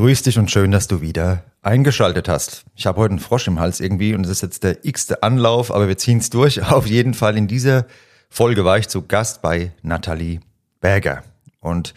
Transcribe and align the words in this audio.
Grüß 0.00 0.22
dich 0.22 0.38
und 0.38 0.50
schön, 0.50 0.70
dass 0.70 0.88
du 0.88 1.02
wieder 1.02 1.44
eingeschaltet 1.60 2.26
hast. 2.26 2.64
Ich 2.74 2.86
habe 2.86 2.98
heute 2.98 3.10
einen 3.10 3.18
Frosch 3.18 3.46
im 3.48 3.60
Hals 3.60 3.80
irgendwie 3.80 4.14
und 4.14 4.24
es 4.24 4.30
ist 4.30 4.40
jetzt 4.40 4.64
der 4.64 4.82
x-te 4.82 5.22
Anlauf, 5.22 5.70
aber 5.70 5.88
wir 5.88 5.98
ziehen 5.98 6.16
es 6.16 6.30
durch. 6.30 6.62
Auf 6.72 6.86
jeden 6.86 7.12
Fall 7.12 7.36
in 7.36 7.48
dieser 7.48 7.84
Folge 8.30 8.64
war 8.64 8.78
ich 8.78 8.88
zu 8.88 9.02
Gast 9.02 9.42
bei 9.42 9.72
Nathalie 9.82 10.40
Berger. 10.80 11.22
Und 11.60 11.92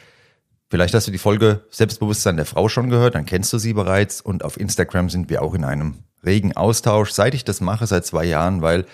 vielleicht 0.69 0.93
hast 0.93 1.07
du 1.07 1.11
die 1.11 1.17
Folge 1.17 1.61
Selbstbewusstsein 1.69 2.35
der 2.35 2.45
Frau 2.45 2.67
schon 2.67 2.89
gehört, 2.89 3.15
dann 3.15 3.25
kennst 3.25 3.53
du 3.53 3.57
sie 3.57 3.71
bereits. 3.71 4.19
Und 4.19 4.43
auf 4.43 4.59
Instagram 4.59 5.09
sind 5.09 5.29
wir 5.29 5.41
auch 5.41 5.53
in 5.53 5.63
einem 5.63 5.99
regen 6.25 6.57
Austausch, 6.57 7.11
seit 7.11 7.33
ich 7.33 7.45
das 7.45 7.61
mache, 7.61 7.87
seit 7.87 8.05
zwei 8.05 8.25
Jahren, 8.25 8.61
weil 8.61 8.85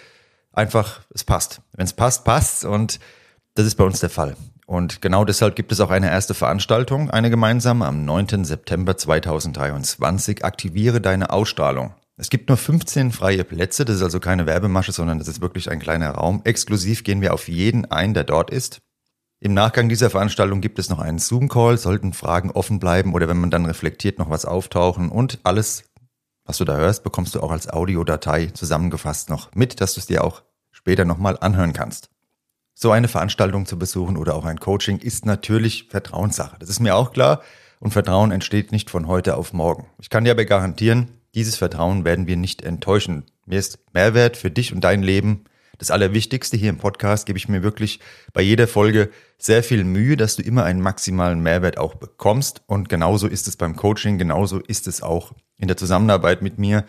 einfach 0.53 1.02
es 1.12 1.23
passt. 1.23 1.62
Wenn 1.73 1.86
es 1.86 1.94
passt, 1.94 2.26
passt 2.26 2.64
und 2.64 3.00
das 3.55 3.66
ist 3.66 3.73
bei 3.73 3.86
uns 3.86 4.02
der 4.02 4.12
Fall. 4.12 4.36
Und 4.70 5.02
genau 5.02 5.26
deshalb 5.26 5.55
gibt 5.55 5.72
es 5.72 5.80
auch 5.80 5.90
eine 5.90 6.12
erste 6.12 6.36
Veranstaltung, 6.36 7.09
eine 7.09 7.32
gemeinsame 7.32 7.88
am 7.88 8.05
9. 8.05 8.46
September 8.46 8.95
2023. 8.95 10.45
Aktiviere 10.45 11.02
deine 11.02 11.32
Ausstrahlung. 11.32 11.95
Es 12.18 12.30
gibt 12.30 12.50
nur 12.50 12.58
15 12.58 13.11
freie 13.11 13.44
Plätze, 13.44 13.84
das 13.84 13.95
ist 13.95 14.03
also 14.03 14.20
keine 14.20 14.45
Werbemasche, 14.45 14.92
sondern 14.92 15.17
das 15.17 15.28
ist 15.28 15.42
wirklich 15.42 15.72
ein 15.72 15.80
kleiner 15.80 16.11
Raum. 16.11 16.42
Exklusiv 16.44 17.03
gehen 17.03 17.22
wir 17.22 17.34
auf 17.34 17.48
jeden 17.48 17.86
ein, 17.86 18.14
der 18.14 18.26
dort 18.26 18.52
ist. 18.52 18.78
Im 19.39 19.56
Nachgang 19.56 19.89
dieser 19.89 20.11
Veranstaltung 20.11 20.61
gibt 20.61 20.78
es 20.78 20.92
noch 20.92 21.00
einen 21.00 21.17
Zoom-Call, 21.17 21.80
sollten 21.80 22.14
Fragen 22.14 22.52
offen 22.52 22.78
bleiben 22.78 23.16
oder 23.16 23.28
wenn 23.28 23.39
man 23.39 23.50
dann 23.50 23.66
reflektiert, 23.66 24.20
noch 24.20 24.30
was 24.30 24.45
auftauchen 24.45 25.09
und 25.09 25.39
alles, 25.42 25.86
was 26.45 26.59
du 26.59 26.66
da 26.66 26.78
hörst, 26.78 27.04
bekommst 27.04 27.33
du 27.33 27.42
auch 27.42 27.50
als 27.50 27.70
Audiodatei 27.70 28.52
zusammengefasst 28.54 29.31
noch 29.31 29.50
mit, 29.56 29.81
dass 29.81 29.95
du 29.95 30.00
es 30.00 30.06
dir 30.06 30.23
auch 30.23 30.44
später 30.72 31.06
nochmal 31.06 31.39
anhören 31.42 31.73
kannst. 31.73 32.11
So 32.81 32.91
eine 32.91 33.09
Veranstaltung 33.09 33.66
zu 33.66 33.77
besuchen 33.77 34.16
oder 34.16 34.35
auch 34.35 34.45
ein 34.45 34.58
Coaching 34.58 34.99
ist 34.99 35.25
natürlich 35.25 35.89
Vertrauenssache. 35.89 36.55
Das 36.59 36.69
ist 36.69 36.80
mir 36.80 36.95
auch 36.95 37.11
klar. 37.11 37.41
Und 37.81 37.91
Vertrauen 37.91 38.31
entsteht 38.31 38.71
nicht 38.71 38.89
von 38.89 39.05
heute 39.05 39.36
auf 39.36 39.52
morgen. 39.52 39.88
Ich 39.99 40.09
kann 40.09 40.23
dir 40.23 40.31
aber 40.31 40.45
garantieren, 40.45 41.09
dieses 41.36 41.58
Vertrauen 41.58 42.05
werden 42.05 42.25
wir 42.25 42.38
nicht 42.38 42.61
enttäuschen. 42.61 43.25
Mir 43.45 43.59
ist 43.59 43.80
Mehrwert 43.91 44.38
für 44.38 44.49
dich 44.49 44.71
und 44.71 44.80
dein 44.80 45.03
Leben 45.03 45.44
das 45.77 45.91
Allerwichtigste 45.91 46.55
hier 46.55 46.69
im 46.69 46.77
Podcast 46.77 47.25
gebe 47.25 47.38
ich 47.38 47.49
mir 47.49 47.63
wirklich 47.63 47.99
bei 48.31 48.41
jeder 48.41 48.66
Folge 48.66 49.09
sehr 49.38 49.61
viel 49.61 49.83
Mühe, 49.83 50.16
dass 50.16 50.38
du 50.38 50.41
immer 50.41 50.64
einen 50.64 50.80
maximalen 50.80 51.41
Mehrwert 51.41 51.77
auch 51.77 51.95
bekommst. 51.95 52.61
Und 52.66 52.88
genauso 52.88 53.27
ist 53.27 53.49
es 53.49 53.58
beim 53.58 53.75
Coaching, 53.75 54.17
genauso 54.17 54.58
ist 54.58 54.88
es 54.88 55.03
auch 55.03 55.33
in 55.58 55.67
der 55.67 55.75
Zusammenarbeit 55.75 56.41
mit 56.41 56.59
mir. 56.59 56.86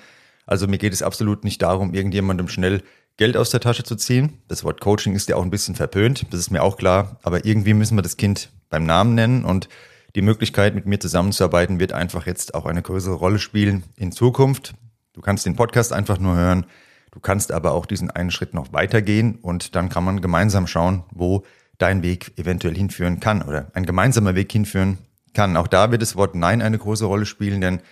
Also 0.47 0.69
mir 0.69 0.78
geht 0.78 0.92
es 0.92 1.02
absolut 1.02 1.42
nicht 1.42 1.62
darum, 1.62 1.94
irgendjemandem 1.94 2.47
schnell 2.47 2.82
Geld 3.20 3.36
aus 3.36 3.50
der 3.50 3.60
Tasche 3.60 3.84
zu 3.84 3.96
ziehen. 3.96 4.38
Das 4.48 4.64
Wort 4.64 4.80
Coaching 4.80 5.14
ist 5.14 5.28
ja 5.28 5.36
auch 5.36 5.42
ein 5.42 5.50
bisschen 5.50 5.74
verpönt, 5.74 6.24
das 6.30 6.40
ist 6.40 6.50
mir 6.50 6.62
auch 6.62 6.78
klar, 6.78 7.18
aber 7.22 7.44
irgendwie 7.44 7.74
müssen 7.74 7.94
wir 7.94 8.00
das 8.00 8.16
Kind 8.16 8.48
beim 8.70 8.86
Namen 8.86 9.14
nennen 9.14 9.44
und 9.44 9.68
die 10.14 10.22
Möglichkeit, 10.22 10.74
mit 10.74 10.86
mir 10.86 10.98
zusammenzuarbeiten, 10.98 11.80
wird 11.80 11.92
einfach 11.92 12.24
jetzt 12.24 12.54
auch 12.54 12.64
eine 12.64 12.80
größere 12.80 13.12
Rolle 13.12 13.38
spielen 13.38 13.82
in 13.96 14.10
Zukunft. 14.10 14.72
Du 15.12 15.20
kannst 15.20 15.44
den 15.44 15.54
Podcast 15.54 15.92
einfach 15.92 16.18
nur 16.18 16.34
hören, 16.34 16.64
du 17.10 17.20
kannst 17.20 17.52
aber 17.52 17.72
auch 17.72 17.84
diesen 17.84 18.10
einen 18.10 18.30
Schritt 18.30 18.54
noch 18.54 18.72
weitergehen 18.72 19.34
und 19.42 19.74
dann 19.74 19.91
kann 19.91 20.02
man 20.02 20.22
gemeinsam 20.22 20.66
schauen, 20.66 21.04
wo 21.10 21.44
dein 21.76 22.03
Weg 22.03 22.32
eventuell 22.38 22.75
hinführen 22.75 23.20
kann 23.20 23.42
oder 23.42 23.70
ein 23.75 23.84
gemeinsamer 23.84 24.34
Weg 24.34 24.50
hinführen 24.50 24.97
kann. 25.34 25.59
Auch 25.59 25.69
da 25.69 25.91
wird 25.91 26.00
das 26.00 26.16
Wort 26.16 26.34
Nein 26.34 26.62
eine 26.62 26.78
große 26.78 27.04
Rolle 27.04 27.26
spielen, 27.26 27.60
denn 27.60 27.82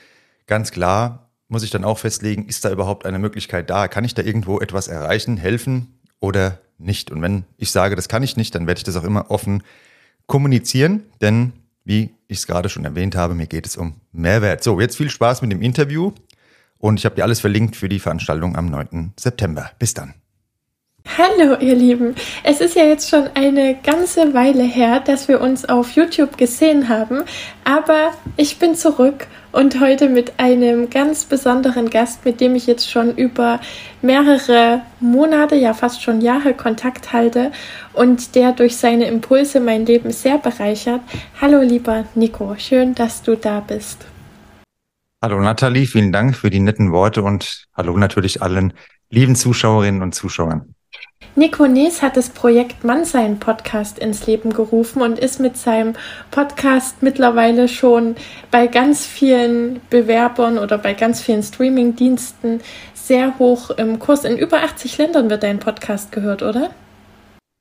ganz 0.47 0.71
klar, 0.71 1.28
muss 1.49 1.63
ich 1.63 1.71
dann 1.71 1.85
auch 1.85 1.99
festlegen, 1.99 2.47
ist 2.47 2.65
da 2.65 2.71
überhaupt 2.71 3.07
eine 3.07 3.19
Möglichkeit 3.19 3.71
da? 3.71 3.89
Kann 3.89 4.05
ich 4.05 4.15
da 4.15 4.23
irgendwo 4.23 4.61
etwas 4.61 4.89
erreichen, 4.89 5.37
helfen 5.37 5.99
oder 6.21 6.59
nicht? 6.77 7.11
Und 7.11 7.23
wenn 7.23 7.45
ich 7.57 7.71
sage, 7.71 7.97
das 7.97 8.09
kann 8.09 8.23
ich 8.23 8.37
nicht, 8.37 8.55
dann 8.55 8.67
werde 8.67 8.79
ich 8.79 8.85
das 8.85 8.97
auch 8.97 9.05
immer 9.05 9.31
offen 9.31 9.63
kommunizieren, 10.27 11.05
denn 11.21 11.53
wie 11.85 12.15
ich 12.29 12.39
es 12.39 12.47
gerade 12.47 12.69
schon 12.69 12.85
erwähnt 12.85 13.17
habe, 13.17 13.35
mir 13.35 13.47
geht 13.47 13.67
es 13.67 13.77
um 13.77 13.95
Mehrwert. 14.13 14.63
So, 14.63 14.79
jetzt 14.79 14.97
viel 14.97 15.09
Spaß 15.09 15.41
mit 15.41 15.51
dem 15.51 15.63
Interview 15.63 16.13
und 16.77 16.99
ich 16.99 17.07
habe 17.07 17.17
dir 17.17 17.25
alles 17.25 17.41
verlinkt 17.41 17.77
für 17.77 17.89
die 17.89 17.99
Veranstaltung 17.99 18.55
am 18.55 18.67
9. 18.67 19.15
September. 19.19 19.71
Bis 19.79 19.95
dann. 19.95 20.15
Hallo 21.17 21.57
ihr 21.59 21.75
Lieben, 21.75 22.15
es 22.45 22.61
ist 22.61 22.77
ja 22.77 22.85
jetzt 22.85 23.09
schon 23.09 23.29
eine 23.35 23.75
ganze 23.83 24.35
Weile 24.35 24.63
her, 24.63 25.01
dass 25.01 25.27
wir 25.27 25.41
uns 25.41 25.65
auf 25.65 25.93
YouTube 25.93 26.37
gesehen 26.37 26.89
haben, 26.89 27.25
aber 27.65 28.13
ich 28.37 28.59
bin 28.59 28.75
zurück 28.77 29.27
und 29.51 29.81
heute 29.81 30.09
mit 30.09 30.35
einem 30.39 30.91
ganz 30.91 31.25
besonderen 31.25 31.91
Gast, 31.91 32.25
mit 32.25 32.41
dem 32.41 32.55
ich 32.55 32.67
jetzt 32.67 32.89
schon 32.89 33.17
über 33.17 33.59
mehrere 34.01 34.83
Monate, 35.01 35.57
ja 35.57 35.75
fast 35.75 36.03
schon 36.03 36.21
Jahre 36.21 36.55
Kontakt 36.55 37.13
halte 37.13 37.51
und 37.95 38.37
der 38.37 38.53
durch 38.53 38.77
seine 38.77 39.07
Impulse 39.07 39.59
mein 39.59 39.87
Leben 39.87 40.13
sehr 40.13 40.39
bereichert. 40.39 41.01
Hallo 41.41 41.63
lieber 41.63 42.05
Nico, 42.15 42.55
schön, 42.59 42.95
dass 42.95 43.23
du 43.23 43.35
da 43.35 43.59
bist. 43.61 44.07
Hallo 45.21 45.41
Nathalie, 45.41 45.87
vielen 45.87 46.13
Dank 46.13 46.37
für 46.37 46.51
die 46.51 46.61
netten 46.61 46.93
Worte 46.93 47.23
und 47.25 47.65
hallo 47.75 47.97
natürlich 47.97 48.41
allen 48.41 48.73
lieben 49.11 49.35
Zuschauerinnen 49.35 50.03
und 50.03 50.15
Zuschauern. 50.15 50.75
Nico 51.39 51.69
Nees 51.69 52.03
hat 52.03 52.17
das 52.17 52.31
Projekt 52.31 52.83
Mannsein 52.83 53.39
Podcast 53.39 54.01
ins 54.01 54.27
Leben 54.27 54.53
gerufen 54.53 55.03
und 55.03 55.21
ist 55.21 55.39
mit 55.39 55.57
seinem 55.57 55.95
Podcast 56.33 57.01
mittlerweile 57.01 57.69
schon 57.69 58.17
bei 58.51 58.67
ganz 58.67 59.07
vielen 59.07 59.81
Bewerbern 59.89 60.59
oder 60.59 60.79
bei 60.79 60.95
ganz 60.95 61.21
vielen 61.21 61.45
Streaming-Diensten 61.45 62.61
sehr 62.93 63.39
hoch 63.39 63.71
im 63.71 64.01
Kurs. 64.01 64.25
In 64.25 64.37
über 64.37 64.65
80 64.65 64.99
Ländern 64.99 65.31
wird 65.31 65.45
dein 65.45 65.61
Podcast 65.61 66.11
gehört, 66.11 66.43
oder? 66.43 66.71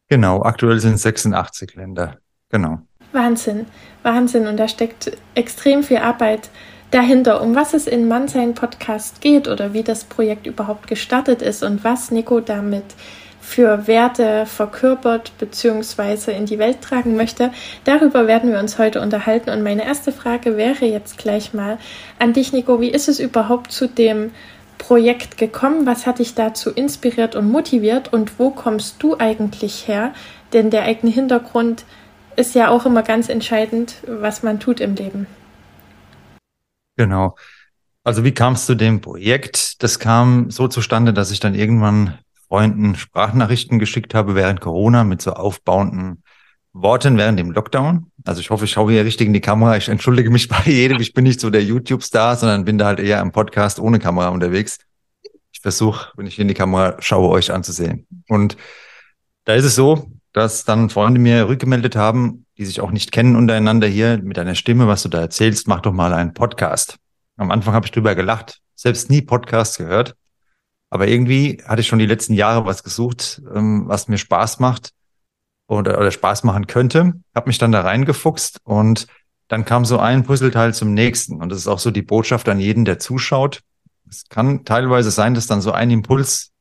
Genau, 0.09 0.41
aktuell 0.41 0.79
sind 0.79 0.95
es 0.95 1.03
86 1.03 1.75
Länder. 1.75 2.18
Genau. 2.50 2.79
Wahnsinn, 3.12 3.68
Wahnsinn. 4.01 4.47
Und 4.47 4.57
da 4.57 4.68
steckt 4.68 5.16
extrem 5.35 5.84
viel 5.84 5.97
Arbeit 5.97 6.50
dahinter, 6.89 7.44
um 7.44 7.53
was 7.53 7.75
es 7.75 7.85
in 7.85 8.07
Mannsein 8.07 8.56
Podcast 8.56 9.22
geht 9.22 9.47
oder 9.47 9.74
wie 9.74 9.84
das 9.84 10.03
Projekt 10.03 10.47
überhaupt 10.47 10.88
gestartet 10.88 11.44
ist 11.44 11.62
und 11.62 11.84
was 11.84 12.09
Nico 12.09 12.39
damit 12.39 12.85
für 13.47 13.88
Werte 13.88 14.46
verkörpert 14.46 15.31
bzw. 15.40 16.35
in 16.35 16.46
die 16.46 16.59
Welt 16.59 16.81
tragen 16.81 17.16
möchte. 17.16 17.52
Darüber 17.85 18.28
werden 18.28 18.52
wir 18.52 18.59
uns 18.59 18.78
heute 18.78 19.00
unterhalten. 19.02 19.50
Und 19.50 19.63
meine 19.63 19.85
erste 19.85 20.12
Frage 20.12 20.58
wäre 20.58 20.85
jetzt 20.85 21.18
gleich 21.18 21.53
mal 21.53 21.78
an 22.19 22.34
dich, 22.34 22.52
Nico. 22.52 22.81
Wie 22.81 22.90
ist 22.90 23.07
es 23.07 23.22
überhaupt 23.22 23.72
zu 23.72 23.88
dem 23.88 24.31
Projekt 24.78 25.38
gekommen? 25.38 25.86
Was 25.86 26.06
hat 26.06 26.19
dich 26.19 26.36
dazu 26.36 26.72
inspiriert 26.72 27.38
und 27.38 27.50
motiviert? 27.50 28.12
Und 28.12 28.38
wo 28.38 28.50
kommst 28.50 29.02
du 29.02 29.18
eigentlich 29.18 29.88
her? 29.88 30.13
Denn 30.52 30.69
der 30.69 30.84
eigene 30.84 31.12
Hintergrund 31.12 31.86
ist 32.36 32.53
ja 32.53 32.68
auch 32.68 32.86
immer 32.86 33.02
ganz 33.02 33.30
entscheidend, 33.30 33.96
was 34.06 34.44
man 34.44 34.59
tut 34.59 34.81
im 34.81 34.96
Leben. 34.96 35.25
Genau. 36.97 37.36
Also 38.03 38.25
wie 38.25 38.34
kam 38.34 38.53
es 38.53 38.66
zu 38.66 38.75
dem 38.75 39.00
Projekt? 39.00 39.81
Das 39.81 40.00
kam 40.00 40.52
so 40.52 40.68
zustande, 40.68 41.13
dass 41.13 41.31
ich 41.31 41.40
dann 41.40 41.56
irgendwann 41.56 42.19
Freunden 42.47 42.96
Sprachnachrichten 42.96 43.80
geschickt 43.80 44.13
habe 44.13 44.35
während 44.35 44.62
Corona 44.62 45.03
mit 45.03 45.22
so 45.22 45.34
aufbauenden 45.34 46.24
Worten 46.74 47.18
während 47.18 47.40
dem 47.40 47.52
Lockdown. 47.52 48.12
Also 48.24 48.40
ich 48.40 48.50
hoffe, 48.50 48.66
ich 48.66 48.72
schaue 48.72 48.91
hier 48.91 49.03
richtig 49.03 49.28
in 49.28 49.34
die 49.34 49.41
Kamera. 49.41 49.78
Ich 49.78 49.90
entschuldige 49.90 50.30
mich 50.30 50.47
bei 50.47 50.62
jedem. 50.66 51.00
Ich 51.00 51.13
bin 51.13 51.24
nicht 51.24 51.40
so 51.40 51.50
der 51.50 51.63
YouTube-Star, 51.63 52.36
sondern 52.36 52.66
bin 52.66 52.77
da 52.77 52.86
halt 52.86 53.00
eher 53.00 53.21
im 53.21 53.31
Podcast 53.31 53.80
ohne 53.80 54.00
Kamera 54.00 54.30
unterwegs. 54.30 54.80
Ich 55.51 55.62
versuche, 55.62 56.12
wenn 56.16 56.27
ich 56.27 56.39
in 56.39 56.48
die 56.48 56.54
Kamera 56.54 56.95
schaue, 57.00 57.30
euch 57.30 57.51
anzusehen. 57.51 58.06
Und 58.30 58.57
da 59.45 59.54
ist 59.54 59.66
es 59.66 59.75
so, 59.75 60.12
dass 60.33 60.66
dann 60.66 60.89
Freunde 60.89 61.19
mir 61.19 61.48
rückgemeldet 61.48 61.95
haben, 61.95 62.45
die 62.57 62.66
sich 62.66 62.80
auch 62.81 62.92
nicht 62.92 63.12
kennen 63.12 63.36
untereinander 63.36 63.88
hier 63.88 64.19
mit 64.21 64.38
deiner 64.38 64.56
Stimme, 64.56 64.88
was 64.88 65.04
du 65.04 65.10
da 65.10 65.19
erzählst, 65.19 65.68
mach 65.68 65.81
doch 65.81 65.94
mal 65.94 66.13
einen 66.13 66.33
Podcast. 66.33 66.98
Am 67.38 67.51
Anfang 67.51 67.74
habe 67.74 67.86
ich 67.86 67.92
drüber 67.92 68.13
gelacht, 68.13 68.60
selbst 68.75 69.10
nie 69.10 69.21
Podcast 69.21 69.77
gehört. 69.77 70.16
Aber 70.89 71.07
irgendwie 71.07 71.62
hatte 71.66 71.81
ich 71.81 71.88
schon 71.88 72.00
die 72.00 72.06
letzten 72.06 72.34
Jahre 72.34 72.66
was 72.66 72.84
gesucht, 72.84 73.42
ähm, 73.54 73.84
was 73.88 74.07
mir 74.07 74.18
Spaß 74.18 74.60
macht 74.60 74.92
oder, 75.68 75.98
oder 75.98 76.12
Spaß 76.12 76.44
machen 76.44 76.68
könnte. 76.68 77.13
Habe 77.36 77.48
mich 77.48 77.57
dann 77.57 77.72
da 77.72 77.81
reingefuchst 77.81 78.60
und 78.63 79.07
dann 79.48 79.66
kam 79.66 79.86
so 79.86 80.00
ein 80.00 80.24
Puzzleteil 80.24 80.74
zum 80.74 80.94
nächsten. 80.94 81.42
Und 81.42 81.50
das 81.50 81.60
ist 81.60 81.68
auch 81.68 81.80
so 81.80 81.92
die 81.92 82.01
Botschaft 82.01 82.50
an 82.50 82.60
jeden, 82.60 82.86
der 82.86 83.00
zuschaut. 83.00 83.62
Es 84.10 84.28
kann 84.30 84.66
teilweise 84.66 85.12
sein, 85.12 85.34
dass 85.34 85.48
dann 85.48 85.62
so 85.62 85.72
ein 85.72 85.92
Impuls, 85.92 86.51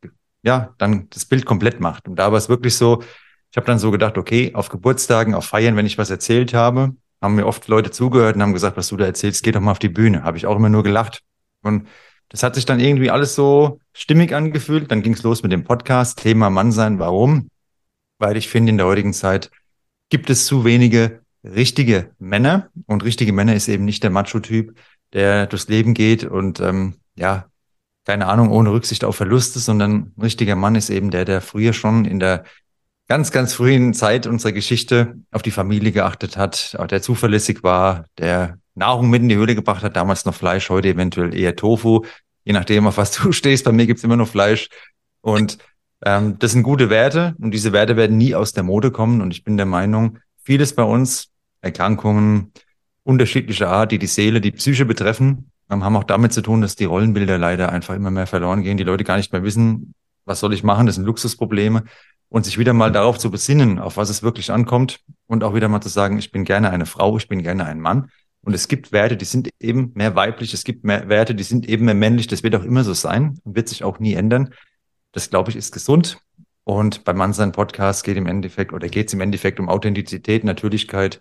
ja, 0.42 0.74
dann 0.78 1.08
das 1.10 1.24
Bild 1.24 1.46
komplett 1.46 1.80
macht. 1.80 2.08
Und 2.08 2.16
da 2.16 2.30
war 2.30 2.38
es 2.38 2.48
wirklich 2.48 2.76
so, 2.76 3.02
ich 3.50 3.56
habe 3.56 3.66
dann 3.66 3.78
so 3.78 3.90
gedacht, 3.90 4.18
okay, 4.18 4.52
auf 4.54 4.68
Geburtstagen, 4.68 5.34
auf 5.34 5.46
Feiern, 5.46 5.76
wenn 5.76 5.86
ich 5.86 5.98
was 5.98 6.10
erzählt 6.10 6.54
habe, 6.54 6.94
haben 7.22 7.36
mir 7.36 7.46
oft 7.46 7.66
Leute 7.68 7.90
zugehört 7.90 8.36
und 8.36 8.42
haben 8.42 8.52
gesagt, 8.52 8.76
was 8.76 8.88
du 8.88 8.96
da 8.96 9.06
erzählst, 9.06 9.42
geh 9.42 9.52
doch 9.52 9.60
mal 9.60 9.70
auf 9.70 9.78
die 9.78 9.88
Bühne. 9.88 10.22
Habe 10.24 10.36
ich 10.36 10.46
auch 10.46 10.56
immer 10.56 10.68
nur 10.68 10.82
gelacht. 10.82 11.22
Und 11.62 11.88
das 12.28 12.42
hat 12.42 12.54
sich 12.54 12.64
dann 12.64 12.80
irgendwie 12.80 13.10
alles 13.10 13.34
so 13.34 13.80
stimmig 13.92 14.34
angefühlt. 14.34 14.90
Dann 14.90 15.02
ging 15.02 15.14
es 15.14 15.22
los 15.22 15.42
mit 15.42 15.52
dem 15.52 15.64
Podcast, 15.64 16.18
Thema 16.18 16.50
Mann 16.50 16.72
sein. 16.72 16.98
Warum? 16.98 17.48
Weil 18.18 18.36
ich 18.36 18.48
finde, 18.48 18.70
in 18.70 18.78
der 18.78 18.86
heutigen 18.86 19.12
Zeit 19.12 19.50
gibt 20.08 20.30
es 20.30 20.46
zu 20.46 20.64
wenige 20.64 21.20
richtige 21.44 22.10
Männer. 22.18 22.70
Und 22.86 23.04
richtige 23.04 23.32
Männer 23.32 23.54
ist 23.54 23.68
eben 23.68 23.84
nicht 23.84 24.02
der 24.02 24.10
Macho-Typ, 24.10 24.76
der 25.12 25.46
durchs 25.46 25.68
Leben 25.68 25.94
geht 25.94 26.24
und 26.24 26.60
ähm, 26.60 26.94
ja, 27.14 27.46
keine 28.04 28.26
Ahnung, 28.26 28.50
ohne 28.50 28.70
Rücksicht 28.72 29.04
auf 29.04 29.16
Verluste, 29.16 29.58
sondern 29.58 30.12
ein 30.16 30.22
richtiger 30.22 30.56
Mann 30.56 30.76
ist 30.76 30.90
eben 30.90 31.10
der, 31.10 31.24
der 31.24 31.40
früher 31.40 31.72
schon 31.72 32.04
in 32.04 32.20
der 32.20 32.44
ganz, 33.08 33.30
ganz 33.32 33.54
frühen 33.54 33.94
Zeit 33.94 34.26
unserer 34.26 34.52
Geschichte 34.52 35.16
auf 35.30 35.42
die 35.42 35.50
Familie 35.50 35.92
geachtet 35.92 36.36
hat, 36.36 36.76
der 36.90 37.02
zuverlässig 37.02 37.62
war, 37.62 38.06
der 38.18 38.58
Nahrung 38.76 39.10
mit 39.10 39.22
in 39.22 39.28
die 39.28 39.36
Höhle 39.36 39.54
gebracht 39.54 39.82
hat, 39.82 39.96
damals 39.96 40.24
noch 40.24 40.34
Fleisch, 40.34 40.70
heute 40.70 40.88
eventuell 40.88 41.34
eher 41.34 41.56
Tofu, 41.56 42.02
je 42.44 42.52
nachdem, 42.52 42.86
auf 42.86 42.96
was 42.96 43.10
du 43.18 43.32
stehst. 43.32 43.64
Bei 43.64 43.72
mir 43.72 43.86
gibt's 43.86 44.04
immer 44.04 44.16
noch 44.16 44.28
Fleisch. 44.28 44.68
Und 45.20 45.58
ähm, 46.04 46.38
das 46.38 46.52
sind 46.52 46.62
gute 46.62 46.90
Werte 46.90 47.34
und 47.40 47.50
diese 47.52 47.72
Werte 47.72 47.96
werden 47.96 48.16
nie 48.16 48.34
aus 48.34 48.52
der 48.52 48.62
Mode 48.62 48.90
kommen. 48.90 49.20
Und 49.20 49.32
ich 49.32 49.44
bin 49.44 49.56
der 49.56 49.66
Meinung, 49.66 50.18
vieles 50.42 50.74
bei 50.74 50.84
uns, 50.84 51.28
Erkrankungen 51.60 52.52
unterschiedlicher 53.02 53.68
Art, 53.68 53.92
die 53.92 53.98
die 53.98 54.06
Seele, 54.06 54.40
die 54.40 54.52
Psyche 54.52 54.84
betreffen, 54.84 55.50
ähm, 55.70 55.84
haben 55.84 55.96
auch 55.96 56.04
damit 56.04 56.32
zu 56.32 56.42
tun, 56.42 56.60
dass 56.60 56.76
die 56.76 56.84
Rollenbilder 56.84 57.38
leider 57.38 57.70
einfach 57.72 57.94
immer 57.94 58.10
mehr 58.10 58.26
verloren 58.26 58.62
gehen. 58.62 58.76
Die 58.76 58.84
Leute 58.84 59.04
gar 59.04 59.16
nicht 59.16 59.32
mehr 59.32 59.42
wissen, 59.42 59.94
was 60.24 60.40
soll 60.40 60.52
ich 60.52 60.62
machen, 60.62 60.86
das 60.86 60.96
sind 60.96 61.04
Luxusprobleme. 61.04 61.84
Und 62.28 62.44
sich 62.44 62.58
wieder 62.58 62.72
mal 62.72 62.90
darauf 62.90 63.18
zu 63.18 63.30
besinnen, 63.30 63.78
auf 63.78 63.96
was 63.96 64.10
es 64.10 64.24
wirklich 64.24 64.50
ankommt 64.50 64.98
und 65.28 65.44
auch 65.44 65.54
wieder 65.54 65.68
mal 65.68 65.80
zu 65.80 65.88
sagen, 65.88 66.18
ich 66.18 66.32
bin 66.32 66.44
gerne 66.44 66.70
eine 66.70 66.84
Frau, 66.84 67.16
ich 67.16 67.28
bin 67.28 67.40
gerne 67.40 67.64
ein 67.64 67.80
Mann. 67.80 68.10
Und 68.46 68.54
es 68.54 68.68
gibt 68.68 68.92
Werte, 68.92 69.16
die 69.16 69.24
sind 69.24 69.50
eben 69.58 69.90
mehr 69.96 70.14
weiblich, 70.14 70.54
es 70.54 70.62
gibt 70.62 70.84
mehr 70.84 71.08
Werte, 71.08 71.34
die 71.34 71.42
sind 71.42 71.68
eben 71.68 71.84
mehr 71.84 71.96
männlich. 71.96 72.28
Das 72.28 72.44
wird 72.44 72.54
auch 72.54 72.62
immer 72.62 72.84
so 72.84 72.94
sein 72.94 73.40
und 73.42 73.56
wird 73.56 73.68
sich 73.68 73.82
auch 73.82 73.98
nie 73.98 74.14
ändern. 74.14 74.54
Das, 75.10 75.30
glaube 75.30 75.50
ich, 75.50 75.56
ist 75.56 75.72
gesund. 75.72 76.18
Und 76.62 77.02
beim 77.02 77.16
Mannsein 77.16 77.50
Podcast 77.50 78.04
geht 78.04 78.16
im 78.16 78.26
Endeffekt 78.26 78.72
oder 78.72 78.86
geht 78.86 79.08
es 79.08 79.14
im 79.14 79.20
Endeffekt 79.20 79.58
um 79.58 79.68
Authentizität, 79.68 80.44
Natürlichkeit 80.44 81.18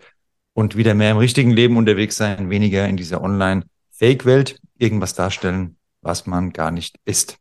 und 0.52 0.76
wieder 0.76 0.94
mehr 0.94 1.10
im 1.10 1.16
richtigen 1.16 1.50
Leben 1.50 1.76
unterwegs 1.76 2.16
sein, 2.16 2.48
weniger 2.48 2.86
in 2.86 2.96
dieser 2.96 3.20
Online-Fake-Welt 3.20 4.60
irgendwas 4.78 5.14
darstellen, 5.14 5.78
was 6.02 6.28
man 6.28 6.52
gar 6.52 6.70
nicht 6.70 6.96
ist. 7.06 7.38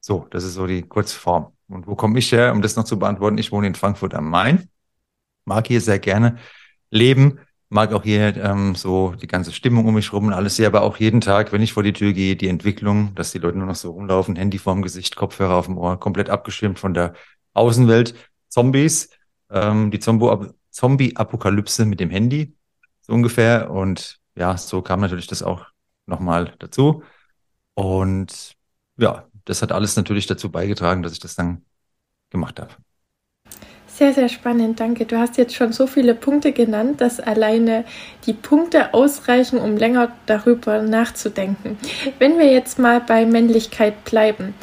So, 0.00 0.26
das 0.30 0.42
ist 0.42 0.54
so 0.54 0.66
die 0.66 0.82
Kurzform. 0.82 1.52
Und 1.68 1.86
wo 1.86 1.94
komme 1.94 2.18
ich 2.18 2.32
her, 2.32 2.50
um 2.52 2.60
das 2.60 2.74
noch 2.74 2.84
zu 2.84 2.98
beantworten? 2.98 3.38
Ich 3.38 3.52
wohne 3.52 3.68
in 3.68 3.76
Frankfurt 3.76 4.14
am 4.14 4.30
Main, 4.30 4.68
mag 5.44 5.68
hier 5.68 5.80
sehr 5.80 6.00
gerne 6.00 6.38
leben, 6.90 7.38
mag 7.70 7.92
auch 7.92 8.02
hier 8.02 8.36
ähm, 8.36 8.74
so 8.74 9.14
die 9.14 9.26
ganze 9.26 9.52
Stimmung 9.52 9.86
um 9.86 9.94
mich 9.94 10.12
rum 10.12 10.26
und 10.26 10.32
alles, 10.32 10.56
sehe 10.56 10.66
aber 10.66 10.82
auch 10.82 10.96
jeden 10.98 11.20
Tag, 11.20 11.52
wenn 11.52 11.62
ich 11.62 11.72
vor 11.72 11.82
die 11.82 11.92
Tür 11.92 12.12
gehe, 12.12 12.36
die 12.36 12.48
Entwicklung, 12.48 13.14
dass 13.14 13.32
die 13.32 13.38
Leute 13.38 13.58
nur 13.58 13.66
noch 13.66 13.74
so 13.74 13.90
rumlaufen, 13.90 14.36
Handy 14.36 14.58
vorm 14.58 14.82
Gesicht, 14.82 15.16
Kopfhörer 15.16 15.56
auf 15.56 15.66
dem 15.66 15.78
Ohr, 15.78 15.98
komplett 16.00 16.30
abgeschirmt 16.30 16.78
von 16.78 16.94
der 16.94 17.14
Außenwelt, 17.54 18.14
Zombies, 18.48 19.10
ähm, 19.50 19.90
die 19.90 19.98
Zombie-Apokalypse 19.98 21.84
mit 21.84 22.00
dem 22.00 22.10
Handy, 22.10 22.56
so 23.02 23.12
ungefähr. 23.12 23.70
Und 23.70 24.20
ja, 24.36 24.56
so 24.56 24.82
kam 24.82 25.00
natürlich 25.00 25.26
das 25.26 25.42
auch 25.42 25.66
nochmal 26.06 26.54
dazu. 26.58 27.02
Und 27.74 28.56
ja, 28.96 29.26
das 29.44 29.62
hat 29.62 29.72
alles 29.72 29.96
natürlich 29.96 30.26
dazu 30.26 30.50
beigetragen, 30.50 31.02
dass 31.02 31.12
ich 31.12 31.20
das 31.20 31.36
dann 31.36 31.64
gemacht 32.30 32.60
habe. 32.60 32.74
Sehr, 33.98 34.14
sehr 34.14 34.28
spannend, 34.28 34.78
danke. 34.78 35.06
Du 35.06 35.18
hast 35.18 35.38
jetzt 35.38 35.56
schon 35.56 35.72
so 35.72 35.88
viele 35.88 36.14
Punkte 36.14 36.52
genannt, 36.52 37.00
dass 37.00 37.18
alleine 37.18 37.82
die 38.26 38.32
Punkte 38.32 38.94
ausreichen, 38.94 39.58
um 39.58 39.76
länger 39.76 40.12
darüber 40.26 40.80
nachzudenken. 40.82 41.76
Wenn 42.20 42.38
wir 42.38 42.46
jetzt 42.46 42.78
mal 42.78 43.00
bei 43.00 43.26
Männlichkeit 43.26 44.04
bleiben, 44.04 44.54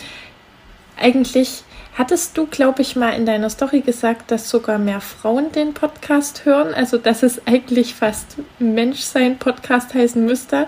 eigentlich 0.96 1.66
hattest 1.98 2.38
du, 2.38 2.48
glaube 2.48 2.82
ich, 2.82 2.96
mal 2.96 3.10
in 3.10 3.26
deiner 3.26 3.50
Story 3.50 3.82
gesagt, 3.82 4.32
dass 4.32 4.50
sogar 4.50 4.78
mehr 4.78 5.02
Frauen 5.02 5.52
den 5.52 5.74
Podcast 5.74 6.46
hören, 6.46 6.74
also 6.74 6.98
dass 6.98 7.22
es 7.22 7.46
eigentlich 7.46 7.94
fast 7.94 8.38
Menschsein-Podcast 8.60 9.94
heißen 9.94 10.24
müsste 10.24 10.68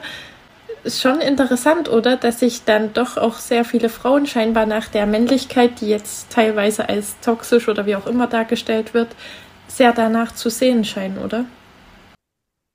ist 0.88 1.02
schon 1.02 1.20
interessant, 1.20 1.90
oder? 1.90 2.18
Dass 2.18 2.40
sich 2.40 2.64
dann 2.64 2.94
doch 2.94 3.18
auch 3.18 3.36
sehr 3.36 3.66
viele 3.66 3.90
Frauen 3.90 4.26
scheinbar 4.26 4.66
nach 4.66 4.88
der 4.88 5.06
Männlichkeit, 5.06 5.82
die 5.82 5.90
jetzt 5.90 6.32
teilweise 6.32 6.90
als 6.90 7.20
toxisch 7.20 7.68
oder 7.68 7.86
wie 7.86 7.96
auch 7.96 8.08
immer 8.08 8.28
dargestellt 8.28 8.94
wird, 8.94 9.16
sehr 9.68 9.94
danach 9.94 10.34
zu 10.34 10.50
sehen 10.50 10.84
scheinen, 10.86 11.20
oder? 11.20 11.46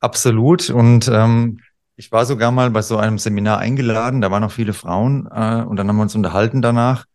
Absolut. 0.01 0.71
Und 0.71 1.09
ähm, 1.13 1.61
ich 1.97 2.13
war 2.13 2.27
sogar 2.27 2.53
mal 2.53 2.71
bei 2.71 2.83
so 2.83 2.97
einem 2.97 3.19
Seminar 3.19 3.59
eingeladen, 3.59 4.21
da 4.21 4.31
waren 4.31 4.43
noch 4.43 4.53
viele 4.53 4.73
Frauen 4.73 5.29
äh, 5.33 5.63
und 5.63 5.77
dann 5.77 5.89
haben 5.89 5.97
wir 5.97 6.03
uns 6.03 6.15
unterhalten 6.15 6.63
danach. 6.63 7.07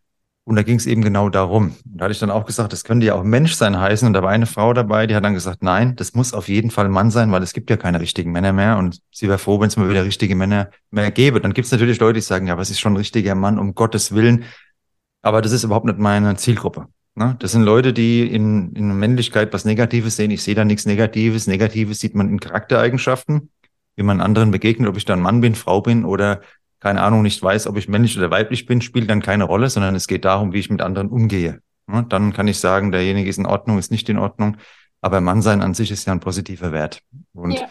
Und 0.48 0.56
da 0.56 0.64
ging 0.64 0.78
es 0.78 0.86
eben 0.86 1.02
genau 1.02 1.28
darum. 1.28 1.66
Und 1.66 1.76
da 1.84 2.06
hatte 2.06 2.14
ich 2.14 2.20
dann 2.20 2.32
auch 2.32 2.46
gesagt, 2.46 2.72
das 2.72 2.86
könnte 2.86 3.06
ja 3.06 3.16
auch 3.16 3.24
Menschsein 3.26 3.78
heißen. 3.78 4.08
Und 4.08 4.14
da 4.14 4.24
war 4.24 4.30
eine 4.30 4.46
Frau 4.46 4.72
dabei, 4.72 5.06
die 5.06 5.14
hat 5.14 5.26
dann 5.26 5.34
gesagt, 5.34 5.62
nein, 5.62 5.98
das 5.98 6.14
muss 6.14 6.34
auf 6.34 6.48
jeden 6.48 6.72
Fall 6.72 6.88
Mann 6.88 7.12
sein, 7.12 7.34
weil 7.34 7.44
es 7.44 7.52
gibt 7.52 7.70
ja 7.70 7.76
keine 7.76 8.00
richtigen 8.00 8.32
Männer 8.32 8.54
mehr. 8.54 8.78
Und 8.78 9.02
sie 9.12 9.28
wäre 9.28 9.40
froh, 9.40 9.60
wenn 9.60 9.68
es 9.68 9.76
mal 9.76 9.90
wieder 9.90 10.06
richtige 10.06 10.38
Männer 10.38 10.70
mehr 10.90 11.12
gäbe. 11.12 11.42
Dann 11.42 11.54
gibt 11.54 11.66
es 11.66 11.72
natürlich 11.74 12.00
Leute, 12.00 12.14
die 12.14 12.22
sagen, 12.22 12.48
ja, 12.48 12.58
was 12.58 12.70
ist 12.70 12.80
schon 12.80 12.94
ein 12.94 12.96
richtiger 12.98 13.36
Mann, 13.36 13.60
um 13.60 13.76
Gottes 13.76 14.16
Willen. 14.16 14.46
Aber 15.22 15.42
das 15.42 15.52
ist 15.52 15.66
überhaupt 15.66 15.86
nicht 15.86 16.00
meine 16.00 16.34
Zielgruppe. 16.38 16.88
Ne? 17.16 17.36
Das 17.40 17.52
sind 17.52 17.64
Leute, 17.64 17.92
die 17.92 18.26
in, 18.26 18.72
in 18.72 18.98
Männlichkeit 18.98 19.52
was 19.52 19.66
Negatives 19.66 20.16
sehen. 20.16 20.32
Ich 20.32 20.44
sehe 20.44 20.56
da 20.56 20.64
nichts 20.64 20.86
Negatives. 20.86 21.48
Negatives 21.48 22.00
sieht 22.00 22.16
man 22.16 22.30
in 22.30 22.40
Charaktereigenschaften, 22.40 23.50
wie 23.98 24.04
man 24.04 24.22
anderen 24.22 24.52
begegnet, 24.52 24.88
ob 24.88 24.96
ich 24.96 25.04
dann 25.04 25.20
Mann 25.20 25.42
bin, 25.42 25.56
Frau 25.56 25.82
bin 25.82 26.06
oder 26.06 26.40
keine 26.88 27.04
Ahnung, 27.04 27.22
nicht 27.22 27.44
weiß, 27.44 27.68
ob 27.68 27.76
ich 27.76 27.90
männlich 27.90 28.18
oder 28.18 28.32
weiblich 28.32 28.66
bin, 28.66 28.80
spielt 28.80 29.10
dann 29.10 29.22
keine 29.22 29.44
Rolle, 29.44 29.70
sondern 29.70 29.94
es 29.94 30.08
geht 30.08 30.24
darum, 30.24 30.54
wie 30.54 30.60
ich 30.60 30.70
mit 30.70 30.82
anderen 30.82 31.10
umgehe. 31.10 31.60
Dann 31.86 32.32
kann 32.32 32.48
ich 32.48 32.62
sagen, 32.62 32.94
derjenige 32.94 33.30
ist 33.30 33.38
in 33.38 33.46
Ordnung, 33.46 33.78
ist 33.78 33.92
nicht 33.92 34.08
in 34.08 34.18
Ordnung. 34.18 34.56
Aber 35.02 35.20
Mannsein 35.20 35.62
an 35.62 35.74
sich 35.74 35.92
ist 35.92 36.08
ja 36.08 36.14
ein 36.14 36.22
positiver 36.22 36.72
Wert. 36.72 37.02
Und 37.34 37.52
ja. 37.52 37.68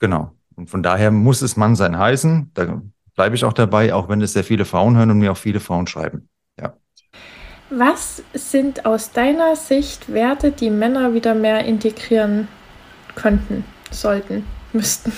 genau. 0.00 0.32
Und 0.54 0.68
von 0.68 0.82
daher 0.82 1.10
muss 1.10 1.40
es 1.40 1.56
Mannsein 1.56 1.96
heißen. 1.96 2.50
Da 2.52 2.82
bleibe 3.14 3.36
ich 3.36 3.44
auch 3.46 3.54
dabei, 3.54 3.94
auch 3.94 4.10
wenn 4.10 4.20
es 4.20 4.34
sehr 4.34 4.44
viele 4.44 4.66
Frauen 4.66 4.98
hören 4.98 5.10
und 5.10 5.18
mir 5.18 5.32
auch 5.32 5.38
viele 5.38 5.60
Frauen 5.60 5.86
schreiben. 5.86 6.28
Ja. 6.60 6.74
Was 7.70 8.22
sind 8.34 8.84
aus 8.84 9.12
deiner 9.12 9.56
Sicht 9.56 10.12
Werte, 10.12 10.52
die 10.52 10.68
Männer 10.68 11.14
wieder 11.14 11.34
mehr 11.34 11.64
integrieren 11.64 12.48
könnten, 13.14 13.64
sollten, 13.90 14.44
müssten? 14.74 15.10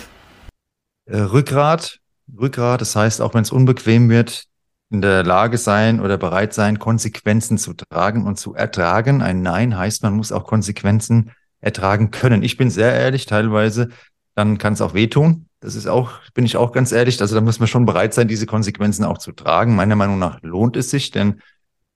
Äh, 1.06 1.18
Rückgrat, 1.18 1.98
Rückgrat. 2.38 2.81
Das 2.81 2.96
heißt, 2.96 3.20
auch 3.20 3.34
wenn 3.34 3.43
es 3.43 3.52
unbequem 3.52 4.09
wird, 4.09 4.45
in 4.90 5.00
der 5.02 5.25
Lage 5.25 5.59
sein 5.59 6.00
oder 6.00 6.16
bereit 6.16 6.54
sein, 6.54 6.78
Konsequenzen 6.78 7.59
zu 7.59 7.75
tragen 7.75 8.25
und 8.25 8.38
zu 8.38 8.54
ertragen. 8.54 9.21
Ein 9.21 9.42
Nein 9.42 9.76
heißt, 9.76 10.02
man 10.02 10.14
muss 10.14 10.33
auch 10.33 10.45
Konsequenzen 10.45 11.33
ertragen 11.61 12.11
können. 12.11 12.42
Ich 12.42 12.56
bin 12.56 12.71
sehr 12.71 12.92
ehrlich, 12.92 13.26
teilweise, 13.26 13.88
dann 14.35 14.59
kann 14.59 14.75
es 14.75 14.80
auch 14.80 14.95
wehtun. 14.95 15.47
Das 15.61 15.75
ist 15.75 15.87
auch, 15.87 16.21
bin 16.35 16.45
ich 16.45 16.56
auch 16.56 16.71
ganz 16.71 16.92
ehrlich. 16.92 17.21
Also 17.21 17.35
da 17.35 17.40
muss 17.40 17.59
man 17.59 17.66
schon 17.66 17.87
bereit 17.87 18.14
sein, 18.14 18.28
diese 18.28 18.47
Konsequenzen 18.47 19.04
auch 19.04 19.18
zu 19.18 19.33
tragen. 19.33 19.75
Meiner 19.75 19.97
Meinung 19.97 20.18
nach 20.18 20.40
lohnt 20.42 20.76
es 20.76 20.90
sich, 20.90 21.11
denn 21.11 21.40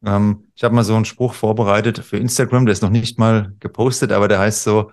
ähm, 0.04 0.46
ich 0.56 0.64
habe 0.64 0.74
mal 0.74 0.82
so 0.82 0.96
einen 0.96 1.04
Spruch 1.04 1.34
vorbereitet 1.34 1.98
für 1.98 2.16
Instagram, 2.16 2.66
der 2.66 2.72
ist 2.72 2.82
noch 2.82 2.90
nicht 2.90 3.18
mal 3.18 3.52
gepostet, 3.60 4.12
aber 4.12 4.28
der 4.28 4.38
heißt 4.38 4.64
so, 4.64 4.90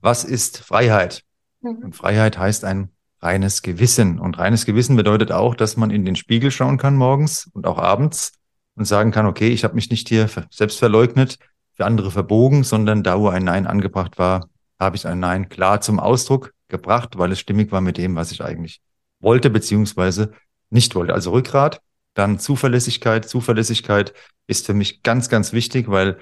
was 0.00 0.24
ist 0.24 0.58
Freiheit? 0.58 1.22
Mhm. 1.60 1.76
Und 1.84 1.96
Freiheit 1.96 2.38
heißt 2.38 2.64
ein 2.64 2.90
reines 3.20 3.62
Gewissen. 3.62 4.18
Und 4.18 4.38
reines 4.38 4.66
Gewissen 4.66 4.96
bedeutet 4.96 5.32
auch, 5.32 5.54
dass 5.54 5.76
man 5.76 5.90
in 5.90 6.04
den 6.04 6.16
Spiegel 6.16 6.50
schauen 6.50 6.78
kann 6.78 6.96
morgens 6.96 7.48
und 7.52 7.66
auch 7.66 7.78
abends 7.78 8.32
und 8.74 8.84
sagen 8.84 9.10
kann, 9.10 9.26
okay, 9.26 9.48
ich 9.48 9.64
habe 9.64 9.74
mich 9.74 9.90
nicht 9.90 10.08
hier 10.08 10.28
selbst 10.50 10.78
verleugnet, 10.78 11.38
für 11.74 11.84
andere 11.84 12.10
verbogen, 12.10 12.64
sondern 12.64 13.02
da, 13.02 13.18
wo 13.18 13.28
ein 13.28 13.44
Nein 13.44 13.66
angebracht 13.66 14.18
war, 14.18 14.48
habe 14.78 14.96
ich 14.96 15.06
ein 15.06 15.20
Nein 15.20 15.48
klar 15.48 15.80
zum 15.80 16.00
Ausdruck 16.00 16.52
gebracht, 16.68 17.18
weil 17.18 17.32
es 17.32 17.40
stimmig 17.40 17.70
war 17.72 17.80
mit 17.80 17.98
dem, 17.98 18.16
was 18.16 18.32
ich 18.32 18.42
eigentlich 18.42 18.80
wollte, 19.20 19.50
beziehungsweise 19.50 20.32
nicht 20.70 20.94
wollte. 20.94 21.14
Also 21.14 21.32
Rückgrat, 21.32 21.80
dann 22.14 22.38
Zuverlässigkeit. 22.38 23.28
Zuverlässigkeit 23.28 24.14
ist 24.46 24.66
für 24.66 24.74
mich 24.74 25.02
ganz, 25.02 25.28
ganz 25.28 25.52
wichtig, 25.52 25.88
weil 25.88 26.18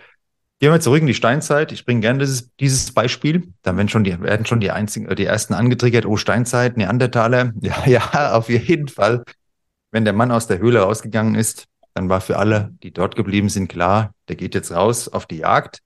Gehen 0.64 0.72
wir 0.72 0.80
zurück 0.80 1.02
in 1.02 1.06
die 1.06 1.12
Steinzeit. 1.12 1.72
Ich 1.72 1.84
bringe 1.84 2.00
gerne 2.00 2.20
dieses, 2.20 2.48
dieses 2.56 2.90
Beispiel. 2.90 3.52
Dann 3.60 3.76
werden 3.76 3.90
schon 3.90 4.02
die, 4.02 4.18
werden 4.18 4.46
schon 4.46 4.60
die 4.60 4.70
einzigen, 4.70 5.14
die 5.14 5.26
ersten 5.26 5.52
angetriggert. 5.52 6.06
Oh, 6.06 6.16
Steinzeit, 6.16 6.78
Neandertaler. 6.78 7.52
Ja, 7.60 7.84
ja, 7.84 8.32
auf 8.32 8.48
jeden 8.48 8.88
Fall. 8.88 9.24
Wenn 9.90 10.06
der 10.06 10.14
Mann 10.14 10.30
aus 10.30 10.46
der 10.46 10.60
Höhle 10.60 10.80
rausgegangen 10.80 11.34
ist, 11.34 11.66
dann 11.92 12.08
war 12.08 12.22
für 12.22 12.38
alle, 12.38 12.72
die 12.82 12.94
dort 12.94 13.14
geblieben 13.14 13.50
sind, 13.50 13.68
klar, 13.68 14.14
der 14.28 14.36
geht 14.36 14.54
jetzt 14.54 14.72
raus 14.72 15.06
auf 15.06 15.26
die 15.26 15.36
Jagd 15.36 15.80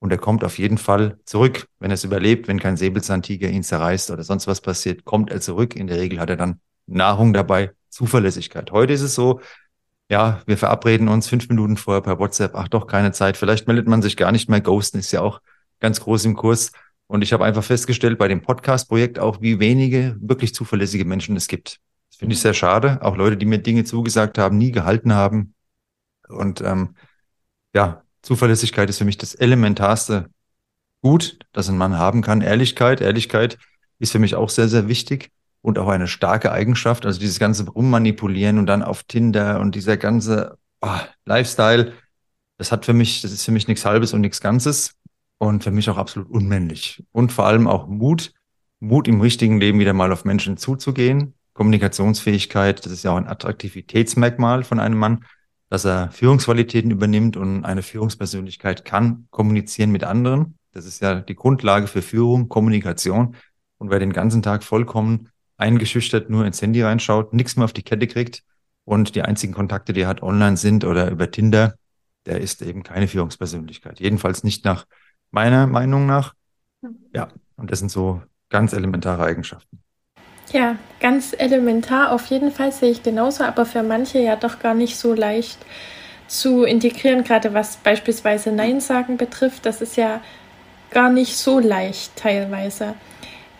und 0.00 0.10
er 0.10 0.18
kommt 0.18 0.42
auf 0.42 0.58
jeden 0.58 0.78
Fall 0.78 1.16
zurück. 1.24 1.68
Wenn 1.78 1.92
er 1.92 1.94
es 1.94 2.02
überlebt, 2.02 2.48
wenn 2.48 2.58
kein 2.58 2.76
Säbelzahntiger 2.76 3.48
ihn 3.48 3.62
zerreißt 3.62 4.10
oder 4.10 4.24
sonst 4.24 4.48
was 4.48 4.60
passiert, 4.60 5.04
kommt 5.04 5.30
er 5.30 5.40
zurück. 5.42 5.76
In 5.76 5.86
der 5.86 5.98
Regel 5.98 6.18
hat 6.18 6.30
er 6.30 6.36
dann 6.36 6.58
Nahrung 6.88 7.34
dabei, 7.34 7.70
Zuverlässigkeit. 7.88 8.72
Heute 8.72 8.94
ist 8.94 9.02
es 9.02 9.14
so, 9.14 9.40
ja, 10.14 10.40
wir 10.46 10.56
verabreden 10.56 11.08
uns 11.08 11.26
fünf 11.26 11.48
Minuten 11.48 11.76
vorher 11.76 12.00
per 12.00 12.20
WhatsApp, 12.20 12.54
ach 12.54 12.68
doch, 12.68 12.86
keine 12.86 13.10
Zeit. 13.10 13.36
Vielleicht 13.36 13.66
meldet 13.66 13.88
man 13.88 14.00
sich 14.00 14.16
gar 14.16 14.30
nicht 14.30 14.48
mehr. 14.48 14.60
Ghosten 14.60 14.98
ist 14.98 15.10
ja 15.10 15.22
auch 15.22 15.40
ganz 15.80 16.00
groß 16.00 16.24
im 16.26 16.36
Kurs. 16.36 16.70
Und 17.08 17.22
ich 17.22 17.32
habe 17.32 17.44
einfach 17.44 17.64
festgestellt 17.64 18.16
bei 18.16 18.28
dem 18.28 18.40
Podcast-Projekt 18.40 19.18
auch, 19.18 19.40
wie 19.40 19.58
wenige 19.58 20.16
wirklich 20.20 20.54
zuverlässige 20.54 21.04
Menschen 21.04 21.34
es 21.34 21.48
gibt. 21.48 21.80
Das 22.10 22.18
Finde 22.18 22.34
ich 22.34 22.40
sehr 22.40 22.54
schade. 22.54 23.02
Auch 23.02 23.16
Leute, 23.16 23.36
die 23.36 23.44
mir 23.44 23.58
Dinge 23.58 23.82
zugesagt 23.82 24.38
haben, 24.38 24.56
nie 24.56 24.70
gehalten 24.70 25.14
haben. 25.14 25.52
Und 26.28 26.60
ähm, 26.60 26.94
ja, 27.74 28.04
Zuverlässigkeit 28.22 28.88
ist 28.88 28.98
für 28.98 29.04
mich 29.04 29.18
das 29.18 29.34
elementarste 29.34 30.30
Gut, 31.02 31.40
das 31.50 31.68
ein 31.68 31.76
Mann 31.76 31.98
haben 31.98 32.22
kann. 32.22 32.40
Ehrlichkeit, 32.40 33.00
Ehrlichkeit 33.00 33.58
ist 33.98 34.12
für 34.12 34.20
mich 34.20 34.36
auch 34.36 34.48
sehr, 34.48 34.68
sehr 34.68 34.86
wichtig 34.86 35.32
und 35.64 35.78
auch 35.78 35.88
eine 35.88 36.08
starke 36.08 36.52
Eigenschaft. 36.52 37.06
Also 37.06 37.18
dieses 37.18 37.38
ganze 37.38 37.68
Rummanipulieren 37.68 38.58
und 38.58 38.66
dann 38.66 38.82
auf 38.82 39.04
Tinder 39.04 39.60
und 39.60 39.74
dieser 39.74 39.96
ganze 39.96 40.58
oh, 40.82 40.98
Lifestyle, 41.24 41.94
das 42.58 42.70
hat 42.70 42.84
für 42.84 42.92
mich, 42.92 43.22
das 43.22 43.32
ist 43.32 43.44
für 43.44 43.52
mich 43.52 43.66
nichts 43.66 43.84
Halbes 43.84 44.12
und 44.12 44.20
nichts 44.20 44.40
Ganzes 44.40 44.96
und 45.38 45.64
für 45.64 45.70
mich 45.70 45.88
auch 45.88 45.96
absolut 45.96 46.30
unmännlich. 46.30 47.02
Und 47.12 47.32
vor 47.32 47.46
allem 47.46 47.66
auch 47.66 47.86
Mut, 47.86 48.32
Mut 48.80 49.08
im 49.08 49.22
richtigen 49.22 49.58
Leben 49.58 49.78
wieder 49.78 49.94
mal 49.94 50.12
auf 50.12 50.26
Menschen 50.26 50.58
zuzugehen. 50.58 51.32
Kommunikationsfähigkeit, 51.54 52.84
das 52.84 52.92
ist 52.92 53.02
ja 53.02 53.12
auch 53.12 53.16
ein 53.16 53.28
Attraktivitätsmerkmal 53.28 54.64
von 54.64 54.80
einem 54.80 54.98
Mann 54.98 55.24
dass 55.70 55.84
er 55.84 56.10
Führungsqualitäten 56.12 56.92
übernimmt 56.92 57.36
und 57.36 57.64
eine 57.64 57.82
Führungspersönlichkeit 57.82 58.84
kann 58.84 59.26
kommunizieren 59.30 59.90
mit 59.90 60.04
anderen. 60.04 60.56
Das 60.70 60.86
ist 60.86 61.02
ja 61.02 61.16
die 61.16 61.34
Grundlage 61.34 61.88
für 61.88 62.00
Führung, 62.00 62.48
Kommunikation. 62.48 63.34
Und 63.78 63.90
wer 63.90 63.98
den 63.98 64.12
ganzen 64.12 64.40
Tag 64.40 64.62
vollkommen 64.62 65.30
eingeschüchtert 65.56 66.30
nur 66.30 66.44
ins 66.46 66.60
Handy 66.60 66.82
reinschaut, 66.82 67.32
nichts 67.32 67.56
mehr 67.56 67.64
auf 67.64 67.72
die 67.72 67.82
Kette 67.82 68.06
kriegt 68.06 68.42
und 68.84 69.14
die 69.14 69.22
einzigen 69.22 69.54
Kontakte, 69.54 69.92
die 69.92 70.02
er 70.02 70.08
hat, 70.08 70.22
online 70.22 70.56
sind 70.56 70.84
oder 70.84 71.10
über 71.10 71.30
Tinder, 71.30 71.74
der 72.26 72.40
ist 72.40 72.62
eben 72.62 72.82
keine 72.82 73.08
Führungspersönlichkeit. 73.08 74.00
Jedenfalls 74.00 74.44
nicht 74.44 74.64
nach 74.64 74.86
meiner 75.30 75.66
Meinung 75.66 76.06
nach. 76.06 76.34
Ja, 77.14 77.28
und 77.56 77.70
das 77.70 77.78
sind 77.78 77.90
so 77.90 78.22
ganz 78.48 78.72
elementare 78.72 79.24
Eigenschaften. 79.24 79.80
Ja, 80.52 80.76
ganz 81.00 81.34
elementar 81.36 82.12
auf 82.12 82.26
jeden 82.26 82.52
Fall 82.52 82.70
sehe 82.70 82.90
ich 82.90 83.02
genauso, 83.02 83.44
aber 83.44 83.66
für 83.66 83.82
manche 83.82 84.18
ja 84.20 84.36
doch 84.36 84.58
gar 84.58 84.74
nicht 84.74 84.96
so 84.96 85.14
leicht 85.14 85.58
zu 86.28 86.64
integrieren, 86.64 87.24
gerade 87.24 87.54
was 87.54 87.76
beispielsweise 87.78 88.52
Nein 88.52 88.80
sagen 88.80 89.16
betrifft. 89.16 89.66
Das 89.66 89.80
ist 89.80 89.96
ja 89.96 90.20
gar 90.90 91.10
nicht 91.10 91.36
so 91.36 91.58
leicht 91.58 92.14
teilweise. 92.16 92.94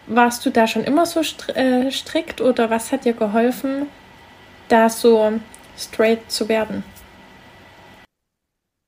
Warst 0.07 0.45
du 0.45 0.51
da 0.51 0.67
schon 0.67 0.85
immer 0.85 1.07
so 1.07 1.21
äh, 1.55 1.91
strikt 1.91 2.41
oder 2.41 2.71
was 2.71 2.93
hat 2.93 3.05
dir 3.05 3.15
geholfen, 3.15 3.87
da 4.69 4.91
so 4.91 5.33
straight 5.79 6.31
zu 6.31 6.49
werden? 6.49 6.85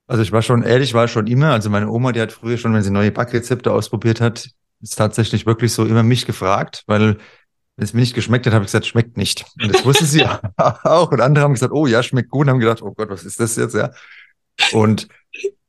Also 0.08 0.22
ich 0.22 0.30
war 0.30 0.42
schon 0.42 0.62
ehrlich, 0.62 0.94
war 0.94 1.08
schon 1.08 1.26
immer. 1.26 1.52
Also 1.52 1.70
meine 1.70 1.88
Oma, 1.88 2.12
die 2.12 2.20
hat 2.20 2.32
früher 2.32 2.58
schon, 2.58 2.74
wenn 2.74 2.82
sie 2.82 2.90
neue 2.90 3.10
Backrezepte 3.10 3.72
ausprobiert 3.72 4.20
hat, 4.20 4.50
ist 4.80 4.96
tatsächlich 4.96 5.46
wirklich 5.46 5.72
so 5.72 5.84
immer 5.84 6.02
mich 6.02 6.26
gefragt, 6.26 6.84
weil 6.86 7.16
wenn 7.76 7.84
es 7.84 7.92
mir 7.92 8.00
nicht 8.00 8.14
geschmeckt 8.14 8.46
hat, 8.46 8.54
habe 8.54 8.64
ich 8.64 8.68
gesagt, 8.68 8.86
schmeckt 8.86 9.16
nicht. 9.16 9.44
Und 9.60 9.74
das 9.74 9.84
wusste 9.84 10.06
sie 10.06 10.24
auch. 10.56 11.10
Und 11.10 11.20
andere 11.20 11.44
haben 11.44 11.54
gesagt, 11.54 11.72
oh 11.72 11.86
ja, 11.86 12.02
schmeckt 12.02 12.30
gut. 12.30 12.46
Und 12.46 12.50
haben 12.50 12.60
gedacht, 12.60 12.82
oh 12.82 12.92
Gott, 12.92 13.10
was 13.10 13.24
ist 13.24 13.40
das 13.40 13.56
jetzt? 13.56 13.74
Ja. 13.74 13.90
Und 14.72 15.08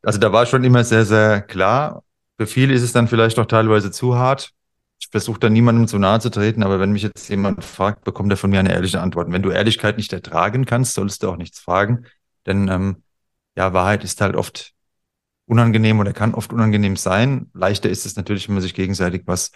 also 0.04 0.20
da 0.20 0.32
war 0.32 0.46
schon 0.46 0.63
immer 0.63 0.84
sehr, 0.84 1.06
sehr 1.06 1.42
klar. 1.42 2.04
Für 2.39 2.48
viele 2.48 2.74
ist 2.74 2.84
es 2.84 2.94
dann 2.94 3.08
vielleicht 3.08 3.39
auch 3.39 3.46
teilweise 3.46 3.92
zu 3.92 4.16
hart. 4.16 4.54
Ich 5.00 5.08
versuche 5.12 5.39
da 5.39 5.50
niemandem 5.50 5.88
zu 5.88 6.00
nahe 6.00 6.20
zu 6.20 6.30
treten, 6.30 6.63
aber 6.63 6.80
wenn 6.80 6.92
mich 6.92 7.04
jetzt 7.04 7.30
jemand 7.30 7.63
fragt, 7.63 8.04
bekommt 8.04 8.32
er 8.32 8.38
von 8.38 8.50
mir 8.50 8.60
eine 8.60 8.74
ehrliche 8.74 9.00
Antwort. 9.01 9.27
Und 9.27 9.34
wenn 9.34 9.44
du 9.44 9.51
Ehrlichkeit 9.51 9.98
nicht 9.98 10.12
ertragen 10.12 10.66
kannst, 10.66 10.94
solltest 10.94 11.24
du 11.24 11.30
auch 11.30 11.38
nichts 11.38 11.60
fragen. 11.60 12.06
Denn 12.46 12.68
ähm, 12.68 13.04
ja, 13.56 13.74
Wahrheit 13.74 14.04
ist 14.04 14.22
halt 14.22 14.36
oft 14.36 14.74
unangenehm 15.46 16.00
oder 16.00 16.13
kann 16.13 16.34
oft 16.34 16.51
unangenehm 16.51 16.96
sein. 16.96 17.50
Leichter 17.54 17.89
ist 17.89 18.06
es 18.06 18.16
natürlich, 18.16 18.48
wenn 18.48 18.56
man 18.56 18.62
sich 18.62 18.74
gegenseitig 18.74 19.24
was 19.25 19.51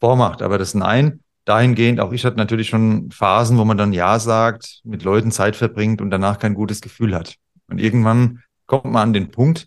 vormacht. 0.00 0.42
Aber 0.42 0.58
das 0.58 0.74
Nein 0.74 1.20
dahingehend, 1.44 2.00
auch 2.00 2.12
ich 2.12 2.24
hatte 2.24 2.36
natürlich 2.36 2.68
schon 2.68 3.10
Phasen, 3.10 3.58
wo 3.58 3.64
man 3.64 3.76
dann 3.76 3.92
Ja 3.92 4.18
sagt, 4.18 4.80
mit 4.84 5.02
Leuten 5.02 5.32
Zeit 5.32 5.56
verbringt 5.56 6.00
und 6.00 6.10
danach 6.10 6.38
kein 6.38 6.54
gutes 6.54 6.80
Gefühl 6.80 7.14
hat. 7.14 7.36
Und 7.68 7.78
irgendwann 7.78 8.42
kommt 8.66 8.84
man 8.84 9.08
an 9.08 9.12
den 9.12 9.30
Punkt, 9.30 9.66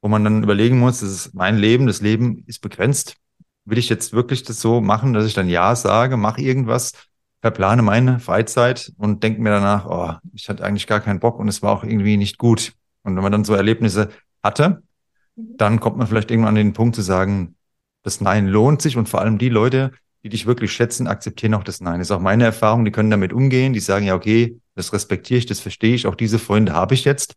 wo 0.00 0.08
man 0.08 0.24
dann 0.24 0.42
überlegen 0.42 0.78
muss, 0.78 1.00
das 1.00 1.10
ist 1.10 1.34
mein 1.34 1.56
Leben, 1.58 1.86
das 1.86 2.00
Leben 2.00 2.42
ist 2.46 2.60
begrenzt. 2.60 3.16
Will 3.64 3.78
ich 3.78 3.88
jetzt 3.88 4.12
wirklich 4.12 4.42
das 4.42 4.60
so 4.60 4.80
machen, 4.80 5.12
dass 5.12 5.26
ich 5.26 5.34
dann 5.34 5.48
Ja 5.48 5.76
sage, 5.76 6.16
mache 6.16 6.40
irgendwas, 6.40 6.92
verplane 7.40 7.82
meine 7.82 8.20
Freizeit 8.20 8.92
und 8.96 9.22
denke 9.22 9.40
mir 9.40 9.50
danach, 9.50 9.86
oh, 9.86 10.28
ich 10.32 10.48
hatte 10.48 10.64
eigentlich 10.64 10.86
gar 10.86 11.00
keinen 11.00 11.20
Bock 11.20 11.38
und 11.38 11.48
es 11.48 11.62
war 11.62 11.72
auch 11.72 11.84
irgendwie 11.84 12.16
nicht 12.16 12.38
gut. 12.38 12.72
Und 13.02 13.16
wenn 13.16 13.22
man 13.22 13.32
dann 13.32 13.44
so 13.44 13.54
Erlebnisse 13.54 14.10
hatte, 14.42 14.82
dann 15.36 15.80
kommt 15.80 15.96
man 15.96 16.06
vielleicht 16.06 16.30
irgendwann 16.30 16.50
an 16.50 16.54
den 16.56 16.72
Punkt 16.72 16.94
zu 16.94 17.02
sagen, 17.02 17.56
das 18.02 18.20
Nein 18.20 18.46
lohnt 18.46 18.82
sich 18.82 18.96
und 18.96 19.08
vor 19.08 19.20
allem 19.20 19.38
die 19.38 19.48
Leute, 19.48 19.92
die 20.22 20.28
dich 20.28 20.46
wirklich 20.46 20.72
schätzen, 20.72 21.06
akzeptieren 21.06 21.54
auch 21.54 21.64
das 21.64 21.80
Nein. 21.80 21.98
Das 21.98 22.08
ist 22.08 22.12
auch 22.12 22.20
meine 22.20 22.44
Erfahrung, 22.44 22.84
die 22.84 22.92
können 22.92 23.10
damit 23.10 23.32
umgehen, 23.32 23.72
die 23.72 23.80
sagen 23.80 24.06
ja, 24.06 24.14
okay, 24.14 24.60
das 24.74 24.92
respektiere 24.92 25.38
ich, 25.38 25.46
das 25.46 25.60
verstehe 25.60 25.94
ich, 25.94 26.06
auch 26.06 26.14
diese 26.14 26.38
Freunde 26.38 26.72
habe 26.72 26.94
ich 26.94 27.04
jetzt. 27.04 27.34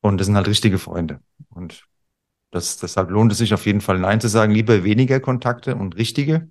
Und 0.00 0.18
das 0.18 0.26
sind 0.26 0.36
halt 0.36 0.48
richtige 0.48 0.78
Freunde. 0.78 1.20
Und 1.50 1.84
das, 2.50 2.78
deshalb 2.78 3.10
lohnt 3.10 3.32
es 3.32 3.38
sich 3.38 3.54
auf 3.54 3.66
jeden 3.66 3.80
Fall 3.80 3.98
Nein 3.98 4.20
zu 4.20 4.28
sagen, 4.28 4.52
lieber 4.52 4.84
weniger 4.84 5.20
Kontakte 5.20 5.76
und 5.76 5.96
richtige, 5.96 6.48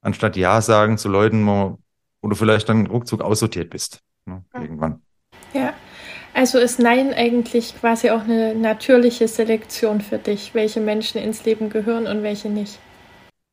anstatt 0.00 0.36
Ja 0.36 0.60
sagen 0.60 0.98
zu 0.98 1.08
Leuten, 1.08 1.46
wo, 1.46 1.78
wo 2.22 2.28
du 2.28 2.36
vielleicht 2.36 2.68
dann 2.68 2.86
ruckzuck 2.86 3.20
aussortiert 3.20 3.70
bist. 3.70 4.00
Ne, 4.26 4.44
irgendwann. 4.54 5.02
Ja, 5.52 5.72
also 6.34 6.58
ist 6.58 6.78
Nein 6.78 7.12
eigentlich 7.12 7.74
quasi 7.80 8.10
auch 8.10 8.22
eine 8.22 8.54
natürliche 8.54 9.26
Selektion 9.26 10.00
für 10.00 10.18
dich, 10.18 10.54
welche 10.54 10.80
Menschen 10.80 11.20
ins 11.20 11.44
Leben 11.44 11.70
gehören 11.70 12.06
und 12.06 12.22
welche 12.22 12.48
nicht. 12.48 12.78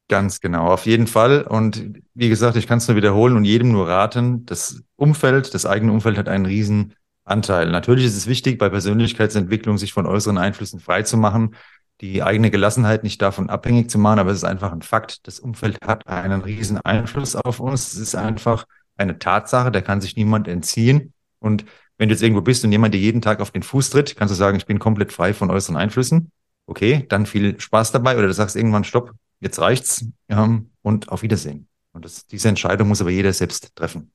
Ganz 0.09 0.39
genau, 0.39 0.67
auf 0.67 0.85
jeden 0.85 1.07
Fall. 1.07 1.41
Und 1.41 2.01
wie 2.13 2.29
gesagt, 2.29 2.55
ich 2.55 2.67
kann 2.67 2.77
es 2.77 2.87
nur 2.87 2.95
wiederholen 2.95 3.35
und 3.35 3.43
jedem 3.43 3.71
nur 3.71 3.89
raten, 3.89 4.45
das 4.45 4.83
Umfeld, 4.95 5.53
das 5.53 5.65
eigene 5.65 5.91
Umfeld 5.91 6.17
hat 6.17 6.29
einen 6.29 6.45
riesen 6.45 6.93
Anteil. 7.25 7.69
Natürlich 7.71 8.05
ist 8.05 8.15
es 8.15 8.27
wichtig, 8.27 8.57
bei 8.57 8.69
Persönlichkeitsentwicklung 8.69 9.77
sich 9.77 9.91
von 9.91 10.05
äußeren 10.05 10.37
Einflüssen 10.37 10.79
frei 10.79 11.03
zu 11.03 11.17
machen, 11.17 11.55
die 12.01 12.21
eigene 12.21 12.51
Gelassenheit 12.51 13.03
nicht 13.03 13.21
davon 13.21 13.49
abhängig 13.49 13.89
zu 13.89 13.97
machen, 13.97 14.19
aber 14.19 14.31
es 14.31 14.37
ist 14.37 14.43
einfach 14.43 14.71
ein 14.71 14.81
Fakt. 14.81 15.25
Das 15.27 15.39
Umfeld 15.39 15.79
hat 15.85 16.07
einen 16.07 16.41
riesen 16.41 16.77
Einfluss 16.77 17.35
auf 17.35 17.59
uns. 17.59 17.93
Es 17.93 17.99
ist 17.99 18.15
einfach 18.15 18.65
eine 18.97 19.19
Tatsache, 19.19 19.71
da 19.71 19.81
kann 19.81 20.01
sich 20.01 20.15
niemand 20.15 20.47
entziehen. 20.47 21.13
Und 21.39 21.65
wenn 21.97 22.09
du 22.09 22.13
jetzt 22.13 22.21
irgendwo 22.21 22.41
bist 22.41 22.63
und 22.63 22.71
jemand 22.71 22.93
dir 22.93 22.99
jeden 22.99 23.21
Tag 23.21 23.39
auf 23.39 23.51
den 23.51 23.63
Fuß 23.63 23.89
tritt, 23.89 24.15
kannst 24.15 24.31
du 24.31 24.35
sagen, 24.35 24.57
ich 24.57 24.65
bin 24.65 24.79
komplett 24.79 25.11
frei 25.11 25.33
von 25.33 25.49
äußeren 25.49 25.77
Einflüssen. 25.77 26.31
Okay, 26.67 27.05
dann 27.09 27.25
viel 27.25 27.59
Spaß 27.59 27.91
dabei 27.91 28.17
oder 28.17 28.27
du 28.27 28.33
sagst 28.33 28.55
irgendwann, 28.55 28.83
stopp, 28.83 29.13
jetzt 29.39 29.59
reicht's 29.59 30.05
ähm, 30.29 30.69
und 30.81 31.09
auf 31.09 31.23
Wiedersehen. 31.23 31.67
Und 31.93 32.05
das, 32.05 32.27
diese 32.27 32.49
Entscheidung 32.49 32.89
muss 32.89 33.01
aber 33.01 33.09
jeder 33.09 33.33
selbst 33.33 33.75
treffen. 33.75 34.11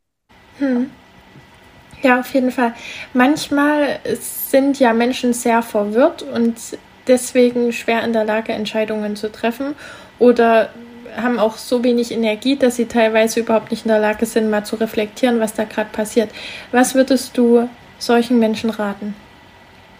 Hm. 0.58 0.90
Ja, 2.02 2.20
auf 2.20 2.32
jeden 2.34 2.50
Fall. 2.50 2.74
Manchmal 3.14 4.00
sind 4.20 4.78
ja 4.78 4.92
Menschen 4.92 5.32
sehr 5.32 5.62
verwirrt 5.62 6.22
und 6.22 6.56
deswegen 7.06 7.72
schwer 7.72 8.02
in 8.04 8.12
der 8.12 8.24
Lage, 8.24 8.52
Entscheidungen 8.52 9.16
zu 9.16 9.30
treffen 9.30 9.74
oder 10.18 10.70
haben 11.16 11.38
auch 11.38 11.56
so 11.56 11.84
wenig 11.84 12.10
Energie, 12.10 12.56
dass 12.56 12.76
sie 12.76 12.86
teilweise 12.86 13.40
überhaupt 13.40 13.70
nicht 13.70 13.84
in 13.84 13.90
der 13.90 14.00
Lage 14.00 14.24
sind, 14.24 14.48
mal 14.48 14.64
zu 14.64 14.76
reflektieren, 14.76 15.40
was 15.40 15.54
da 15.54 15.64
gerade 15.64 15.90
passiert. 15.90 16.30
Was 16.70 16.94
würdest 16.94 17.36
du 17.36 17.68
solchen 17.98 18.38
Menschen 18.38 18.70
raten? 18.70 19.14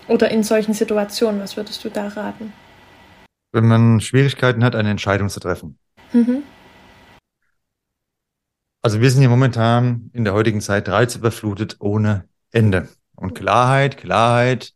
Oder 0.08 0.30
in 0.30 0.42
solchen 0.42 0.74
Situationen, 0.74 1.40
was 1.40 1.56
würdest 1.56 1.84
du 1.84 1.90
da 1.90 2.08
raten? 2.08 2.52
wenn 3.52 3.66
man 3.66 4.00
Schwierigkeiten 4.00 4.64
hat, 4.64 4.74
eine 4.74 4.90
Entscheidung 4.90 5.28
zu 5.28 5.38
treffen. 5.38 5.78
Mhm. 6.12 6.42
Also 8.80 9.00
wir 9.00 9.10
sind 9.10 9.20
hier 9.20 9.28
momentan 9.28 10.10
in 10.12 10.24
der 10.24 10.32
heutigen 10.32 10.60
Zeit 10.60 10.88
reizüberflutet 10.88 11.76
ohne 11.78 12.28
Ende. 12.50 12.88
Und 13.14 13.34
Klarheit, 13.34 13.98
Klarheit 13.98 14.72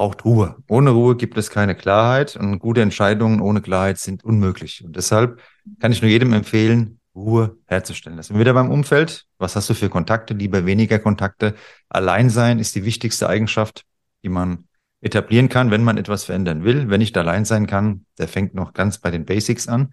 braucht 0.00 0.24
Ruhe. 0.24 0.56
Ohne 0.66 0.92
Ruhe 0.92 1.14
gibt 1.14 1.36
es 1.36 1.50
keine 1.50 1.74
Klarheit 1.74 2.34
und 2.34 2.58
gute 2.58 2.80
Entscheidungen 2.80 3.42
ohne 3.42 3.60
Klarheit 3.60 3.98
sind 3.98 4.24
unmöglich. 4.24 4.82
Und 4.82 4.96
deshalb 4.96 5.42
kann 5.78 5.92
ich 5.92 6.00
nur 6.00 6.10
jedem 6.10 6.32
empfehlen, 6.32 7.00
Ruhe 7.14 7.58
herzustellen. 7.66 8.16
Das 8.16 8.28
sind 8.28 8.38
wieder 8.38 8.54
beim 8.54 8.70
Umfeld. 8.70 9.26
Was 9.36 9.56
hast 9.56 9.68
du 9.68 9.74
für 9.74 9.90
Kontakte? 9.90 10.32
Lieber 10.32 10.64
weniger 10.64 10.98
Kontakte. 11.00 11.54
Allein 11.90 12.30
sein 12.30 12.58
ist 12.58 12.74
die 12.76 12.86
wichtigste 12.86 13.28
Eigenschaft, 13.28 13.84
die 14.22 14.30
man 14.30 14.64
etablieren 15.02 15.50
kann, 15.50 15.70
wenn 15.70 15.84
man 15.84 15.98
etwas 15.98 16.24
verändern 16.24 16.64
will. 16.64 16.88
Wenn 16.88 17.02
ich 17.02 17.14
allein 17.14 17.44
sein 17.44 17.66
kann, 17.66 18.06
der 18.16 18.26
fängt 18.26 18.54
noch 18.54 18.72
ganz 18.72 18.96
bei 18.96 19.10
den 19.10 19.26
Basics 19.26 19.68
an. 19.68 19.92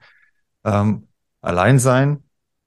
Ähm, 0.64 1.10
allein 1.42 1.80
sein, 1.80 2.24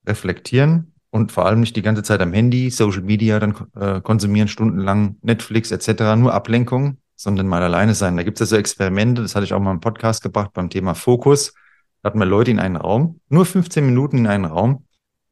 reflektieren 0.06 0.92
und 1.08 1.32
vor 1.32 1.46
allem 1.46 1.60
nicht 1.60 1.74
die 1.74 1.82
ganze 1.82 2.02
Zeit 2.02 2.20
am 2.20 2.34
Handy, 2.34 2.68
Social 2.68 3.00
Media 3.00 3.38
dann 3.40 3.54
äh, 3.76 4.02
konsumieren, 4.02 4.48
stundenlang 4.48 5.16
Netflix 5.22 5.70
etc., 5.70 6.16
nur 6.18 6.34
Ablenkung, 6.34 6.98
sondern 7.20 7.48
mal 7.48 7.62
alleine 7.62 7.94
sein. 7.94 8.16
Da 8.16 8.22
gibt 8.22 8.40
es 8.40 8.48
ja 8.48 8.54
so 8.54 8.56
Experimente, 8.56 9.20
das 9.20 9.34
hatte 9.34 9.44
ich 9.44 9.52
auch 9.52 9.60
mal 9.60 9.72
im 9.72 9.80
Podcast 9.80 10.22
gebracht 10.22 10.54
beim 10.54 10.70
Thema 10.70 10.94
Fokus. 10.94 11.52
Da 12.00 12.08
hatten 12.08 12.18
wir 12.18 12.24
Leute 12.24 12.50
in 12.50 12.58
einen 12.58 12.76
Raum, 12.76 13.20
nur 13.28 13.44
15 13.44 13.84
Minuten 13.84 14.16
in 14.18 14.26
einen 14.26 14.46
Raum 14.46 14.86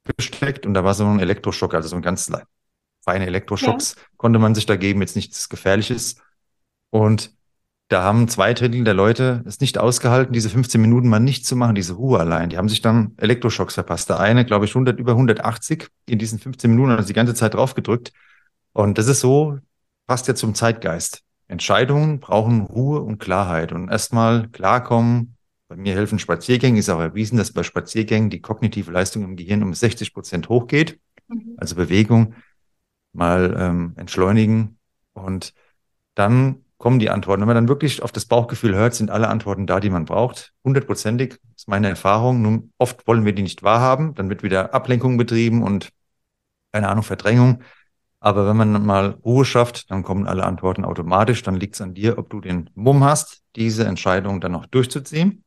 gesteckt 0.04 0.66
und 0.66 0.74
da 0.74 0.84
war 0.84 0.92
so 0.92 1.06
ein 1.06 1.18
Elektroschock, 1.18 1.72
also 1.72 1.88
so 1.88 1.96
ein 1.96 2.02
ganz 2.02 2.30
feine 3.02 3.26
Elektroschocks 3.26 3.94
ja. 3.96 4.02
konnte 4.18 4.38
man 4.38 4.54
sich 4.54 4.66
da 4.66 4.76
geben, 4.76 5.00
jetzt 5.00 5.16
nichts 5.16 5.48
Gefährliches. 5.48 6.16
Und 6.90 7.32
da 7.88 8.02
haben 8.02 8.28
zwei 8.28 8.52
Drittel 8.52 8.84
der 8.84 8.92
Leute 8.92 9.42
es 9.46 9.60
nicht 9.60 9.78
ausgehalten, 9.78 10.34
diese 10.34 10.50
15 10.50 10.78
Minuten 10.78 11.08
mal 11.08 11.20
nicht 11.20 11.46
zu 11.46 11.56
machen, 11.56 11.74
diese 11.74 11.94
Ruhe 11.94 12.20
allein. 12.20 12.50
Die 12.50 12.58
haben 12.58 12.68
sich 12.68 12.82
dann 12.82 13.14
Elektroschocks 13.16 13.74
verpasst. 13.74 14.10
Der 14.10 14.20
eine, 14.20 14.44
glaube 14.44 14.66
ich, 14.66 14.72
100, 14.72 15.00
über 15.00 15.12
180 15.12 15.88
in 16.04 16.18
diesen 16.18 16.38
15 16.38 16.70
Minuten 16.70 16.90
er 16.90 17.02
die 17.02 17.14
ganze 17.14 17.32
Zeit 17.32 17.54
drauf 17.54 17.74
gedrückt. 17.74 18.12
Und 18.74 18.98
das 18.98 19.06
ist 19.06 19.20
so, 19.20 19.58
passt 20.06 20.28
ja 20.28 20.34
zum 20.34 20.54
Zeitgeist. 20.54 21.22
Entscheidungen 21.48 22.20
brauchen 22.20 22.62
Ruhe 22.62 23.00
und 23.00 23.18
Klarheit 23.18 23.72
und 23.72 23.88
erstmal 23.88 24.48
klarkommen. 24.48 25.36
Bei 25.66 25.76
mir 25.76 25.94
helfen 25.94 26.18
Spaziergänge. 26.18 26.78
Ist 26.78 26.88
auch 26.90 27.00
erwiesen, 27.00 27.36
dass 27.38 27.52
bei 27.52 27.62
Spaziergängen 27.62 28.30
die 28.30 28.40
kognitive 28.40 28.90
Leistung 28.90 29.24
im 29.24 29.36
Gehirn 29.36 29.62
um 29.62 29.74
60 29.74 30.14
Prozent 30.14 30.48
hochgeht. 30.48 31.00
Mhm. 31.28 31.54
Also 31.56 31.74
Bewegung 31.74 32.34
mal 33.12 33.56
ähm, 33.58 33.94
entschleunigen 33.96 34.78
und 35.14 35.54
dann 36.14 36.64
kommen 36.78 36.98
die 36.98 37.10
Antworten. 37.10 37.40
Wenn 37.40 37.48
man 37.48 37.56
dann 37.56 37.68
wirklich 37.68 38.02
auf 38.02 38.12
das 38.12 38.24
Bauchgefühl 38.24 38.74
hört, 38.74 38.94
sind 38.94 39.10
alle 39.10 39.28
Antworten 39.28 39.66
da, 39.66 39.80
die 39.80 39.90
man 39.90 40.04
braucht. 40.04 40.52
Hundertprozentig 40.64 41.38
ist 41.56 41.68
meine 41.68 41.88
Erfahrung. 41.88 42.40
Nun, 42.42 42.72
oft 42.78 43.06
wollen 43.06 43.24
wir 43.24 43.32
die 43.32 43.42
nicht 43.42 43.62
wahrhaben. 43.62 44.14
Dann 44.14 44.28
wird 44.28 44.42
wieder 44.42 44.74
Ablenkung 44.74 45.16
betrieben 45.16 45.62
und, 45.62 45.90
keine 46.72 46.88
Ahnung, 46.88 47.02
Verdrängung. 47.02 47.62
Aber 48.28 48.46
wenn 48.46 48.58
man 48.58 48.84
mal 48.84 49.16
Ruhe 49.24 49.46
schafft, 49.46 49.90
dann 49.90 50.02
kommen 50.02 50.26
alle 50.26 50.44
Antworten 50.44 50.84
automatisch. 50.84 51.42
Dann 51.42 51.56
liegt 51.56 51.76
es 51.76 51.80
an 51.80 51.94
dir, 51.94 52.18
ob 52.18 52.28
du 52.28 52.42
den 52.42 52.68
Mumm 52.74 53.02
hast, 53.02 53.40
diese 53.56 53.86
Entscheidung 53.86 54.42
dann 54.42 54.52
noch 54.52 54.66
durchzuziehen. 54.66 55.44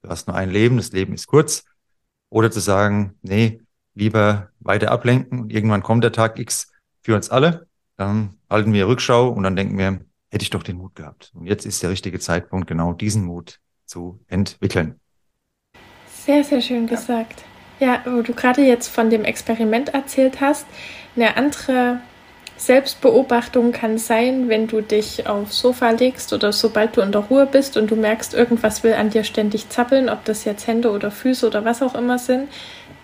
Du 0.00 0.08
hast 0.08 0.28
nur 0.28 0.36
ein 0.38 0.48
Leben, 0.48 0.78
das 0.78 0.92
Leben 0.92 1.12
ist 1.12 1.26
kurz. 1.26 1.66
Oder 2.30 2.50
zu 2.50 2.60
sagen, 2.60 3.18
nee, 3.20 3.60
lieber 3.92 4.48
weiter 4.60 4.90
ablenken 4.92 5.40
und 5.40 5.52
irgendwann 5.52 5.82
kommt 5.82 6.04
der 6.04 6.12
Tag 6.12 6.38
X 6.38 6.72
für 7.02 7.14
uns 7.14 7.28
alle. 7.28 7.66
Dann 7.98 8.38
halten 8.48 8.72
wir 8.72 8.88
Rückschau 8.88 9.28
und 9.28 9.42
dann 9.42 9.54
denken 9.54 9.76
wir, 9.76 10.00
hätte 10.30 10.42
ich 10.42 10.48
doch 10.48 10.62
den 10.62 10.78
Mut 10.78 10.94
gehabt. 10.94 11.32
Und 11.34 11.44
jetzt 11.44 11.66
ist 11.66 11.82
der 11.82 11.90
richtige 11.90 12.18
Zeitpunkt, 12.18 12.66
genau 12.66 12.94
diesen 12.94 13.26
Mut 13.26 13.60
zu 13.84 14.24
entwickeln. 14.26 14.98
Sehr, 16.06 16.42
sehr 16.44 16.62
schön 16.62 16.86
gesagt. 16.86 17.44
Ja, 17.78 18.00
wo 18.06 18.22
du 18.22 18.32
gerade 18.32 18.62
jetzt 18.62 18.88
von 18.88 19.10
dem 19.10 19.24
Experiment 19.24 19.90
erzählt 19.90 20.40
hast, 20.40 20.64
eine 21.14 21.36
andere 21.36 22.00
Selbstbeobachtung 22.66 23.72
kann 23.72 23.98
sein, 23.98 24.48
wenn 24.48 24.68
du 24.68 24.80
dich 24.80 25.26
aufs 25.26 25.58
Sofa 25.58 25.90
legst 25.90 26.32
oder 26.32 26.52
sobald 26.52 26.96
du 26.96 27.00
in 27.00 27.10
der 27.10 27.22
Ruhe 27.22 27.46
bist 27.46 27.76
und 27.76 27.90
du 27.90 27.96
merkst, 27.96 28.34
irgendwas 28.34 28.84
will 28.84 28.94
an 28.94 29.10
dir 29.10 29.24
ständig 29.24 29.68
zappeln, 29.68 30.08
ob 30.08 30.24
das 30.24 30.44
jetzt 30.44 30.66
Hände 30.66 30.90
oder 30.90 31.10
Füße 31.10 31.46
oder 31.46 31.64
was 31.64 31.82
auch 31.82 31.94
immer 31.94 32.18
sind, 32.18 32.48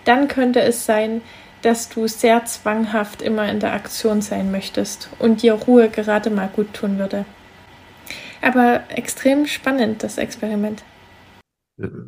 dann 0.05 0.27
könnte 0.27 0.61
es 0.61 0.85
sein, 0.85 1.21
dass 1.61 1.89
du 1.89 2.07
sehr 2.07 2.45
zwanghaft 2.45 3.21
immer 3.21 3.49
in 3.49 3.59
der 3.59 3.73
Aktion 3.73 4.21
sein 4.21 4.49
möchtest 4.49 5.09
und 5.19 5.41
dir 5.41 5.53
Ruhe 5.53 5.89
gerade 5.89 6.29
mal 6.29 6.49
gut 6.55 6.73
tun 6.73 6.97
würde. 6.97 7.25
Aber 8.41 8.81
extrem 8.89 9.45
spannend, 9.45 10.03
das 10.03 10.17
Experiment. 10.17 10.83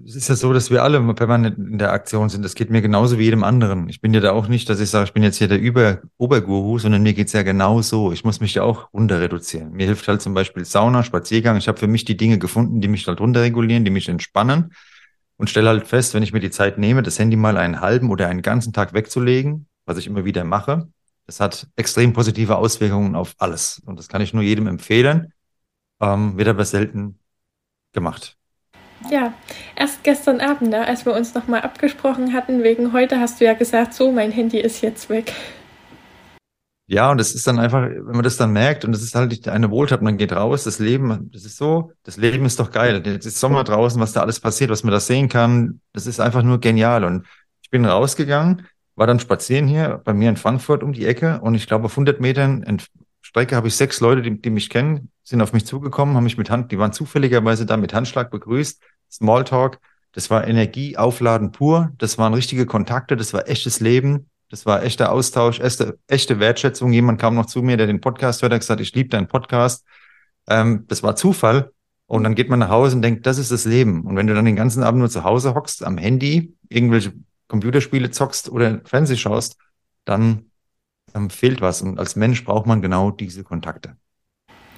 Es 0.05 0.15
ist 0.15 0.27
ja 0.27 0.35
so, 0.35 0.51
dass 0.51 0.69
wir 0.69 0.83
alle 0.83 1.01
permanent 1.13 1.57
in 1.57 1.77
der 1.77 1.93
Aktion 1.93 2.27
sind. 2.27 2.43
Das 2.43 2.55
geht 2.55 2.69
mir 2.69 2.81
genauso 2.81 3.17
wie 3.17 3.23
jedem 3.23 3.43
anderen. 3.43 3.87
Ich 3.87 4.01
bin 4.01 4.13
ja 4.13 4.19
da 4.19 4.31
auch 4.31 4.49
nicht, 4.49 4.67
dass 4.67 4.81
ich 4.81 4.89
sage, 4.89 5.05
ich 5.05 5.13
bin 5.13 5.23
jetzt 5.23 5.37
hier 5.37 5.47
der 5.47 5.61
Über 5.61 6.01
Oberguru, 6.17 6.77
sondern 6.77 7.03
mir 7.03 7.13
geht's 7.13 7.31
ja 7.31 7.43
genau 7.43 7.81
so. 7.81 8.11
Ich 8.11 8.25
muss 8.25 8.41
mich 8.41 8.55
ja 8.55 8.63
auch 8.63 8.91
runter 8.93 9.21
reduzieren. 9.21 9.71
Mir 9.71 9.85
hilft 9.85 10.07
halt 10.09 10.21
zum 10.21 10.33
Beispiel 10.33 10.65
Sauna, 10.65 11.03
Spaziergang. 11.03 11.55
Ich 11.55 11.69
habe 11.69 11.77
für 11.77 11.87
mich 11.87 12.03
die 12.03 12.17
Dinge 12.17 12.37
gefunden, 12.37 12.81
die 12.81 12.89
mich 12.89 13.07
halt 13.07 13.21
runterregulieren, 13.21 13.85
die 13.85 13.91
mich 13.91 14.09
entspannen 14.09 14.73
und 15.37 15.49
stelle 15.49 15.69
halt 15.69 15.87
fest, 15.87 16.13
wenn 16.13 16.23
ich 16.23 16.33
mir 16.33 16.41
die 16.41 16.51
Zeit 16.51 16.77
nehme, 16.77 17.01
das 17.01 17.17
Handy 17.17 17.37
mal 17.37 17.55
einen 17.55 17.79
halben 17.79 18.09
oder 18.09 18.27
einen 18.27 18.41
ganzen 18.41 18.73
Tag 18.73 18.93
wegzulegen, 18.93 19.67
was 19.85 19.97
ich 19.97 20.05
immer 20.05 20.25
wieder 20.25 20.43
mache, 20.43 20.89
das 21.25 21.39
hat 21.39 21.67
extrem 21.77 22.13
positive 22.13 22.57
Auswirkungen 22.57 23.15
auf 23.15 23.35
alles. 23.37 23.81
Und 23.85 23.97
das 23.97 24.09
kann 24.09 24.21
ich 24.21 24.33
nur 24.33 24.43
jedem 24.43 24.67
empfehlen. 24.67 25.33
Ähm, 26.01 26.37
wird 26.37 26.49
aber 26.49 26.65
selten 26.65 27.19
gemacht. 27.93 28.37
Ja, 29.09 29.33
erst 29.75 30.03
gestern 30.03 30.41
Abend, 30.41 30.69
ne, 30.69 30.85
als 30.85 31.05
wir 31.05 31.13
uns 31.13 31.33
nochmal 31.33 31.61
abgesprochen 31.61 32.33
hatten, 32.33 32.63
wegen 32.63 32.93
heute 32.93 33.19
hast 33.19 33.39
du 33.39 33.45
ja 33.45 33.53
gesagt, 33.53 33.93
so, 33.93 34.11
mein 34.11 34.31
Handy 34.31 34.59
ist 34.59 34.81
jetzt 34.81 35.09
weg. 35.09 35.33
Ja, 36.87 37.09
und 37.09 37.21
es 37.21 37.33
ist 37.33 37.47
dann 37.47 37.57
einfach, 37.57 37.83
wenn 37.83 38.15
man 38.15 38.23
das 38.23 38.35
dann 38.35 38.51
merkt 38.51 38.83
und 38.83 38.93
es 38.93 39.01
ist 39.01 39.15
halt 39.15 39.47
eine 39.47 39.71
Wohltat, 39.71 40.01
man 40.01 40.17
geht 40.17 40.33
raus, 40.33 40.65
das 40.65 40.79
Leben, 40.79 41.29
das 41.31 41.45
ist 41.45 41.55
so, 41.55 41.93
das 42.03 42.17
Leben 42.17 42.45
ist 42.45 42.59
doch 42.59 42.69
geil. 42.69 43.01
Jetzt 43.05 43.25
ist 43.25 43.39
Sommer 43.39 43.63
draußen, 43.63 44.01
was 44.01 44.11
da 44.11 44.21
alles 44.21 44.41
passiert, 44.41 44.71
was 44.71 44.83
man 44.83 44.91
da 44.91 44.99
sehen 44.99 45.29
kann, 45.29 45.79
das 45.93 46.05
ist 46.05 46.19
einfach 46.19 46.43
nur 46.43 46.59
genial. 46.59 47.05
Und 47.05 47.25
ich 47.61 47.69
bin 47.69 47.85
rausgegangen, 47.85 48.67
war 48.95 49.07
dann 49.07 49.21
spazieren 49.21 49.67
hier 49.67 50.01
bei 50.03 50.13
mir 50.13 50.27
in 50.27 50.35
Frankfurt 50.35 50.83
um 50.83 50.91
die 50.91 51.05
Ecke 51.05 51.39
und 51.41 51.55
ich 51.55 51.65
glaube 51.65 51.85
auf 51.85 51.93
100 51.93 52.19
Metern 52.19 52.65
Strecke 53.21 53.55
habe 53.55 53.69
ich 53.69 53.75
sechs 53.75 54.01
Leute, 54.01 54.21
die, 54.21 54.41
die 54.41 54.49
mich 54.49 54.69
kennen, 54.69 55.09
sind 55.23 55.41
auf 55.41 55.53
mich 55.53 55.65
zugekommen, 55.65 56.15
haben 56.15 56.25
mich 56.25 56.37
mit 56.37 56.49
Hand, 56.49 56.73
die 56.73 56.77
waren 56.77 56.91
zufälligerweise 56.91 57.65
da 57.65 57.77
mit 57.77 57.93
Handschlag 57.93 58.29
begrüßt, 58.29 58.83
Smalltalk, 59.11 59.79
das 60.13 60.29
war 60.29 60.47
Energie, 60.47 60.97
Aufladen 60.97 61.51
pur, 61.51 61.91
das 61.97 62.17
waren 62.17 62.33
richtige 62.33 62.65
Kontakte, 62.65 63.15
das 63.17 63.33
war 63.33 63.47
echtes 63.47 63.79
Leben 63.79 64.31
das 64.51 64.65
war 64.65 64.83
echter 64.83 65.13
Austausch, 65.13 65.61
echte, 65.61 65.97
echte 66.07 66.39
Wertschätzung. 66.39 66.91
Jemand 66.91 67.19
kam 67.21 67.35
noch 67.35 67.45
zu 67.45 67.61
mir, 67.61 67.77
der 67.77 67.87
den 67.87 68.01
Podcast 68.01 68.41
hört, 68.41 68.51
hat 68.51 68.59
gesagt, 68.59 68.81
ich 68.81 68.93
liebe 68.93 69.07
deinen 69.07 69.29
Podcast. 69.29 69.85
Ähm, 70.47 70.85
das 70.87 71.01
war 71.03 71.15
Zufall. 71.15 71.71
Und 72.05 72.25
dann 72.25 72.35
geht 72.35 72.49
man 72.49 72.59
nach 72.59 72.69
Hause 72.69 72.97
und 72.97 73.01
denkt, 73.01 73.25
das 73.25 73.37
ist 73.37 73.51
das 73.51 73.63
Leben. 73.63 74.05
Und 74.05 74.17
wenn 74.17 74.27
du 74.27 74.35
dann 74.35 74.43
den 74.43 74.57
ganzen 74.57 74.83
Abend 74.83 74.99
nur 74.99 75.09
zu 75.09 75.23
Hause 75.23 75.55
hockst, 75.55 75.85
am 75.85 75.97
Handy, 75.97 76.53
irgendwelche 76.67 77.13
Computerspiele 77.47 78.11
zockst 78.11 78.49
oder 78.49 78.81
Fernseh 78.83 79.15
schaust, 79.15 79.55
dann 80.03 80.51
ähm, 81.15 81.29
fehlt 81.29 81.61
was. 81.61 81.81
Und 81.81 81.97
als 81.97 82.17
Mensch 82.17 82.43
braucht 82.43 82.65
man 82.65 82.81
genau 82.81 83.09
diese 83.09 83.45
Kontakte. 83.45 83.95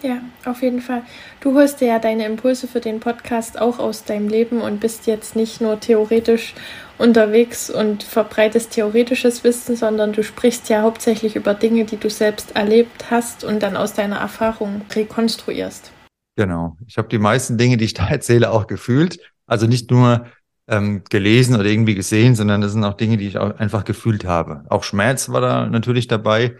Ja, 0.04 0.20
auf 0.44 0.62
jeden 0.62 0.82
Fall. 0.82 1.02
Du 1.40 1.54
holst 1.54 1.80
dir 1.80 1.88
ja 1.88 2.00
deine 2.00 2.26
Impulse 2.26 2.68
für 2.68 2.82
den 2.82 3.00
Podcast 3.00 3.60
auch 3.60 3.80
aus 3.80 4.04
deinem 4.04 4.28
Leben 4.28 4.60
und 4.60 4.82
bist 4.82 5.08
jetzt 5.08 5.38
nicht 5.38 5.62
nur 5.62 5.80
theoretisch 5.80 6.56
unterwegs 6.98 7.70
und 7.70 8.04
verbreitest 8.04 8.72
theoretisches 8.72 9.46
Wissen, 9.46 9.78
sondern 9.78 10.12
du 10.12 10.22
sprichst 10.22 10.68
ja 10.68 10.82
hauptsächlich 10.82 11.38
über 11.38 11.54
Dinge, 11.54 11.86
die 11.86 11.96
du 11.96 12.10
selbst 12.10 12.54
erlebt 12.54 13.12
hast 13.12 13.46
und 13.46 13.64
dann 13.64 13.78
aus 13.78 13.94
deiner 13.94 14.18
Erfahrung 14.18 14.82
rekonstruierst. 14.94 15.94
Genau. 16.36 16.76
Ich 16.86 16.98
habe 16.98 17.08
die 17.08 17.18
meisten 17.18 17.58
Dinge, 17.58 17.78
die 17.78 17.86
ich 17.86 17.94
da 17.94 18.06
erzähle, 18.10 18.52
auch 18.52 18.68
gefühlt. 18.68 19.20
Also 19.48 19.68
nicht 19.68 19.90
nur 19.90 20.26
ähm, 20.68 21.06
gelesen 21.10 21.56
oder 21.56 21.66
irgendwie 21.66 21.96
gesehen, 21.96 22.36
sondern 22.36 22.60
das 22.60 22.74
sind 22.74 22.84
auch 22.84 22.96
Dinge, 22.96 23.16
die 23.16 23.28
ich 23.28 23.38
auch 23.38 23.58
einfach 23.58 23.86
gefühlt 23.86 24.26
habe. 24.26 24.66
Auch 24.68 24.84
Schmerz 24.84 25.30
war 25.30 25.40
da 25.40 25.66
natürlich 25.66 26.08
dabei. 26.08 26.58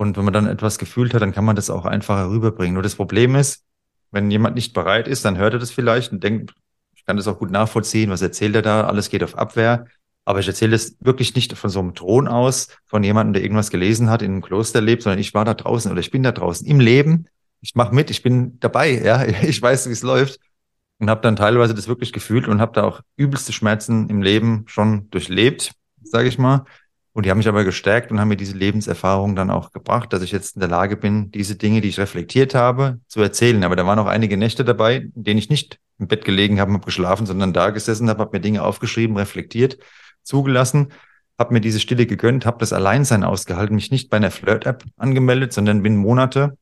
Und 0.00 0.16
wenn 0.16 0.24
man 0.24 0.32
dann 0.32 0.46
etwas 0.46 0.78
gefühlt 0.78 1.12
hat, 1.12 1.20
dann 1.20 1.32
kann 1.32 1.44
man 1.44 1.56
das 1.56 1.68
auch 1.68 1.84
einfacher 1.84 2.30
rüberbringen. 2.30 2.72
Nur 2.72 2.82
das 2.82 2.94
Problem 2.94 3.34
ist, 3.36 3.66
wenn 4.10 4.30
jemand 4.30 4.54
nicht 4.54 4.72
bereit 4.72 5.06
ist, 5.06 5.26
dann 5.26 5.36
hört 5.36 5.52
er 5.52 5.58
das 5.58 5.70
vielleicht 5.70 6.10
und 6.10 6.24
denkt, 6.24 6.54
ich 6.94 7.04
kann 7.04 7.18
das 7.18 7.28
auch 7.28 7.38
gut 7.38 7.50
nachvollziehen, 7.50 8.08
was 8.08 8.22
erzählt 8.22 8.54
er 8.54 8.62
da, 8.62 8.86
alles 8.86 9.10
geht 9.10 9.22
auf 9.22 9.36
Abwehr. 9.36 9.84
Aber 10.24 10.38
ich 10.38 10.48
erzähle 10.48 10.72
das 10.72 10.96
wirklich 11.00 11.34
nicht 11.34 11.52
von 11.52 11.68
so 11.68 11.80
einem 11.80 11.94
Thron 11.94 12.28
aus, 12.28 12.68
von 12.86 13.04
jemandem, 13.04 13.34
der 13.34 13.42
irgendwas 13.42 13.68
gelesen 13.68 14.08
hat, 14.08 14.22
in 14.22 14.32
einem 14.32 14.40
Kloster 14.40 14.80
lebt, 14.80 15.02
sondern 15.02 15.18
ich 15.18 15.34
war 15.34 15.44
da 15.44 15.52
draußen 15.52 15.92
oder 15.92 16.00
ich 16.00 16.10
bin 16.10 16.22
da 16.22 16.32
draußen 16.32 16.66
im 16.66 16.80
Leben. 16.80 17.26
Ich 17.60 17.74
mache 17.74 17.94
mit, 17.94 18.10
ich 18.10 18.22
bin 18.22 18.58
dabei, 18.58 19.02
ja, 19.02 19.22
ich 19.42 19.60
weiß, 19.60 19.86
wie 19.86 19.92
es 19.92 20.02
läuft 20.02 20.40
und 20.98 21.10
habe 21.10 21.20
dann 21.20 21.36
teilweise 21.36 21.74
das 21.74 21.88
wirklich 21.88 22.14
gefühlt 22.14 22.48
und 22.48 22.62
habe 22.62 22.72
da 22.72 22.84
auch 22.84 23.02
übelste 23.16 23.52
Schmerzen 23.52 24.08
im 24.08 24.22
Leben 24.22 24.64
schon 24.66 25.10
durchlebt, 25.10 25.72
sage 26.02 26.28
ich 26.28 26.38
mal. 26.38 26.64
Und 27.12 27.26
die 27.26 27.30
haben 27.30 27.38
mich 27.38 27.48
aber 27.48 27.64
gestärkt 27.64 28.10
und 28.10 28.20
haben 28.20 28.28
mir 28.28 28.36
diese 28.36 28.56
Lebenserfahrung 28.56 29.34
dann 29.34 29.50
auch 29.50 29.72
gebracht, 29.72 30.12
dass 30.12 30.22
ich 30.22 30.30
jetzt 30.30 30.56
in 30.56 30.60
der 30.60 30.68
Lage 30.68 30.96
bin, 30.96 31.30
diese 31.32 31.56
Dinge, 31.56 31.80
die 31.80 31.88
ich 31.88 31.98
reflektiert 31.98 32.54
habe, 32.54 33.00
zu 33.08 33.20
erzählen. 33.20 33.64
Aber 33.64 33.74
da 33.74 33.84
waren 33.84 33.98
auch 33.98 34.06
einige 34.06 34.36
Nächte 34.36 34.64
dabei, 34.64 35.08
in 35.14 35.24
denen 35.24 35.38
ich 35.38 35.50
nicht 35.50 35.78
im 35.98 36.06
Bett 36.06 36.24
gelegen 36.24 36.60
habe, 36.60 36.72
habe 36.72 36.84
geschlafen, 36.84 37.26
sondern 37.26 37.52
da 37.52 37.70
gesessen 37.70 38.08
habe, 38.08 38.20
habe 38.20 38.36
mir 38.36 38.40
Dinge 38.40 38.62
aufgeschrieben, 38.62 39.16
reflektiert, 39.16 39.78
zugelassen, 40.22 40.92
habe 41.38 41.52
mir 41.52 41.60
diese 41.60 41.80
Stille 41.80 42.06
gegönnt, 42.06 42.46
habe 42.46 42.58
das 42.58 42.72
Alleinsein 42.72 43.24
ausgehalten, 43.24 43.74
mich 43.74 43.90
nicht 43.90 44.08
bei 44.08 44.16
einer 44.18 44.30
Flirt-App 44.30 44.84
angemeldet, 44.96 45.52
sondern 45.52 45.82
bin 45.82 45.96
Monate 45.96 46.56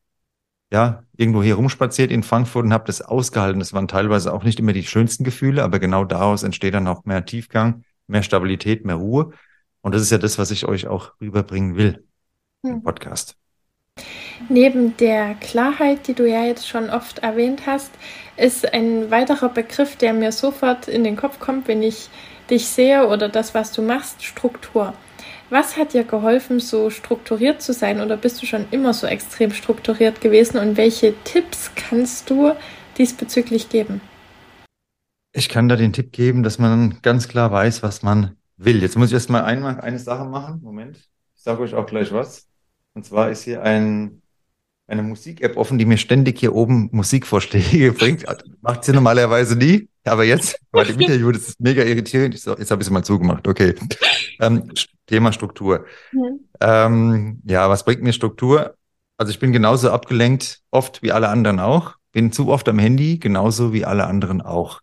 ja, 0.71 1.03
irgendwo 1.17 1.41
hier 1.41 1.55
rumspaziert 1.55 2.11
in 2.11 2.23
Frankfurt 2.23 2.65
und 2.65 2.73
habe 2.73 2.85
das 2.85 3.01
ausgehalten. 3.01 3.59
Das 3.59 3.73
waren 3.73 3.87
teilweise 3.87 4.33
auch 4.33 4.43
nicht 4.43 4.59
immer 4.59 4.73
die 4.73 4.83
schönsten 4.83 5.23
Gefühle, 5.23 5.63
aber 5.63 5.79
genau 5.79 6.05
daraus 6.05 6.43
entsteht 6.43 6.73
dann 6.73 6.87
auch 6.87 7.05
mehr 7.05 7.25
Tiefgang, 7.25 7.83
mehr 8.07 8.23
Stabilität, 8.23 8.85
mehr 8.85 8.95
Ruhe. 8.95 9.31
Und 9.81 9.95
das 9.95 10.01
ist 10.01 10.11
ja 10.11 10.17
das, 10.17 10.37
was 10.37 10.51
ich 10.51 10.65
euch 10.65 10.87
auch 10.87 11.13
rüberbringen 11.21 11.75
will 11.75 12.05
im 12.63 12.75
hm. 12.75 12.83
Podcast. 12.83 13.35
Neben 14.47 14.95
der 14.97 15.35
Klarheit, 15.35 16.07
die 16.07 16.13
du 16.13 16.27
ja 16.27 16.45
jetzt 16.45 16.67
schon 16.67 16.89
oft 16.89 17.19
erwähnt 17.19 17.63
hast, 17.65 17.91
ist 18.37 18.73
ein 18.73 19.11
weiterer 19.11 19.49
Begriff, 19.49 19.97
der 19.97 20.13
mir 20.13 20.31
sofort 20.31 20.87
in 20.87 21.03
den 21.03 21.17
Kopf 21.17 21.39
kommt, 21.39 21.67
wenn 21.67 21.83
ich 21.83 22.09
dich 22.49 22.67
sehe 22.67 23.07
oder 23.07 23.29
das, 23.29 23.53
was 23.53 23.71
du 23.71 23.81
machst, 23.81 24.23
Struktur. 24.23 24.93
Was 25.49 25.77
hat 25.77 25.93
dir 25.93 26.03
geholfen, 26.03 26.59
so 26.59 26.89
strukturiert 26.89 27.61
zu 27.61 27.73
sein 27.73 28.01
oder 28.01 28.17
bist 28.17 28.41
du 28.41 28.45
schon 28.45 28.65
immer 28.71 28.93
so 28.93 29.07
extrem 29.07 29.51
strukturiert 29.51 30.21
gewesen 30.21 30.57
und 30.57 30.77
welche 30.77 31.13
Tipps 31.23 31.71
kannst 31.75 32.29
du 32.29 32.53
diesbezüglich 32.97 33.69
geben? 33.69 33.99
Ich 35.31 35.49
kann 35.49 35.67
da 35.67 35.75
den 35.75 35.93
Tipp 35.93 36.11
geben, 36.11 36.43
dass 36.43 36.59
man 36.59 36.99
ganz 37.01 37.27
klar 37.27 37.51
weiß, 37.51 37.83
was 37.83 38.03
man 38.03 38.35
will. 38.59 38.81
Jetzt 38.81 38.97
muss 38.97 39.07
ich 39.07 39.13
erstmal 39.13 39.43
einmal 39.43 39.81
eine 39.81 39.99
Sache 39.99 40.25
machen. 40.25 40.59
Moment. 40.61 40.97
Ich 41.35 41.41
sage 41.43 41.61
euch 41.61 41.73
auch 41.73 41.85
gleich 41.85 42.11
was. 42.13 42.47
Und 42.93 43.05
zwar 43.05 43.31
ist 43.31 43.43
hier 43.43 43.63
ein 43.63 44.21
eine 44.89 45.03
Musik-App 45.03 45.55
offen, 45.55 45.77
die 45.77 45.85
mir 45.85 45.97
ständig 45.97 46.39
hier 46.39 46.55
oben 46.55 46.89
Musikvorschläge 46.91 47.91
bringt. 47.97 48.25
Macht 48.61 48.83
sie 48.83 48.91
normalerweise 48.91 49.55
nie, 49.55 49.87
aber 50.03 50.23
jetzt, 50.23 50.59
weil 50.71 50.89
im 50.89 50.99
Interview, 50.99 51.31
das 51.31 51.49
ist 51.49 51.59
mega 51.59 51.83
irritierend. 51.83 52.37
So, 52.39 52.57
jetzt 52.57 52.71
habe 52.71 52.81
ich 52.81 52.87
sie 52.87 52.93
mal 52.93 53.03
zugemacht, 53.03 53.47
okay. 53.47 53.75
Ähm, 54.39 54.71
Thema 55.05 55.31
Struktur. 55.31 55.85
Ja. 56.11 56.85
Ähm, 56.85 57.41
ja, 57.45 57.69
was 57.69 57.85
bringt 57.85 58.01
mir 58.01 58.13
Struktur? 58.13 58.75
Also 59.17 59.31
ich 59.31 59.39
bin 59.39 59.51
genauso 59.51 59.91
abgelenkt, 59.91 60.61
oft 60.71 61.03
wie 61.03 61.11
alle 61.11 61.29
anderen 61.29 61.59
auch. 61.59 61.95
Bin 62.11 62.31
zu 62.31 62.47
oft 62.49 62.67
am 62.69 62.79
Handy, 62.79 63.19
genauso 63.19 63.73
wie 63.73 63.85
alle 63.85 64.07
anderen 64.07 64.41
auch. 64.41 64.81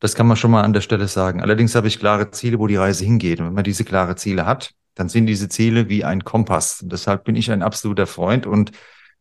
Das 0.00 0.14
kann 0.14 0.26
man 0.26 0.36
schon 0.36 0.50
mal 0.50 0.62
an 0.62 0.72
der 0.72 0.80
Stelle 0.80 1.08
sagen. 1.08 1.40
Allerdings 1.42 1.74
habe 1.74 1.86
ich 1.86 1.98
klare 1.98 2.30
Ziele, 2.30 2.58
wo 2.58 2.66
die 2.66 2.76
Reise 2.76 3.04
hingeht. 3.04 3.40
Und 3.40 3.46
wenn 3.46 3.54
man 3.54 3.64
diese 3.64 3.84
klare 3.84 4.16
Ziele 4.16 4.46
hat, 4.46 4.72
dann 4.94 5.08
sind 5.08 5.26
diese 5.26 5.48
Ziele 5.48 5.88
wie 5.88 6.04
ein 6.04 6.24
Kompass. 6.24 6.82
Und 6.82 6.90
deshalb 6.90 7.24
bin 7.24 7.36
ich 7.36 7.50
ein 7.50 7.62
absoluter 7.62 8.06
Freund 8.06 8.46
und 8.46 8.72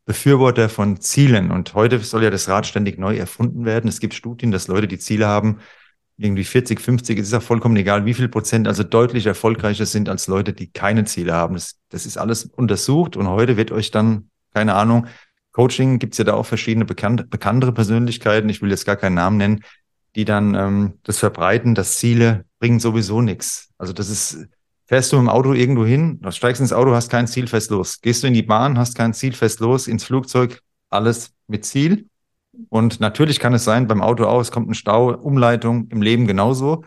Befürworter 0.05 0.69
von 0.69 0.99
Zielen. 1.01 1.51
Und 1.51 1.73
heute 1.75 1.99
soll 1.99 2.23
ja 2.23 2.29
das 2.29 2.47
Rad 2.47 2.65
ständig 2.65 2.97
neu 2.97 3.17
erfunden 3.17 3.65
werden. 3.65 3.87
Es 3.87 3.99
gibt 3.99 4.13
Studien, 4.13 4.51
dass 4.51 4.67
Leute, 4.67 4.87
die 4.87 4.97
Ziele 4.97 5.27
haben, 5.27 5.59
irgendwie 6.19 6.43
40, 6.43 6.81
50, 6.81 7.17
es 7.17 7.27
ist 7.27 7.33
auch 7.33 7.41
vollkommen 7.41 7.77
egal, 7.77 8.05
wie 8.05 8.13
viel 8.13 8.27
Prozent 8.27 8.67
also 8.67 8.83
deutlich 8.83 9.25
erfolgreicher 9.25 9.85
sind 9.85 10.09
als 10.09 10.27
Leute, 10.27 10.53
die 10.53 10.71
keine 10.71 11.05
Ziele 11.05 11.33
haben. 11.33 11.53
Das, 11.53 11.77
das 11.89 12.05
ist 12.05 12.17
alles 12.17 12.45
untersucht 12.45 13.15
und 13.15 13.27
heute 13.29 13.55
wird 13.55 13.71
euch 13.71 13.89
dann, 13.91 14.29
keine 14.53 14.75
Ahnung, 14.75 15.07
Coaching 15.53 15.97
gibt's 15.97 16.17
ja 16.17 16.25
da 16.25 16.33
auch 16.33 16.45
verschiedene 16.45 16.85
bekannt, 16.85 17.29
bekanntere 17.29 17.71
Persönlichkeiten, 17.71 18.49
ich 18.49 18.61
will 18.61 18.69
jetzt 18.69 18.85
gar 18.85 18.97
keinen 18.97 19.15
Namen 19.15 19.37
nennen, 19.37 19.63
die 20.15 20.25
dann 20.25 20.55
ähm, 20.55 20.93
das 21.03 21.19
verbreiten, 21.19 21.75
dass 21.75 21.97
Ziele 21.97 22.45
bringen 22.59 22.79
sowieso 22.79 23.21
nichts. 23.21 23.69
Also 23.77 23.93
das 23.93 24.09
ist 24.09 24.47
Fährst 24.89 25.13
du 25.13 25.17
im 25.17 25.29
Auto 25.29 25.53
irgendwo 25.53 25.85
hin, 25.85 26.19
du 26.19 26.31
steigst 26.31 26.61
ins 26.61 26.73
Auto, 26.73 26.95
hast 26.95 27.11
kein 27.11 27.27
Ziel 27.27 27.45
fest 27.45 27.69
los. 27.69 28.01
Gehst 28.01 28.23
du 28.23 28.27
in 28.27 28.33
die 28.33 28.41
Bahn, 28.41 28.79
hast 28.79 28.97
kein 28.97 29.13
Ziel 29.13 29.33
fest 29.33 29.59
los, 29.59 29.87
ins 29.87 30.03
Flugzeug, 30.03 30.63
alles 30.89 31.31
mit 31.45 31.63
Ziel. 31.63 32.07
Und 32.69 32.99
natürlich 32.99 33.39
kann 33.39 33.53
es 33.53 33.63
sein, 33.63 33.85
beim 33.85 34.01
Auto 34.01 34.25
auch, 34.25 34.41
es 34.41 34.49
kommt 34.49 34.67
ein 34.67 34.73
Stau, 34.73 35.13
Umleitung, 35.13 35.89
im 35.91 36.01
Leben 36.01 36.25
genauso. 36.25 36.85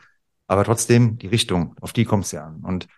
Aber 0.49 0.65
trotzdem 0.65 1.17
die 1.19 1.29
Richtung, 1.29 1.77
auf 1.81 1.93
die 1.93 2.05
kommt 2.05 2.25
es 2.25 2.33
ja 2.33 2.45
an. 2.45 2.65
Und 2.65 2.89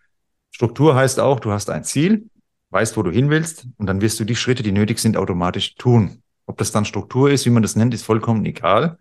Struktur 0.50 0.94
heißt 0.94 1.20
auch, 1.20 1.38
du 1.38 1.52
hast 1.52 1.68
ein 1.68 1.84
Ziel, 1.84 2.30
weißt, 2.70 2.96
wo 2.96 3.02
du 3.02 3.10
hin 3.10 3.28
willst, 3.28 3.66
und 3.76 3.84
dann 3.86 4.00
wirst 4.00 4.18
du 4.20 4.24
die 4.24 4.36
Schritte, 4.36 4.62
die 4.62 4.72
nötig 4.72 5.00
sind, 5.00 5.18
automatisch 5.18 5.74
tun. 5.74 6.22
Ob 6.46 6.56
das 6.56 6.72
dann 6.72 6.86
Struktur 6.86 7.30
ist, 7.30 7.44
wie 7.44 7.50
man 7.50 7.62
das 7.62 7.76
nennt, 7.76 7.92
ist 7.92 8.04
vollkommen 8.04 8.46
egal. 8.46 8.96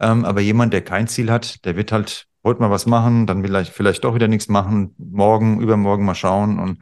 Ähm, 0.00 0.24
aber 0.24 0.40
jemand, 0.40 0.72
der 0.72 0.82
kein 0.82 1.08
Ziel 1.08 1.30
hat, 1.30 1.64
der 1.64 1.76
wird 1.76 1.92
halt 1.92 2.26
heute 2.44 2.60
mal 2.60 2.70
was 2.70 2.86
machen, 2.86 3.26
dann 3.26 3.42
vielleicht, 3.42 3.72
vielleicht 3.72 4.04
doch 4.04 4.14
wieder 4.14 4.28
nichts 4.28 4.48
machen, 4.48 4.94
morgen, 4.98 5.60
übermorgen 5.60 6.04
mal 6.04 6.14
schauen. 6.14 6.58
Und 6.58 6.80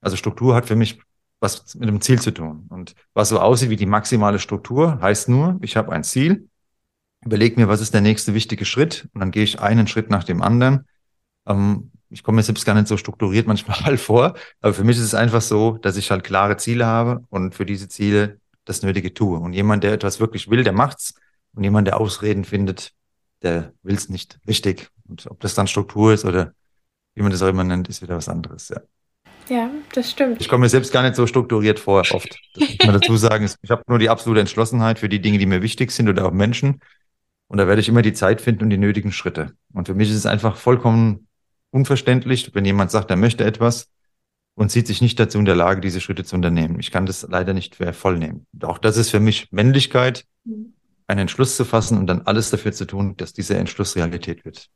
also 0.00 0.16
Struktur 0.16 0.54
hat 0.54 0.66
für 0.66 0.76
mich 0.76 1.00
was 1.40 1.74
mit 1.74 1.88
dem 1.88 2.00
Ziel 2.00 2.20
zu 2.20 2.32
tun. 2.32 2.66
Und 2.70 2.94
was 3.14 3.28
so 3.28 3.40
aussieht 3.40 3.70
wie 3.70 3.76
die 3.76 3.86
maximale 3.86 4.38
Struktur, 4.38 5.00
heißt 5.00 5.28
nur, 5.28 5.58
ich 5.60 5.76
habe 5.76 5.92
ein 5.92 6.04
Ziel, 6.04 6.48
überlege 7.24 7.60
mir, 7.60 7.68
was 7.68 7.80
ist 7.80 7.92
der 7.92 8.00
nächste 8.00 8.34
wichtige 8.34 8.64
Schritt 8.64 9.08
und 9.12 9.20
dann 9.20 9.30
gehe 9.30 9.44
ich 9.44 9.60
einen 9.60 9.86
Schritt 9.86 10.10
nach 10.10 10.24
dem 10.24 10.42
anderen. 10.42 10.86
Ähm, 11.46 11.90
ich 12.08 12.22
komme 12.22 12.36
mir 12.36 12.42
selbst 12.42 12.64
gar 12.64 12.74
nicht 12.74 12.88
so 12.88 12.96
strukturiert 12.96 13.46
manchmal 13.48 13.98
vor, 13.98 14.34
aber 14.60 14.74
für 14.74 14.84
mich 14.84 14.96
ist 14.96 15.04
es 15.04 15.14
einfach 15.14 15.42
so, 15.42 15.78
dass 15.78 15.96
ich 15.96 16.10
halt 16.10 16.24
klare 16.24 16.56
Ziele 16.56 16.86
habe 16.86 17.24
und 17.28 17.54
für 17.54 17.66
diese 17.66 17.88
Ziele 17.88 18.40
das 18.64 18.82
Nötige 18.82 19.12
tue. 19.14 19.38
Und 19.38 19.52
jemand, 19.52 19.84
der 19.84 19.92
etwas 19.92 20.18
wirklich 20.20 20.48
will, 20.50 20.64
der 20.64 20.72
macht's. 20.72 21.14
Und 21.56 21.64
jemand, 21.64 21.88
der 21.88 21.98
Ausreden 21.98 22.44
findet, 22.44 22.92
der 23.42 23.72
will 23.82 23.94
es 23.94 24.10
nicht 24.10 24.38
richtig. 24.46 24.90
Und 25.08 25.26
ob 25.28 25.40
das 25.40 25.54
dann 25.54 25.66
Struktur 25.66 26.12
ist 26.12 26.24
oder 26.24 26.52
wie 27.14 27.22
man 27.22 27.32
das 27.32 27.42
auch 27.42 27.48
immer 27.48 27.64
nennt, 27.64 27.88
ist 27.88 28.02
wieder 28.02 28.14
was 28.14 28.28
anderes. 28.28 28.68
Ja, 28.68 28.82
ja 29.48 29.70
das 29.94 30.10
stimmt. 30.10 30.38
Ich 30.40 30.50
komme 30.50 30.62
mir 30.62 30.68
selbst 30.68 30.92
gar 30.92 31.02
nicht 31.02 31.16
so 31.16 31.26
strukturiert 31.26 31.80
vor, 31.80 32.00
oft. 32.12 32.38
Das 32.54 32.68
muss 32.68 32.78
man 32.84 33.00
dazu 33.00 33.16
sagen. 33.16 33.50
Ich 33.62 33.70
habe 33.70 33.82
nur 33.86 33.98
die 33.98 34.10
absolute 34.10 34.40
Entschlossenheit 34.40 34.98
für 34.98 35.08
die 35.08 35.20
Dinge, 35.20 35.38
die 35.38 35.46
mir 35.46 35.62
wichtig 35.62 35.92
sind 35.92 36.10
oder 36.10 36.26
auch 36.26 36.30
Menschen. 36.30 36.80
Und 37.48 37.56
da 37.56 37.66
werde 37.66 37.80
ich 37.80 37.88
immer 37.88 38.02
die 38.02 38.12
Zeit 38.12 38.42
finden 38.42 38.64
und 38.64 38.70
die 38.70 38.78
nötigen 38.78 39.10
Schritte. 39.10 39.52
Und 39.72 39.86
für 39.86 39.94
mich 39.94 40.10
ist 40.10 40.16
es 40.16 40.26
einfach 40.26 40.56
vollkommen 40.56 41.26
unverständlich, 41.70 42.54
wenn 42.54 42.66
jemand 42.66 42.90
sagt, 42.90 43.10
er 43.10 43.16
möchte 43.16 43.44
etwas 43.44 43.88
und 44.56 44.70
sieht 44.70 44.86
sich 44.86 45.00
nicht 45.00 45.18
dazu 45.18 45.38
in 45.38 45.46
der 45.46 45.56
Lage, 45.56 45.80
diese 45.80 46.02
Schritte 46.02 46.24
zu 46.24 46.36
unternehmen. 46.36 46.78
Ich 46.80 46.90
kann 46.90 47.06
das 47.06 47.26
leider 47.30 47.54
nicht 47.54 47.80
mehr 47.80 47.94
vollnehmen. 47.94 48.46
Und 48.52 48.66
auch 48.66 48.76
das 48.76 48.98
ist 48.98 49.10
für 49.10 49.20
mich 49.20 49.52
Männlichkeit. 49.52 50.26
Mhm 50.44 50.75
einen 51.06 51.20
Entschluss 51.20 51.56
zu 51.56 51.64
fassen 51.64 51.98
und 51.98 52.06
dann 52.06 52.22
alles 52.22 52.50
dafür 52.50 52.72
zu 52.72 52.84
tun, 52.84 53.16
dass 53.16 53.32
dieser 53.32 53.58
Entschluss 53.58 53.96
Realität 53.96 54.44
wird. 54.44 54.68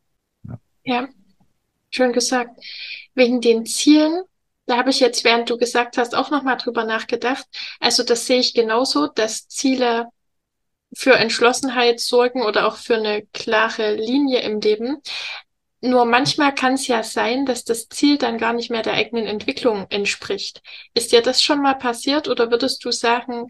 Ja, 0.45 0.59
ja 0.85 1.09
schön 1.91 2.13
gesagt. 2.13 2.61
Wegen 3.15 3.41
den 3.41 3.67
Zielen, 3.67 4.23
da 4.67 4.77
habe 4.77 4.91
ich 4.91 5.01
jetzt, 5.01 5.25
während 5.25 5.51
du 5.51 5.59
gesagt 5.59 5.99
hast, 5.99 6.15
auch 6.15 6.31
nochmal 6.31 6.57
drüber 6.57 6.85
nachgedacht. 6.85 7.47
Also 7.81 8.05
das 8.05 8.27
sehe 8.27 8.39
ich 8.39 8.55
genauso, 8.55 9.09
dass 9.09 9.49
Ziele 9.49 10.07
für 10.95 11.15
Entschlossenheit 11.15 12.01
sorgen 12.01 12.43
oder 12.43 12.67
auch 12.67 12.77
für 12.77 12.97
eine 12.97 13.27
klare 13.33 13.95
Linie 13.95 14.41
im 14.41 14.61
Leben. 14.61 14.99
Nur 15.81 16.05
manchmal 16.05 16.55
kann 16.55 16.75
es 16.75 16.87
ja 16.89 17.03
sein, 17.03 17.47
dass 17.47 17.65
das 17.65 17.89
Ziel 17.89 18.19
dann 18.19 18.39
gar 18.39 18.53
nicht 18.53 18.71
mehr 18.71 18.83
der 18.83 18.93
eigenen 18.95 19.27
Entwicklung 19.27 19.87
entspricht. 19.89 20.63
Ist 20.95 21.13
dir 21.13 21.23
das 21.23 21.43
schon 21.43 21.63
mal 21.63 21.75
passiert 21.75 22.29
oder 22.29 22.51
würdest 22.51 22.85
du 22.85 22.91
sagen, 22.91 23.49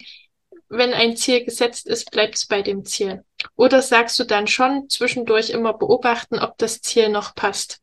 wenn 0.70 0.94
ein 0.94 1.16
Ziel 1.16 1.44
gesetzt 1.44 1.86
ist, 1.86 2.10
bleibt 2.12 2.36
es 2.36 2.46
bei 2.46 2.62
dem 2.62 2.84
Ziel? 2.84 3.24
Oder 3.56 3.82
sagst 3.82 4.18
du 4.18 4.24
dann 4.24 4.46
schon 4.46 4.88
zwischendurch 4.88 5.50
immer 5.50 5.74
beobachten, 5.74 6.38
ob 6.38 6.56
das 6.58 6.80
Ziel 6.80 7.08
noch 7.08 7.34
passt? 7.34 7.80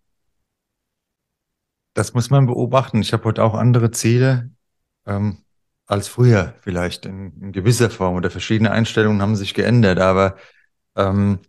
Das 1.93 2.13
muss 2.13 2.29
man 2.29 2.47
beobachten. 2.47 3.01
Ich 3.01 3.11
habe 3.11 3.25
heute 3.25 3.43
auch 3.43 3.53
andere 3.53 3.91
Ziele 3.91 4.51
ähm, 5.05 5.39
als 5.85 6.07
früher 6.07 6.55
vielleicht 6.61 7.05
in, 7.05 7.33
in, 7.41 7.51
gewisser 7.51 7.89
Form 7.89 8.15
oder 8.15 8.29
verschiedene 8.29 8.71
Einstellungen 8.71 9.21
haben 9.21 9.35
sich 9.35 9.53
geändert. 9.53 9.99
Aber 9.99 10.37
ähm, 10.95 11.39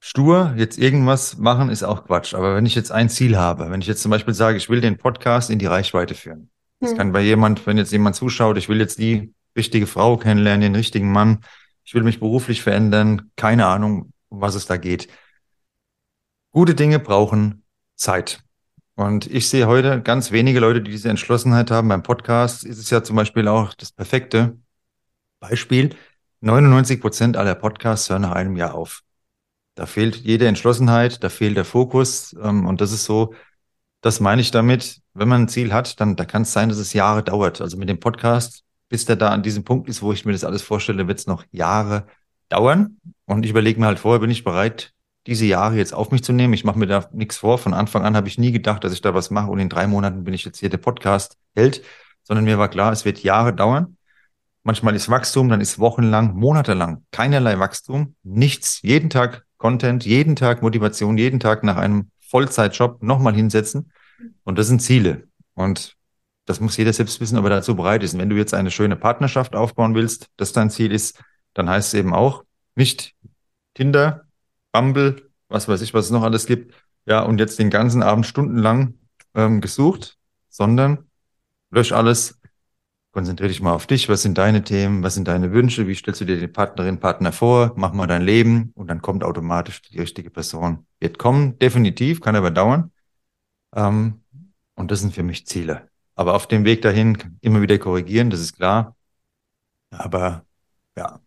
stur 0.00 0.54
jetzt 0.56 0.78
irgendwas 0.78 1.38
machen 1.38 1.70
ist 1.70 1.84
auch 1.84 2.06
Quatsch. 2.06 2.34
Aber 2.34 2.56
wenn 2.56 2.66
ich 2.66 2.74
jetzt 2.74 2.90
ein 2.90 3.08
Ziel 3.08 3.36
habe, 3.38 3.70
wenn 3.70 3.80
ich 3.80 3.86
jetzt 3.86 4.02
zum 4.02 4.10
Beispiel 4.10 4.34
sage, 4.34 4.56
ich 4.56 4.68
will 4.68 4.80
den 4.80 4.98
Podcast 4.98 5.50
in 5.50 5.60
die 5.60 5.66
Reichweite 5.66 6.14
führen, 6.14 6.50
das 6.80 6.90
hm. 6.90 6.98
kann 6.98 7.12
bei 7.12 7.20
jemand, 7.20 7.64
wenn 7.66 7.78
jetzt 7.78 7.92
jemand 7.92 8.16
zuschaut, 8.16 8.56
ich 8.56 8.68
will 8.68 8.80
jetzt 8.80 8.98
die 8.98 9.32
richtige 9.56 9.86
Frau 9.86 10.16
kennenlernen, 10.16 10.60
den 10.60 10.74
richtigen 10.74 11.12
Mann. 11.12 11.40
Ich 11.84 11.94
will 11.94 12.02
mich 12.02 12.20
beruflich 12.20 12.62
verändern. 12.62 13.30
Keine 13.36 13.66
Ahnung, 13.66 14.12
um 14.28 14.40
was 14.40 14.54
es 14.54 14.66
da 14.66 14.76
geht. 14.76 15.08
Gute 16.50 16.74
Dinge 16.74 16.98
brauchen 16.98 17.64
Zeit. 17.96 18.42
Und 18.94 19.26
ich 19.26 19.48
sehe 19.48 19.66
heute 19.66 20.02
ganz 20.02 20.32
wenige 20.32 20.60
Leute, 20.60 20.82
die 20.82 20.90
diese 20.90 21.08
Entschlossenheit 21.08 21.70
haben. 21.70 21.88
Beim 21.88 22.02
Podcast 22.02 22.64
ist 22.64 22.78
es 22.78 22.90
ja 22.90 23.02
zum 23.02 23.16
Beispiel 23.16 23.48
auch 23.48 23.74
das 23.74 23.90
perfekte 23.90 24.58
Beispiel. 25.40 25.96
99 26.40 27.00
Prozent 27.00 27.36
aller 27.36 27.54
Podcasts 27.54 28.10
hören 28.10 28.22
nach 28.22 28.32
einem 28.32 28.56
Jahr 28.56 28.74
auf. 28.74 29.02
Da 29.74 29.86
fehlt 29.86 30.16
jede 30.16 30.46
Entschlossenheit, 30.46 31.24
da 31.24 31.30
fehlt 31.30 31.56
der 31.56 31.64
Fokus. 31.64 32.36
Ähm, 32.42 32.66
und 32.66 32.80
das 32.80 32.92
ist 32.92 33.04
so, 33.04 33.34
das 34.02 34.20
meine 34.20 34.42
ich 34.42 34.50
damit, 34.50 35.00
wenn 35.14 35.28
man 35.28 35.42
ein 35.42 35.48
Ziel 35.48 35.72
hat, 35.72 36.00
dann 36.00 36.16
da 36.16 36.24
kann 36.24 36.42
es 36.42 36.52
sein, 36.52 36.68
dass 36.68 36.78
es 36.78 36.92
Jahre 36.92 37.22
dauert. 37.22 37.60
Also 37.60 37.76
mit 37.78 37.88
dem 37.88 38.00
Podcast 38.00 38.64
bis 38.92 39.06
der 39.06 39.16
da 39.16 39.30
an 39.30 39.42
diesem 39.42 39.64
Punkt 39.64 39.88
ist, 39.88 40.02
wo 40.02 40.12
ich 40.12 40.26
mir 40.26 40.32
das 40.32 40.44
alles 40.44 40.60
vorstelle, 40.60 41.08
wird 41.08 41.18
es 41.18 41.26
noch 41.26 41.46
Jahre 41.50 42.06
dauern. 42.50 42.98
Und 43.24 43.42
ich 43.42 43.50
überlege 43.50 43.80
mir 43.80 43.86
halt 43.86 43.98
vorher, 43.98 44.20
bin 44.20 44.28
ich 44.30 44.44
bereit, 44.44 44.92
diese 45.26 45.46
Jahre 45.46 45.76
jetzt 45.76 45.94
auf 45.94 46.10
mich 46.10 46.22
zu 46.22 46.34
nehmen. 46.34 46.52
Ich 46.52 46.64
mache 46.64 46.78
mir 46.78 46.86
da 46.86 47.08
nichts 47.10 47.38
vor. 47.38 47.56
Von 47.56 47.72
Anfang 47.72 48.04
an 48.04 48.16
habe 48.16 48.28
ich 48.28 48.36
nie 48.36 48.52
gedacht, 48.52 48.84
dass 48.84 48.92
ich 48.92 49.00
da 49.00 49.14
was 49.14 49.30
mache 49.30 49.50
und 49.50 49.60
in 49.60 49.70
drei 49.70 49.86
Monaten 49.86 50.24
bin 50.24 50.34
ich 50.34 50.44
jetzt 50.44 50.58
hier 50.58 50.68
der 50.68 50.76
Podcast 50.76 51.38
hält, 51.54 51.82
sondern 52.22 52.44
mir 52.44 52.58
war 52.58 52.68
klar, 52.68 52.92
es 52.92 53.06
wird 53.06 53.22
Jahre 53.22 53.54
dauern. 53.54 53.96
Manchmal 54.62 54.94
ist 54.94 55.08
Wachstum, 55.08 55.48
dann 55.48 55.62
ist 55.62 55.78
wochenlang, 55.78 56.34
monatelang 56.34 57.06
keinerlei 57.12 57.58
Wachstum, 57.58 58.14
nichts, 58.22 58.82
jeden 58.82 59.08
Tag 59.08 59.46
Content, 59.56 60.04
jeden 60.04 60.36
Tag 60.36 60.60
Motivation, 60.60 61.16
jeden 61.16 61.40
Tag 61.40 61.64
nach 61.64 61.78
einem 61.78 62.10
Vollzeitjob 62.28 63.02
nochmal 63.02 63.34
hinsetzen. 63.34 63.90
Und 64.44 64.58
das 64.58 64.66
sind 64.66 64.82
Ziele. 64.82 65.28
Und 65.54 65.96
das 66.44 66.60
muss 66.60 66.76
jeder 66.76 66.92
selbst 66.92 67.20
wissen, 67.20 67.38
ob 67.38 67.44
er 67.44 67.50
dazu 67.50 67.76
bereit 67.76 68.02
ist. 68.02 68.14
Und 68.14 68.20
wenn 68.20 68.30
du 68.30 68.36
jetzt 68.36 68.54
eine 68.54 68.70
schöne 68.70 68.96
Partnerschaft 68.96 69.54
aufbauen 69.54 69.94
willst, 69.94 70.28
das 70.36 70.52
dein 70.52 70.70
Ziel 70.70 70.92
ist, 70.92 71.22
dann 71.54 71.68
heißt 71.68 71.88
es 71.88 72.00
eben 72.00 72.14
auch 72.14 72.44
nicht 72.74 73.14
Tinder, 73.74 74.26
Bumble, 74.72 75.30
was 75.48 75.68
weiß 75.68 75.82
ich, 75.82 75.94
was 75.94 76.06
es 76.06 76.10
noch 76.10 76.22
alles 76.22 76.46
gibt, 76.46 76.74
ja, 77.06 77.20
und 77.20 77.38
jetzt 77.38 77.58
den 77.58 77.70
ganzen 77.70 78.02
Abend 78.02 78.26
stundenlang 78.26 78.94
ähm, 79.34 79.60
gesucht, 79.60 80.18
sondern 80.48 81.10
lösch 81.70 81.92
alles, 81.92 82.40
konzentriere 83.12 83.48
dich 83.48 83.60
mal 83.60 83.72
auf 83.72 83.86
dich, 83.86 84.08
was 84.08 84.22
sind 84.22 84.38
deine 84.38 84.64
Themen, 84.64 85.02
was 85.02 85.14
sind 85.14 85.28
deine 85.28 85.52
Wünsche, 85.52 85.86
wie 85.86 85.94
stellst 85.94 86.20
du 86.20 86.24
dir 86.24 86.38
die 86.38 86.48
Partnerin, 86.48 87.00
Partner 87.00 87.32
vor, 87.32 87.72
mach 87.76 87.92
mal 87.92 88.06
dein 88.06 88.22
Leben 88.22 88.72
und 88.74 88.88
dann 88.88 89.02
kommt 89.02 89.24
automatisch 89.24 89.82
die 89.82 90.00
richtige 90.00 90.30
Person. 90.30 90.86
Wird 91.00 91.18
kommen, 91.18 91.58
definitiv, 91.58 92.20
kann 92.20 92.36
aber 92.36 92.50
dauern. 92.50 92.90
Ähm, 93.74 94.22
und 94.74 94.90
das 94.90 95.00
sind 95.00 95.14
für 95.14 95.22
mich 95.22 95.46
Ziele. 95.46 95.91
Aber 96.14 96.34
auf 96.34 96.46
dem 96.46 96.64
Weg 96.64 96.82
dahin 96.82 97.38
immer 97.40 97.62
wieder 97.62 97.78
korrigieren, 97.78 98.30
das 98.30 98.40
ist 98.40 98.56
klar. 98.56 98.96
Aber 99.90 100.44
ja, 100.96 101.20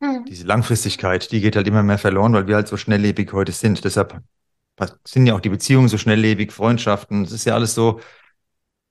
hm. 0.00 0.24
diese 0.26 0.46
Langfristigkeit, 0.46 1.30
die 1.32 1.40
geht 1.40 1.56
halt 1.56 1.66
immer 1.66 1.82
mehr 1.82 1.98
verloren, 1.98 2.32
weil 2.32 2.46
wir 2.46 2.56
halt 2.56 2.68
so 2.68 2.76
schnelllebig 2.76 3.32
heute 3.32 3.52
sind. 3.52 3.84
Deshalb 3.84 4.22
sind 5.04 5.26
ja 5.26 5.34
auch 5.34 5.40
die 5.40 5.48
Beziehungen 5.48 5.88
so 5.88 5.98
schnelllebig, 5.98 6.52
Freundschaften. 6.52 7.24
Es 7.24 7.32
ist 7.32 7.44
ja 7.44 7.54
alles 7.54 7.74
so. 7.74 8.00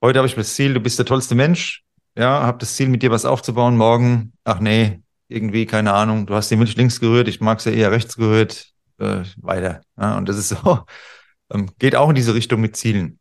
Heute 0.01 0.19
habe 0.19 0.27
ich 0.27 0.35
das 0.35 0.53
Ziel, 0.53 0.73
du 0.73 0.79
bist 0.79 0.99
der 0.99 1.05
tollste 1.05 1.35
Mensch. 1.35 1.83
ja, 2.17 2.43
habe 2.43 2.57
das 2.59 2.75
Ziel, 2.75 2.89
mit 2.89 3.03
dir 3.03 3.11
was 3.11 3.25
aufzubauen, 3.25 3.77
morgen, 3.77 4.33
ach 4.43 4.59
nee, 4.59 5.01
irgendwie, 5.27 5.65
keine 5.65 5.93
Ahnung, 5.93 6.25
du 6.25 6.35
hast 6.35 6.49
die 6.49 6.55
Milch 6.55 6.75
links 6.75 6.99
gerührt, 6.99 7.27
ich 7.27 7.41
mag 7.41 7.61
sie 7.61 7.73
eher 7.73 7.91
rechts 7.91 8.15
gerührt, 8.15 8.71
äh, 8.99 9.23
weiter. 9.37 9.81
Ja, 9.97 10.17
und 10.17 10.27
das 10.29 10.37
ist 10.37 10.49
so, 10.49 10.85
ähm, 11.51 11.69
geht 11.79 11.95
auch 11.95 12.09
in 12.09 12.15
diese 12.15 12.33
Richtung 12.33 12.61
mit 12.61 12.75
Zielen, 12.75 13.19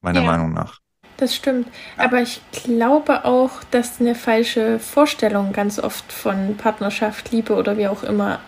meiner 0.00 0.20
ja, 0.22 0.26
Meinung 0.26 0.52
nach. 0.52 0.80
Das 1.18 1.34
stimmt. 1.34 1.68
Aber 1.96 2.22
ich 2.22 2.40
glaube 2.52 3.24
auch, 3.24 3.64
dass 3.72 4.00
eine 4.00 4.14
falsche 4.14 4.78
Vorstellung 4.78 5.52
ganz 5.52 5.80
oft 5.80 6.12
von 6.12 6.56
Partnerschaft, 6.56 7.32
Liebe 7.32 7.54
oder 7.54 7.76
wie 7.76 7.88
auch 7.88 8.04
immer 8.04 8.40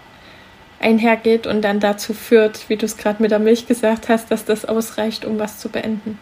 einhergeht 0.78 1.48
und 1.48 1.62
dann 1.62 1.80
dazu 1.80 2.14
führt, 2.14 2.68
wie 2.68 2.76
du 2.76 2.87
es 2.87 2.96
gerade 2.96 3.20
mit 3.20 3.33
der 3.33 3.40
Milch 3.40 3.66
gesagt 3.66 4.09
hast, 4.09 4.30
dass 4.30 4.44
das 4.44 4.64
ausreicht, 4.64 5.24
um 5.24 5.38
was 5.38 5.59
zu 5.59 5.68
beenden. 5.68 6.18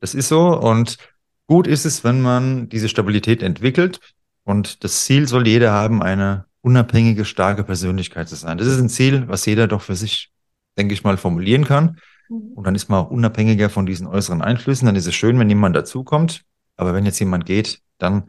Das 0.00 0.14
ist 0.14 0.28
so 0.28 0.48
und 0.58 0.98
gut 1.46 1.68
ist 1.68 1.84
es, 1.84 2.02
wenn 2.02 2.20
man 2.20 2.68
diese 2.68 2.88
Stabilität 2.88 3.42
entwickelt 3.42 4.00
und 4.42 4.82
das 4.82 5.04
Ziel 5.04 5.28
soll 5.28 5.46
jeder 5.46 5.70
haben, 5.72 6.02
eine 6.02 6.46
unabhängige, 6.60 7.24
starke 7.24 7.62
Persönlichkeit 7.62 8.28
zu 8.28 8.34
sein. 8.34 8.58
Das 8.58 8.66
ist 8.66 8.80
ein 8.80 8.88
Ziel, 8.88 9.28
was 9.28 9.46
jeder 9.46 9.68
doch 9.68 9.82
für 9.82 9.94
sich, 9.94 10.30
denke 10.76 10.92
ich 10.92 11.04
mal, 11.04 11.16
formulieren 11.16 11.64
kann. 11.64 11.98
Und 12.28 12.66
dann 12.66 12.74
ist 12.74 12.88
man 12.88 13.04
auch 13.04 13.10
unabhängiger 13.10 13.70
von 13.70 13.86
diesen 13.86 14.06
äußeren 14.06 14.42
Einflüssen. 14.42 14.86
Dann 14.86 14.96
ist 14.96 15.06
es 15.06 15.14
schön, 15.14 15.38
wenn 15.38 15.48
jemand 15.48 15.74
dazukommt. 15.74 16.44
Aber 16.76 16.94
wenn 16.94 17.06
jetzt 17.06 17.18
jemand 17.18 17.46
geht, 17.46 17.82
dann 17.98 18.24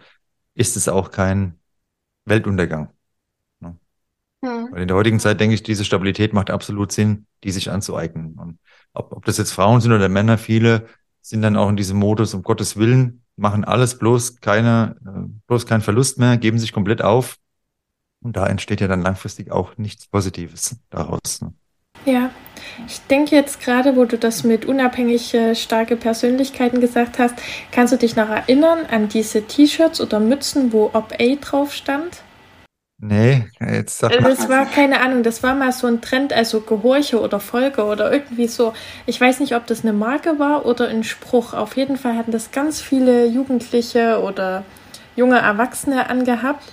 ist 0.55 0.77
es 0.77 0.87
auch 0.87 1.11
kein 1.11 1.59
Weltuntergang. 2.25 2.89
Mhm. 4.41 4.69
Weil 4.71 4.81
in 4.81 4.87
der 4.87 4.97
heutigen 4.97 5.19
Zeit 5.19 5.39
denke 5.39 5.55
ich, 5.55 5.63
diese 5.63 5.85
Stabilität 5.85 6.33
macht 6.33 6.49
absolut 6.49 6.91
Sinn, 6.91 7.25
die 7.43 7.51
sich 7.51 7.71
anzueignen. 7.71 8.35
Und 8.35 8.59
ob, 8.93 9.11
ob 9.11 9.25
das 9.25 9.37
jetzt 9.37 9.51
Frauen 9.51 9.81
sind 9.81 9.91
oder 9.91 10.09
Männer, 10.09 10.37
viele 10.37 10.87
sind 11.21 11.41
dann 11.41 11.57
auch 11.57 11.69
in 11.69 11.75
diesem 11.75 11.97
Modus, 11.97 12.33
um 12.33 12.43
Gottes 12.43 12.77
Willen, 12.77 13.23
machen 13.35 13.65
alles 13.65 13.97
bloß 13.97 14.37
keine, 14.37 14.95
äh, 15.05 15.29
bloß 15.47 15.65
kein 15.65 15.81
Verlust 15.81 16.17
mehr, 16.19 16.37
geben 16.37 16.59
sich 16.59 16.71
komplett 16.71 17.01
auf. 17.01 17.37
Und 18.21 18.35
da 18.35 18.47
entsteht 18.47 18.81
ja 18.81 18.87
dann 18.87 19.01
langfristig 19.01 19.51
auch 19.51 19.77
nichts 19.77 20.07
Positives 20.07 20.77
daraus. 20.89 21.41
Ne? 21.41 21.53
Ja, 22.05 22.31
ich 22.87 23.01
denke 23.07 23.35
jetzt 23.35 23.61
gerade, 23.61 23.95
wo 23.95 24.05
du 24.05 24.17
das 24.17 24.43
mit 24.43 24.65
unabhängig 24.65 25.35
starke 25.53 25.95
Persönlichkeiten 25.95 26.81
gesagt 26.81 27.19
hast, 27.19 27.35
kannst 27.71 27.93
du 27.93 27.97
dich 27.97 28.15
noch 28.15 28.29
erinnern 28.29 28.79
an 28.89 29.09
diese 29.09 29.43
T-Shirts 29.43 30.01
oder 30.01 30.19
Mützen, 30.19 30.73
wo 30.73 30.91
Ob 30.93 31.13
A 31.19 31.35
drauf 31.35 31.73
stand? 31.73 32.21
Nee, 33.01 33.45
jetzt 33.61 33.99
sag 33.99 34.19
mal. 34.19 34.35
Das 34.35 34.49
war 34.49 34.65
keine 34.65 34.99
Ahnung, 34.99 35.23
das 35.23 35.41
war 35.41 35.55
mal 35.55 35.71
so 35.71 35.87
ein 35.87 36.01
Trend, 36.01 36.33
also 36.33 36.59
Gehorche 36.59 37.21
oder 37.21 37.39
Folge 37.39 37.85
oder 37.85 38.11
irgendwie 38.11 38.47
so. 38.47 38.73
Ich 39.05 39.21
weiß 39.21 39.39
nicht, 39.39 39.55
ob 39.55 39.65
das 39.67 39.83
eine 39.83 39.93
Marke 39.93 40.37
war 40.37 40.65
oder 40.65 40.89
ein 40.89 41.05
Spruch. 41.05 41.53
Auf 41.53 41.77
jeden 41.77 41.95
Fall 41.95 42.17
hatten 42.17 42.31
das 42.31 42.51
ganz 42.51 42.81
viele 42.81 43.25
Jugendliche 43.25 44.21
oder 44.21 44.65
junge 45.15 45.37
Erwachsene 45.37 46.09
angehabt. 46.09 46.63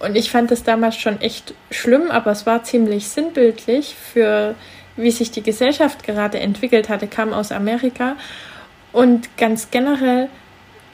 Und 0.00 0.16
ich 0.16 0.30
fand 0.30 0.50
das 0.50 0.64
damals 0.64 0.96
schon 0.96 1.20
echt 1.22 1.54
schlimm, 1.70 2.10
aber 2.10 2.30
es 2.30 2.44
war 2.44 2.62
ziemlich 2.62 3.08
sinnbildlich 3.08 3.94
für 3.94 4.54
wie 4.96 5.10
sich 5.10 5.30
die 5.30 5.42
Gesellschaft 5.42 6.04
gerade 6.04 6.40
entwickelt 6.40 6.88
hatte, 6.88 7.06
kam 7.06 7.32
aus 7.32 7.52
Amerika. 7.52 8.16
Und 8.92 9.36
ganz 9.36 9.70
generell 9.70 10.28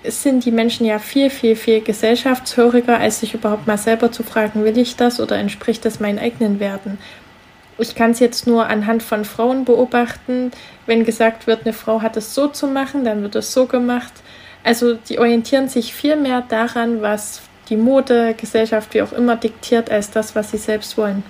sind 0.04 0.44
die 0.44 0.50
Menschen 0.50 0.86
ja 0.86 0.98
viel, 0.98 1.30
viel, 1.30 1.56
viel 1.56 1.80
gesellschaftshöriger, 1.80 2.98
als 2.98 3.20
sich 3.20 3.34
überhaupt 3.34 3.66
mal 3.66 3.78
selber 3.78 4.12
zu 4.12 4.22
fragen, 4.22 4.64
will 4.64 4.78
ich 4.78 4.96
das 4.96 5.20
oder 5.20 5.36
entspricht 5.36 5.84
das 5.84 6.00
meinen 6.00 6.18
eigenen 6.18 6.60
Werten? 6.60 6.98
Ich 7.78 7.94
kann 7.94 8.12
es 8.12 8.20
jetzt 8.20 8.46
nur 8.46 8.66
anhand 8.68 9.02
von 9.02 9.24
Frauen 9.24 9.64
beobachten. 9.64 10.50
Wenn 10.86 11.04
gesagt 11.04 11.46
wird, 11.46 11.62
eine 11.64 11.74
Frau 11.74 12.00
hat 12.00 12.16
es 12.16 12.34
so 12.34 12.48
zu 12.48 12.66
machen, 12.66 13.04
dann 13.04 13.22
wird 13.22 13.34
es 13.36 13.52
so 13.52 13.66
gemacht. 13.66 14.12
Also 14.64 14.94
die 14.94 15.18
orientieren 15.18 15.68
sich 15.68 15.94
viel 15.94 16.16
mehr 16.16 16.42
daran, 16.42 17.02
was 17.02 17.42
die 17.68 17.76
Mode, 17.76 18.34
Gesellschaft, 18.34 18.94
wie 18.94 19.02
auch 19.02 19.12
immer 19.12 19.36
diktiert, 19.36 19.90
als 19.90 20.10
das, 20.10 20.34
was 20.34 20.52
sie 20.52 20.58
selbst 20.58 20.96
wollen. 20.96 21.22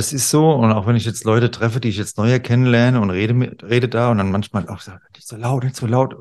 Das 0.00 0.14
ist 0.14 0.30
so. 0.30 0.50
Und 0.50 0.72
auch 0.72 0.86
wenn 0.86 0.96
ich 0.96 1.04
jetzt 1.04 1.24
Leute 1.24 1.50
treffe, 1.50 1.78
die 1.78 1.90
ich 1.90 1.98
jetzt 1.98 2.16
neu 2.16 2.40
kennenlerne 2.40 3.02
und 3.02 3.10
rede, 3.10 3.34
mit, 3.34 3.62
rede 3.64 3.86
da 3.86 4.10
und 4.10 4.16
dann 4.16 4.30
manchmal 4.30 4.66
auch 4.70 4.80
sage, 4.80 5.02
nicht 5.14 5.28
so 5.28 5.36
laut, 5.36 5.62
nicht 5.62 5.76
so 5.76 5.86
laut 5.86 6.16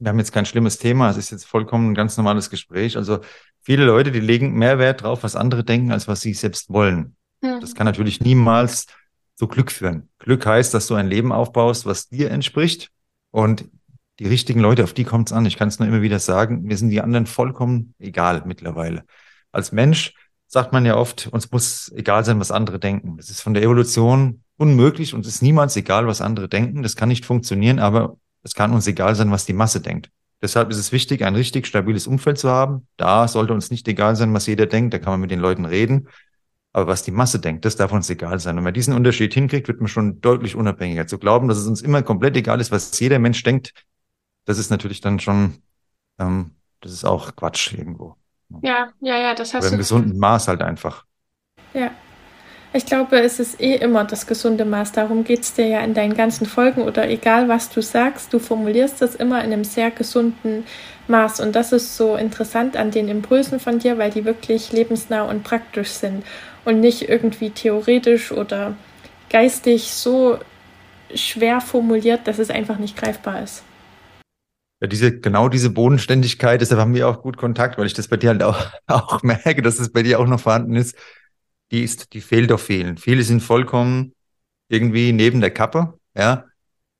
wir 0.00 0.08
haben 0.08 0.18
jetzt 0.18 0.32
kein 0.32 0.46
schlimmes 0.46 0.78
Thema, 0.78 1.10
es 1.10 1.16
ist 1.16 1.30
jetzt 1.30 1.46
vollkommen 1.46 1.90
ein 1.92 1.94
ganz 1.94 2.16
normales 2.16 2.50
Gespräch. 2.50 2.96
Also 2.96 3.20
viele 3.60 3.84
Leute, 3.84 4.10
die 4.10 4.18
legen 4.18 4.54
mehr 4.54 4.80
Wert 4.80 5.02
drauf, 5.02 5.22
was 5.22 5.36
andere 5.36 5.62
denken, 5.62 5.92
als 5.92 6.08
was 6.08 6.22
sie 6.22 6.34
selbst 6.34 6.70
wollen. 6.70 7.14
Mhm. 7.40 7.60
Das 7.60 7.76
kann 7.76 7.84
natürlich 7.84 8.20
niemals 8.20 8.86
zu 9.36 9.46
Glück 9.46 9.70
führen. 9.70 10.08
Glück 10.18 10.44
heißt, 10.44 10.74
dass 10.74 10.88
du 10.88 10.94
ein 10.96 11.06
Leben 11.06 11.30
aufbaust, 11.30 11.86
was 11.86 12.08
dir 12.08 12.32
entspricht. 12.32 12.90
Und 13.30 13.68
die 14.18 14.26
richtigen 14.26 14.60
Leute, 14.60 14.84
auf 14.84 14.92
die 14.92 15.04
kommt 15.04 15.28
es 15.28 15.32
an. 15.32 15.46
Ich 15.46 15.56
kann 15.56 15.68
es 15.68 15.78
nur 15.78 15.88
immer 15.88 16.02
wieder 16.02 16.18
sagen, 16.18 16.62
mir 16.62 16.76
sind 16.76 16.90
die 16.90 17.00
anderen 17.00 17.26
vollkommen 17.26 17.94
egal 17.98 18.42
mittlerweile. 18.46 19.04
Als 19.52 19.72
Mensch 19.72 20.14
sagt 20.50 20.72
man 20.72 20.84
ja 20.84 20.96
oft, 20.96 21.28
uns 21.28 21.50
muss 21.52 21.92
egal 21.94 22.24
sein, 22.24 22.40
was 22.40 22.50
andere 22.50 22.80
denken. 22.80 23.16
Das 23.16 23.30
ist 23.30 23.40
von 23.40 23.54
der 23.54 23.62
Evolution 23.62 24.42
unmöglich 24.56 25.14
und 25.14 25.24
ist 25.24 25.42
niemals 25.42 25.76
egal, 25.76 26.08
was 26.08 26.20
andere 26.20 26.48
denken. 26.48 26.82
Das 26.82 26.96
kann 26.96 27.08
nicht 27.08 27.24
funktionieren, 27.24 27.78
aber 27.78 28.16
es 28.42 28.54
kann 28.54 28.72
uns 28.72 28.88
egal 28.88 29.14
sein, 29.14 29.30
was 29.30 29.46
die 29.46 29.52
Masse 29.52 29.80
denkt. 29.80 30.10
Deshalb 30.42 30.70
ist 30.70 30.78
es 30.78 30.90
wichtig, 30.90 31.22
ein 31.24 31.36
richtig 31.36 31.68
stabiles 31.68 32.08
Umfeld 32.08 32.36
zu 32.38 32.50
haben. 32.50 32.88
Da 32.96 33.28
sollte 33.28 33.52
uns 33.52 33.70
nicht 33.70 33.86
egal 33.86 34.16
sein, 34.16 34.34
was 34.34 34.46
jeder 34.46 34.66
denkt. 34.66 34.92
Da 34.92 34.98
kann 34.98 35.12
man 35.12 35.20
mit 35.20 35.30
den 35.30 35.38
Leuten 35.38 35.66
reden. 35.66 36.08
Aber 36.72 36.88
was 36.88 37.04
die 37.04 37.12
Masse 37.12 37.38
denkt, 37.38 37.64
das 37.64 37.76
darf 37.76 37.92
uns 37.92 38.10
egal 38.10 38.40
sein. 38.40 38.56
Wenn 38.56 38.64
man 38.64 38.74
diesen 38.74 38.94
Unterschied 38.94 39.32
hinkriegt, 39.32 39.68
wird 39.68 39.80
man 39.80 39.88
schon 39.88 40.20
deutlich 40.20 40.56
unabhängiger. 40.56 41.06
Zu 41.06 41.18
glauben, 41.18 41.46
dass 41.46 41.58
es 41.58 41.66
uns 41.66 41.80
immer 41.80 42.02
komplett 42.02 42.36
egal 42.36 42.60
ist, 42.60 42.72
was 42.72 42.98
jeder 42.98 43.20
Mensch 43.20 43.42
denkt, 43.44 43.72
das 44.46 44.58
ist 44.58 44.70
natürlich 44.70 45.00
dann 45.00 45.20
schon, 45.20 45.62
ähm, 46.18 46.52
das 46.80 46.92
ist 46.92 47.04
auch 47.04 47.36
Quatsch 47.36 47.72
irgendwo. 47.72 48.16
Ja, 48.62 48.92
ja, 49.00 49.16
ja, 49.18 49.34
das 49.34 49.54
hast 49.54 49.64
Aber 49.64 49.70
du. 49.70 49.74
Im 49.74 49.78
gesunden 49.78 50.18
Maß 50.18 50.48
halt 50.48 50.62
einfach. 50.62 51.04
Ja, 51.74 51.90
ich 52.72 52.86
glaube, 52.86 53.20
es 53.20 53.40
ist 53.40 53.60
eh 53.60 53.76
immer 53.76 54.04
das 54.04 54.26
gesunde 54.26 54.64
Maß. 54.64 54.92
Darum 54.92 55.24
geht 55.24 55.40
es 55.42 55.54
dir 55.54 55.66
ja 55.68 55.80
in 55.82 55.94
deinen 55.94 56.14
ganzen 56.16 56.46
Folgen 56.46 56.82
oder 56.82 57.08
egal, 57.10 57.48
was 57.48 57.70
du 57.70 57.82
sagst, 57.82 58.32
du 58.32 58.38
formulierst 58.40 59.02
das 59.02 59.14
immer 59.16 59.38
in 59.44 59.52
einem 59.52 59.64
sehr 59.64 59.90
gesunden 59.90 60.64
Maß. 61.08 61.40
Und 61.40 61.56
das 61.56 61.72
ist 61.72 61.96
so 61.96 62.16
interessant 62.16 62.76
an 62.76 62.90
den 62.92 63.08
Impulsen 63.08 63.60
von 63.60 63.78
dir, 63.80 63.98
weil 63.98 64.10
die 64.12 64.24
wirklich 64.26 64.72
lebensnah 64.72 65.22
und 65.24 65.44
praktisch 65.44 65.90
sind 65.90 66.24
und 66.64 66.80
nicht 66.80 67.08
irgendwie 67.08 67.50
theoretisch 67.50 68.32
oder 68.32 68.74
geistig 69.30 69.92
so 69.92 70.38
schwer 71.14 71.60
formuliert, 71.60 72.26
dass 72.28 72.38
es 72.40 72.50
einfach 72.50 72.78
nicht 72.78 72.96
greifbar 72.96 73.42
ist. 73.42 73.64
Ja, 74.80 74.86
diese, 74.88 75.20
genau 75.20 75.48
diese 75.48 75.70
Bodenständigkeit, 75.70 76.60
deshalb 76.60 76.80
haben 76.80 76.94
wir 76.94 77.08
auch 77.08 77.22
gut 77.22 77.36
Kontakt, 77.36 77.78
weil 77.78 77.86
ich 77.86 77.94
das 77.94 78.08
bei 78.08 78.16
dir 78.16 78.30
halt 78.30 78.42
auch, 78.42 78.58
auch 78.86 79.22
merke, 79.22 79.62
dass 79.62 79.78
es 79.78 79.92
bei 79.92 80.02
dir 80.02 80.20
auch 80.20 80.26
noch 80.26 80.40
vorhanden 80.40 80.76
ist 80.76 80.96
die 81.70 81.82
ist, 81.82 82.12
die 82.12 82.20
fehlt 82.20 82.52
auf 82.52 82.62
vielen. 82.62 82.96
Viele 82.96 83.22
sind 83.22 83.40
vollkommen 83.40 84.14
irgendwie 84.68 85.12
neben 85.12 85.40
der 85.40 85.50
Kappe, 85.50 85.94
ja, 86.16 86.44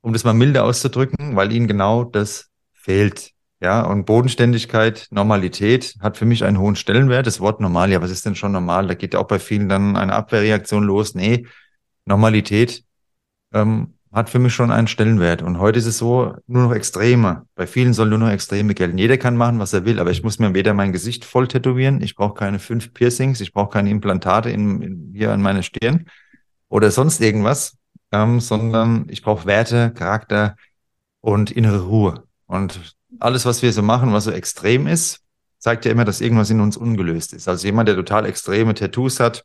um 0.00 0.12
das 0.12 0.24
mal 0.24 0.32
milder 0.34 0.64
auszudrücken, 0.64 1.36
weil 1.36 1.52
ihnen 1.52 1.68
genau 1.68 2.04
das 2.04 2.50
fehlt. 2.72 3.32
Ja, 3.62 3.82
und 3.82 4.06
Bodenständigkeit, 4.06 5.08
Normalität 5.10 5.96
hat 6.00 6.16
für 6.16 6.24
mich 6.24 6.44
einen 6.44 6.58
hohen 6.58 6.76
Stellenwert. 6.76 7.26
Das 7.26 7.40
Wort 7.40 7.60
normal, 7.60 7.90
ja, 7.90 8.00
was 8.00 8.10
ist 8.10 8.24
denn 8.24 8.34
schon 8.34 8.52
normal? 8.52 8.86
Da 8.86 8.94
geht 8.94 9.12
ja 9.12 9.20
auch 9.20 9.26
bei 9.28 9.38
vielen 9.38 9.68
dann 9.68 9.96
eine 9.96 10.14
Abwehrreaktion 10.14 10.84
los. 10.84 11.14
Nee, 11.14 11.46
Normalität 12.06 12.84
ähm, 13.52 13.98
hat 14.12 14.28
für 14.28 14.40
mich 14.40 14.52
schon 14.54 14.72
einen 14.72 14.88
Stellenwert. 14.88 15.40
Und 15.42 15.58
heute 15.58 15.78
ist 15.78 15.86
es 15.86 15.98
so, 15.98 16.34
nur 16.46 16.64
noch 16.64 16.72
Extreme. 16.72 17.46
Bei 17.54 17.66
vielen 17.66 17.92
soll 17.92 18.08
nur 18.08 18.18
noch 18.18 18.30
Extreme 18.30 18.74
gelten. 18.74 18.98
Jeder 18.98 19.18
kann 19.18 19.36
machen, 19.36 19.60
was 19.60 19.72
er 19.72 19.84
will, 19.84 20.00
aber 20.00 20.10
ich 20.10 20.24
muss 20.24 20.38
mir 20.38 20.52
weder 20.52 20.74
mein 20.74 20.92
Gesicht 20.92 21.24
voll 21.24 21.46
tätowieren, 21.46 22.02
ich 22.02 22.16
brauche 22.16 22.34
keine 22.34 22.58
fünf 22.58 22.92
Piercings, 22.92 23.40
ich 23.40 23.52
brauche 23.52 23.70
keine 23.70 23.90
Implantate 23.90 24.50
in, 24.50 24.82
in, 24.82 25.12
hier 25.14 25.32
an 25.32 25.42
meiner 25.42 25.62
Stirn 25.62 26.06
oder 26.68 26.90
sonst 26.90 27.20
irgendwas, 27.20 27.76
ähm, 28.10 28.40
sondern 28.40 29.06
ich 29.08 29.22
brauche 29.22 29.46
Werte, 29.46 29.92
Charakter 29.92 30.56
und 31.20 31.52
innere 31.52 31.82
Ruhe. 31.82 32.24
Und 32.46 32.96
alles, 33.20 33.44
was 33.44 33.62
wir 33.62 33.72
so 33.72 33.82
machen, 33.82 34.12
was 34.12 34.24
so 34.24 34.32
extrem 34.32 34.88
ist, 34.88 35.20
zeigt 35.58 35.84
ja 35.84 35.92
immer, 35.92 36.04
dass 36.04 36.20
irgendwas 36.20 36.50
in 36.50 36.60
uns 36.60 36.76
ungelöst 36.76 37.32
ist. 37.32 37.46
Also 37.46 37.66
jemand, 37.66 37.88
der 37.88 37.94
total 37.94 38.26
extreme 38.26 38.74
Tattoos 38.74 39.20
hat, 39.20 39.44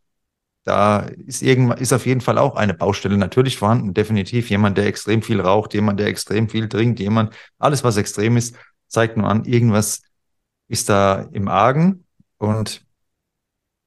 da 0.65 0.99
ist 0.99 1.43
irgendwann, 1.43 1.77
ist 1.77 1.93
auf 1.93 2.05
jeden 2.05 2.21
Fall 2.21 2.39
auch 2.39 2.55
eine 2.55 2.73
Baustelle 2.73 3.17
natürlich 3.17 3.57
vorhanden, 3.57 3.93
definitiv. 3.93 4.49
Jemand, 4.49 4.77
der 4.77 4.87
extrem 4.87 5.21
viel 5.21 5.39
raucht, 5.39 5.73
jemand, 5.75 5.99
der 5.99 6.07
extrem 6.07 6.49
viel 6.49 6.67
trinkt, 6.67 6.99
jemand, 6.99 7.33
alles, 7.59 7.83
was 7.83 7.97
extrem 7.97 8.35
ist, 8.35 8.55
zeigt 8.87 9.15
nur 9.15 9.29
an, 9.29 9.45
irgendwas 9.45 10.01
ist 10.67 10.89
da 10.89 11.29
im 11.31 11.47
Argen 11.47 12.05
und 12.37 12.83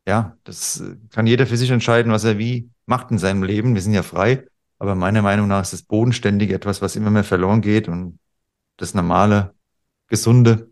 ja, 0.07 0.37
das 0.45 0.83
kann 1.11 1.27
jeder 1.27 1.47
für 1.47 1.57
sich 1.57 1.71
entscheiden, 1.71 2.13
was 2.13 2.25
er 2.25 2.39
wie 2.39 2.71
macht 2.87 3.11
in 3.11 3.19
seinem 3.19 3.43
Leben. 3.43 3.75
Wir 3.75 3.83
sind 3.83 3.93
ja 3.93 4.03
frei, 4.03 4.47
aber 4.79 4.95
meiner 4.95 5.21
Meinung 5.21 5.49
nach 5.49 5.63
ist 5.63 5.73
das 5.73 5.83
Bodenständige 5.83 6.55
etwas, 6.55 6.81
was 6.81 6.97
immer 6.97 7.11
mehr 7.11 7.25
verloren 7.25 7.61
geht 7.61 7.89
und 7.89 8.19
das 8.77 8.95
normale, 8.95 9.53
gesunde 10.07 10.71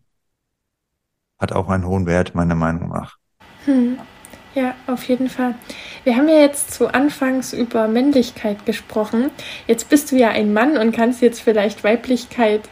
hat 1.38 1.52
auch 1.52 1.68
einen 1.68 1.84
hohen 1.84 2.06
Wert, 2.06 2.34
meiner 2.34 2.54
Meinung 2.54 2.88
nach. 2.88 3.18
Hm. 3.64 3.98
Ja, 4.56 4.74
auf 4.86 5.04
jeden 5.04 5.28
Fall. 5.28 5.54
Wir 6.04 6.16
haben 6.16 6.30
ja 6.30 6.40
jetzt 6.40 6.72
zu 6.72 6.88
Anfangs 6.88 7.52
über 7.52 7.88
Männlichkeit 7.88 8.64
gesprochen. 8.64 9.30
Jetzt 9.66 9.90
bist 9.90 10.10
du 10.10 10.16
ja 10.16 10.30
ein 10.30 10.54
Mann 10.54 10.78
und 10.78 10.92
kannst 10.92 11.20
jetzt 11.20 11.42
vielleicht 11.42 11.84
Weiblichkeit 11.84 12.62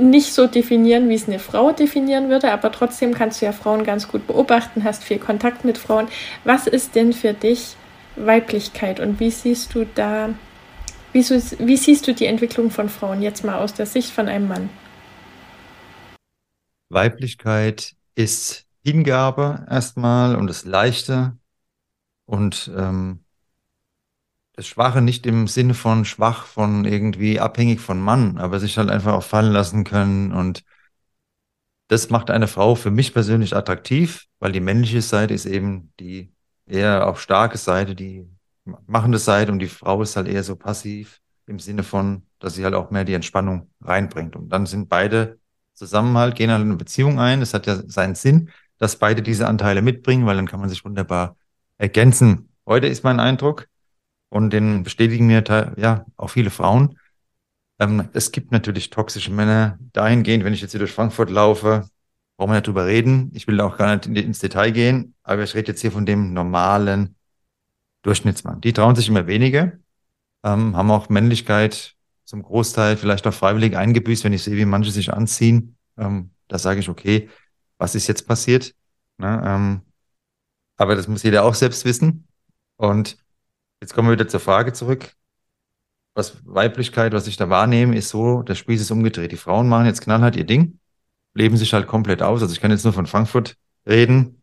nicht 0.00 0.32
so 0.32 0.46
definieren, 0.46 1.10
wie 1.10 1.14
es 1.14 1.28
eine 1.28 1.38
Frau 1.38 1.72
definieren 1.72 2.30
würde, 2.30 2.50
aber 2.50 2.72
trotzdem 2.72 3.12
kannst 3.12 3.42
du 3.42 3.44
ja 3.44 3.52
Frauen 3.52 3.84
ganz 3.84 4.08
gut 4.08 4.26
beobachten, 4.26 4.82
hast 4.82 5.04
viel 5.04 5.18
Kontakt 5.18 5.62
mit 5.62 5.76
Frauen. 5.76 6.08
Was 6.44 6.66
ist 6.66 6.94
denn 6.94 7.12
für 7.12 7.34
dich 7.34 7.76
Weiblichkeit 8.16 8.98
und 8.98 9.20
wie 9.20 9.30
siehst 9.30 9.74
du 9.74 9.84
da, 9.84 10.30
wie, 11.12 11.20
wie 11.20 11.76
siehst 11.76 12.08
du 12.08 12.14
die 12.14 12.26
Entwicklung 12.26 12.70
von 12.70 12.88
Frauen 12.88 13.20
jetzt 13.20 13.44
mal 13.44 13.58
aus 13.58 13.74
der 13.74 13.84
Sicht 13.84 14.10
von 14.10 14.26
einem 14.26 14.48
Mann? 14.48 14.70
Weiblichkeit 16.88 17.94
ist 18.14 18.69
Hingabe 18.84 19.66
erstmal 19.68 20.36
und 20.36 20.46
das 20.46 20.64
Leichte 20.64 21.36
und 22.26 22.70
ähm, 22.76 23.24
das 24.54 24.66
Schwache 24.66 25.00
nicht 25.00 25.26
im 25.26 25.46
Sinne 25.48 25.74
von 25.74 26.04
schwach, 26.04 26.44
von 26.44 26.84
irgendwie 26.84 27.40
abhängig 27.40 27.80
von 27.80 28.00
Mann, 28.00 28.38
aber 28.38 28.60
sich 28.60 28.76
halt 28.78 28.90
einfach 28.90 29.14
auch 29.14 29.22
fallen 29.22 29.52
lassen 29.52 29.84
können. 29.84 30.32
Und 30.32 30.64
das 31.88 32.10
macht 32.10 32.30
eine 32.30 32.46
Frau 32.46 32.74
für 32.74 32.90
mich 32.90 33.12
persönlich 33.12 33.56
attraktiv, 33.56 34.26
weil 34.38 34.52
die 34.52 34.60
männliche 34.60 35.02
Seite 35.02 35.34
ist 35.34 35.46
eben 35.46 35.92
die 35.98 36.32
eher 36.66 37.08
auch 37.08 37.16
starke 37.16 37.58
Seite, 37.58 37.94
die 37.94 38.28
machende 38.86 39.18
Seite 39.18 39.50
und 39.50 39.58
die 39.58 39.68
Frau 39.68 40.02
ist 40.02 40.16
halt 40.16 40.28
eher 40.28 40.44
so 40.44 40.56
passiv 40.56 41.20
im 41.46 41.58
Sinne 41.58 41.82
von, 41.82 42.26
dass 42.38 42.54
sie 42.54 42.64
halt 42.64 42.74
auch 42.74 42.90
mehr 42.90 43.04
die 43.04 43.14
Entspannung 43.14 43.70
reinbringt. 43.80 44.36
Und 44.36 44.50
dann 44.50 44.66
sind 44.66 44.88
beide 44.88 45.38
zusammen 45.74 46.16
halt, 46.16 46.36
gehen 46.36 46.50
halt 46.50 46.60
in 46.60 46.68
eine 46.68 46.76
Beziehung 46.76 47.18
ein. 47.18 47.40
Das 47.40 47.54
hat 47.54 47.66
ja 47.66 47.76
seinen 47.88 48.14
Sinn, 48.14 48.50
dass 48.80 48.96
beide 48.96 49.22
diese 49.22 49.46
Anteile 49.46 49.80
mitbringen, 49.80 50.26
weil 50.26 50.34
dann 50.34 50.48
kann 50.48 50.58
man 50.58 50.68
sich 50.68 50.84
wunderbar 50.84 51.36
ergänzen. 51.78 52.48
Heute 52.66 52.88
ist 52.88 53.04
mein 53.04 53.20
Eindruck, 53.20 53.68
und 54.30 54.52
den 54.52 54.82
bestätigen 54.82 55.26
mir 55.26 55.44
ja 55.76 56.06
auch 56.16 56.28
viele 56.28 56.50
Frauen. 56.50 56.98
Ähm, 57.78 58.08
es 58.12 58.32
gibt 58.32 58.52
natürlich 58.52 58.90
toxische 58.90 59.32
Männer 59.32 59.78
dahingehend, 59.92 60.44
wenn 60.44 60.54
ich 60.54 60.62
jetzt 60.62 60.70
hier 60.70 60.78
durch 60.78 60.92
Frankfurt 60.92 61.30
laufe, 61.30 61.88
brauchen 62.36 62.50
wir 62.50 62.54
nicht 62.54 62.66
drüber 62.66 62.86
reden. 62.86 63.30
Ich 63.34 63.46
will 63.46 63.60
auch 63.60 63.76
gar 63.76 63.96
nicht 63.96 64.06
ins 64.06 64.38
Detail 64.38 64.70
gehen, 64.70 65.14
aber 65.24 65.42
ich 65.42 65.54
rede 65.54 65.72
jetzt 65.72 65.80
hier 65.80 65.92
von 65.92 66.06
dem 66.06 66.32
normalen 66.32 67.16
Durchschnittsmann. 68.02 68.60
Die 68.60 68.72
trauen 68.72 68.94
sich 68.96 69.08
immer 69.08 69.26
weniger, 69.26 69.72
ähm, 70.44 70.76
haben 70.76 70.90
auch 70.90 71.08
Männlichkeit 71.08 71.96
zum 72.24 72.42
Großteil 72.42 72.96
vielleicht 72.96 73.26
auch 73.26 73.34
freiwillig 73.34 73.76
eingebüßt, 73.76 74.24
wenn 74.24 74.32
ich 74.32 74.44
sehe, 74.44 74.56
wie 74.56 74.64
manche 74.64 74.92
sich 74.92 75.12
anziehen. 75.12 75.76
Ähm, 75.98 76.30
da 76.46 76.58
sage 76.58 76.80
ich, 76.80 76.88
okay, 76.88 77.28
was 77.80 77.96
ist 77.96 78.06
jetzt 78.06 78.28
passiert? 78.28 78.74
Ne, 79.18 79.42
ähm, 79.44 79.80
aber 80.76 80.94
das 80.94 81.08
muss 81.08 81.24
jeder 81.24 81.44
auch 81.44 81.54
selbst 81.54 81.84
wissen. 81.84 82.28
Und 82.76 83.18
Jetzt 83.80 83.94
kommen 83.94 84.08
wir 84.08 84.12
wieder 84.12 84.28
zur 84.28 84.40
Frage 84.40 84.72
zurück. 84.72 85.12
Was 86.14 86.44
Weiblichkeit, 86.44 87.12
was 87.12 87.26
ich 87.26 87.36
da 87.36 87.48
wahrnehme, 87.48 87.96
ist 87.96 88.10
so, 88.10 88.42
der 88.42 88.54
Spieß 88.54 88.80
ist 88.80 88.90
umgedreht. 88.90 89.32
Die 89.32 89.36
Frauen 89.36 89.68
machen 89.68 89.86
jetzt 89.86 90.02
knallhart 90.02 90.36
ihr 90.36 90.44
Ding, 90.44 90.78
leben 91.34 91.56
sich 91.56 91.72
halt 91.72 91.86
komplett 91.86 92.22
aus. 92.22 92.42
Also 92.42 92.52
ich 92.52 92.60
kann 92.60 92.70
jetzt 92.70 92.84
nur 92.84 92.92
von 92.92 93.06
Frankfurt 93.06 93.56
reden. 93.86 94.42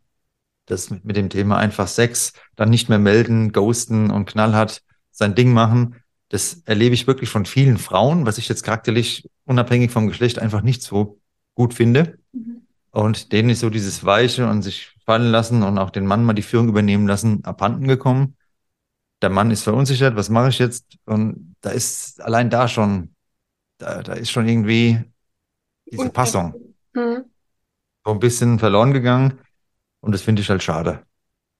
Das 0.66 0.90
mit 0.90 1.16
dem 1.16 1.30
Thema 1.30 1.58
einfach 1.58 1.88
Sex, 1.88 2.34
dann 2.56 2.70
nicht 2.70 2.90
mehr 2.90 3.00
melden, 3.00 3.52
ghosten 3.54 4.10
und 4.10 4.26
knallhart 4.26 4.82
sein 5.12 5.36
Ding 5.36 5.54
machen. 5.54 5.96
Das 6.30 6.62
erlebe 6.66 6.96
ich 6.96 7.08
wirklich 7.08 7.30
von 7.30 7.46
vielen 7.46 7.78
Frauen, 7.78 8.26
was 8.26 8.38
ich 8.38 8.50
jetzt 8.50 8.64
charakterlich 8.64 9.30
unabhängig 9.46 9.92
vom 9.92 10.08
Geschlecht 10.08 10.40
einfach 10.40 10.62
nicht 10.62 10.82
so 10.82 11.20
gut 11.54 11.74
finde. 11.74 12.18
Mhm. 12.34 12.67
Und 12.98 13.32
denen 13.32 13.50
ist 13.50 13.60
so 13.60 13.70
dieses 13.70 14.04
Weiche 14.04 14.48
und 14.48 14.64
sich 14.64 14.96
fallen 15.06 15.32
lassen 15.32 15.64
und 15.64 15.78
auch 15.78 15.92
den 15.92 16.06
Mann 16.06 16.26
mal 16.26 16.34
die 16.34 16.42
Führung 16.42 16.68
übernehmen 16.68 17.08
lassen, 17.08 17.44
abhanden 17.46 17.88
gekommen 17.88 18.38
der 19.22 19.30
Mann 19.30 19.52
ist 19.52 19.64
verunsichert, 19.64 20.16
was 20.16 20.30
mache 20.30 20.50
ich 20.50 20.60
jetzt? 20.60 20.98
Und 21.06 21.56
da 21.62 21.72
ist 21.72 22.22
allein 22.22 22.50
da 22.50 22.68
schon, 22.68 23.16
da, 23.78 24.04
da 24.04 24.14
ist 24.14 24.32
schon 24.32 24.48
irgendwie 24.48 25.00
diese 25.86 26.10
Passung 26.10 26.54
hm. 26.94 27.24
so 28.06 28.12
ein 28.12 28.20
bisschen 28.20 28.60
verloren 28.60 28.94
gegangen. 28.94 29.40
Und 30.02 30.12
das 30.12 30.22
finde 30.22 30.42
ich 30.42 30.50
halt 30.50 30.62
schade, 30.62 31.04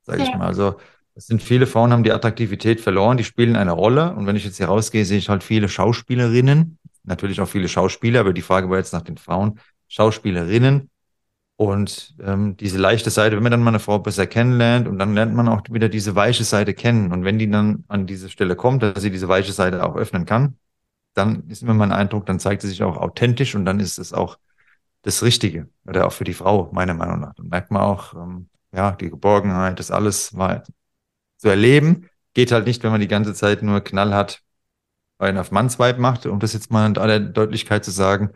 sage 0.04 0.20
ja. 0.20 0.26
ich 0.26 0.36
mal. 0.36 0.46
Also 0.46 0.80
es 1.16 1.26
sind 1.26 1.42
viele 1.42 1.66
Frauen, 1.66 1.92
haben 1.92 2.04
die 2.04 2.12
Attraktivität 2.12 2.80
verloren, 2.80 3.18
die 3.18 3.24
spielen 3.24 3.56
eine 3.56 3.72
Rolle. 3.72 4.14
Und 4.14 4.28
wenn 4.28 4.36
ich 4.36 4.46
jetzt 4.46 4.58
hier 4.58 4.68
rausgehe, 4.68 5.06
sehe 5.06 5.18
ich 5.18 5.30
halt 5.30 5.44
viele 5.44 5.68
Schauspielerinnen, 5.68 6.78
natürlich 7.04 7.42
auch 7.42 7.48
viele 7.48 7.68
Schauspieler, 7.68 8.20
aber 8.20 8.34
die 8.34 8.42
Frage 8.44 8.70
war 8.70 8.78
jetzt 8.78 8.94
nach 8.94 9.02
den 9.02 9.18
Frauen, 9.18 9.60
Schauspielerinnen, 9.88 10.92
und 11.58 12.16
ähm, 12.22 12.56
diese 12.56 12.78
leichte 12.78 13.10
Seite, 13.10 13.36
wenn 13.36 13.44
man 13.44 13.52
dann 13.52 13.64
mal 13.64 13.72
eine 13.72 13.80
Frau 13.80 13.98
besser 14.00 14.28
kennenlernt 14.28 14.88
und 14.88 15.00
dann 15.00 15.16
lernt 15.16 15.34
man 15.34 15.48
auch 15.48 15.64
wieder 15.72 15.90
diese 15.90 16.16
weiche 16.16 16.44
Seite 16.44 16.76
kennen. 16.76 17.12
Und 17.12 17.24
wenn 17.26 17.40
die 17.40 17.50
dann 17.50 17.84
an 17.88 18.06
diese 18.06 18.30
Stelle 18.30 18.56
kommt, 18.56 18.84
dass 18.84 19.02
sie 19.02 19.10
diese 19.10 19.28
weiche 19.28 19.52
Seite 19.52 19.84
auch 19.84 19.96
öffnen 19.96 20.26
kann, 20.26 20.58
dann 21.16 21.50
ist 21.50 21.64
immer 21.64 21.74
mein 21.74 21.92
Eindruck, 21.92 22.28
dann 22.28 22.40
zeigt 22.40 22.62
sie 22.62 22.68
sich 22.70 22.84
auch 22.84 22.98
authentisch 22.98 23.56
und 23.56 23.66
dann 23.66 23.80
ist 23.80 23.98
es 23.98 24.14
auch 24.14 24.38
das 25.02 25.24
Richtige. 25.24 25.68
Oder 25.88 26.06
auch 26.06 26.14
für 26.14 26.26
die 26.26 26.36
Frau, 26.36 26.70
meiner 26.74 26.94
Meinung 26.94 27.22
nach. 27.22 27.34
Dann 27.34 27.48
merkt 27.48 27.72
man 27.72 27.82
auch, 27.82 28.14
ähm, 28.14 28.50
ja, 28.72 28.92
die 28.92 29.10
Geborgenheit, 29.10 29.80
das 29.80 29.90
alles 29.90 30.34
mal 30.34 30.64
zu 31.38 31.50
erleben. 31.50 32.08
Geht 32.36 32.52
halt 32.52 32.68
nicht, 32.68 32.84
wenn 32.84 32.92
man 32.92 33.02
die 33.02 33.08
ganze 33.08 33.34
Zeit 33.34 33.64
nur 33.64 33.82
Knall 33.82 34.14
hat, 34.14 34.44
einen 35.18 35.40
auf 35.40 35.52
Mannsweib 35.52 35.98
macht, 35.98 36.28
um 36.28 36.40
das 36.40 36.54
jetzt 36.54 36.70
mal 36.72 36.86
in 36.86 36.98
aller 37.00 37.20
Deutlichkeit 37.20 37.84
zu 37.84 37.90
sagen. 37.90 38.30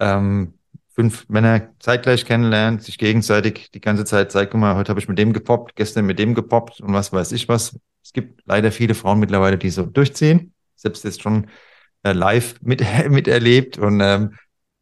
Ähm, 0.00 0.54
fünf 0.94 1.28
Männer 1.28 1.70
zeitgleich 1.78 2.24
kennenlernt, 2.24 2.82
sich 2.82 2.98
gegenseitig 2.98 3.70
die 3.72 3.80
ganze 3.80 4.04
Zeit 4.04 4.32
zeigt, 4.32 4.52
guck 4.52 4.60
mal, 4.60 4.76
heute 4.76 4.90
habe 4.90 5.00
ich 5.00 5.08
mit 5.08 5.18
dem 5.18 5.32
gepoppt, 5.32 5.76
gestern 5.76 6.06
mit 6.06 6.18
dem 6.18 6.34
gepoppt 6.34 6.80
und 6.80 6.92
was 6.92 7.12
weiß 7.12 7.32
ich 7.32 7.48
was. 7.48 7.78
Es 8.02 8.12
gibt 8.12 8.42
leider 8.46 8.72
viele 8.72 8.94
Frauen 8.94 9.20
mittlerweile, 9.20 9.58
die 9.58 9.70
so 9.70 9.86
durchziehen, 9.86 10.52
selbst 10.74 11.04
jetzt 11.04 11.22
schon 11.22 11.48
äh, 12.02 12.12
live 12.12 12.56
mit, 12.62 12.84
miterlebt 13.08 13.78
und 13.78 14.00
ähm, 14.00 14.34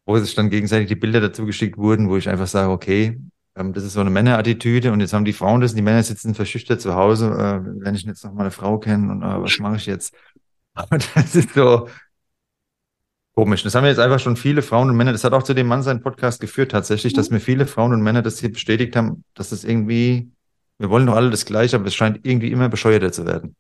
wo 0.07 0.19
sich 0.19 0.35
dann 0.35 0.51
gegenseitig 0.51 0.89
die 0.89 0.97
Bilder 0.97 1.21
dazu 1.21 1.45
geschickt 1.45 1.77
wurden, 1.77 2.09
wo 2.09 2.17
ich 2.17 2.29
einfach 2.29 2.47
sage, 2.47 2.71
okay, 2.71 3.21
ähm, 3.57 3.73
das 3.73 3.85
ist 3.85 3.93
so 3.93 4.01
eine 4.01 4.11
Männerattitüde 4.11 4.93
und 4.93 5.01
jetzt 5.01 5.13
haben 5.13 5.25
die 5.25 5.33
Frauen 5.33 5.61
das 5.61 5.73
und 5.73 5.77
die 5.77 5.83
Männer 5.83 6.03
sitzen 6.03 6.35
verschüchtert 6.35 6.81
zu 6.81 6.95
Hause, 6.95 7.27
äh, 7.27 7.85
wenn 7.85 7.95
ich 7.95 8.03
jetzt 8.05 8.25
noch 8.25 8.33
mal 8.33 8.43
eine 8.43 8.51
Frau 8.51 8.79
kenne 8.79 9.11
und 9.11 9.23
äh, 9.23 9.43
was 9.43 9.59
mache 9.59 9.77
ich 9.77 9.87
jetzt? 9.87 10.15
Aber 10.75 10.99
das 10.99 11.35
ist 11.35 11.55
so, 11.55 11.89
Komisch. 13.39 13.63
Das 13.63 13.77
haben 13.77 13.85
wir 13.85 13.91
jetzt 13.91 14.01
einfach 14.01 14.19
schon 14.19 14.37
viele 14.37 14.63
Frauen 14.63 14.91
und 14.91 14.97
Männer, 14.97 15.13
das 15.13 15.23
hat 15.23 15.33
auch 15.33 15.45
zu 15.45 15.55
dem 15.55 15.69
Mann 15.69 15.85
seinen 15.85 16.03
Podcast 16.03 16.41
geführt 16.41 16.73
tatsächlich, 16.73 17.13
dass 17.13 17.31
mir 17.31 17.39
viele 17.39 17.69
Frauen 17.69 17.93
und 17.93 18.03
Männer 18.03 18.21
das 18.21 18.41
hier 18.41 18.53
bestätigt 18.53 18.97
haben, 18.97 19.23
dass 19.35 19.51
das 19.51 19.63
irgendwie, 19.63 20.29
wir 20.79 20.91
wollen 20.91 21.07
doch 21.07 21.15
alle 21.15 21.31
das 21.31 21.45
Gleiche, 21.45 21.77
aber 21.77 21.87
es 21.87 21.95
scheint 21.95 22.19
irgendwie 22.25 22.51
immer 22.51 22.69
bescheuerter 22.69 23.13
zu 23.13 23.27
werden. 23.27 23.55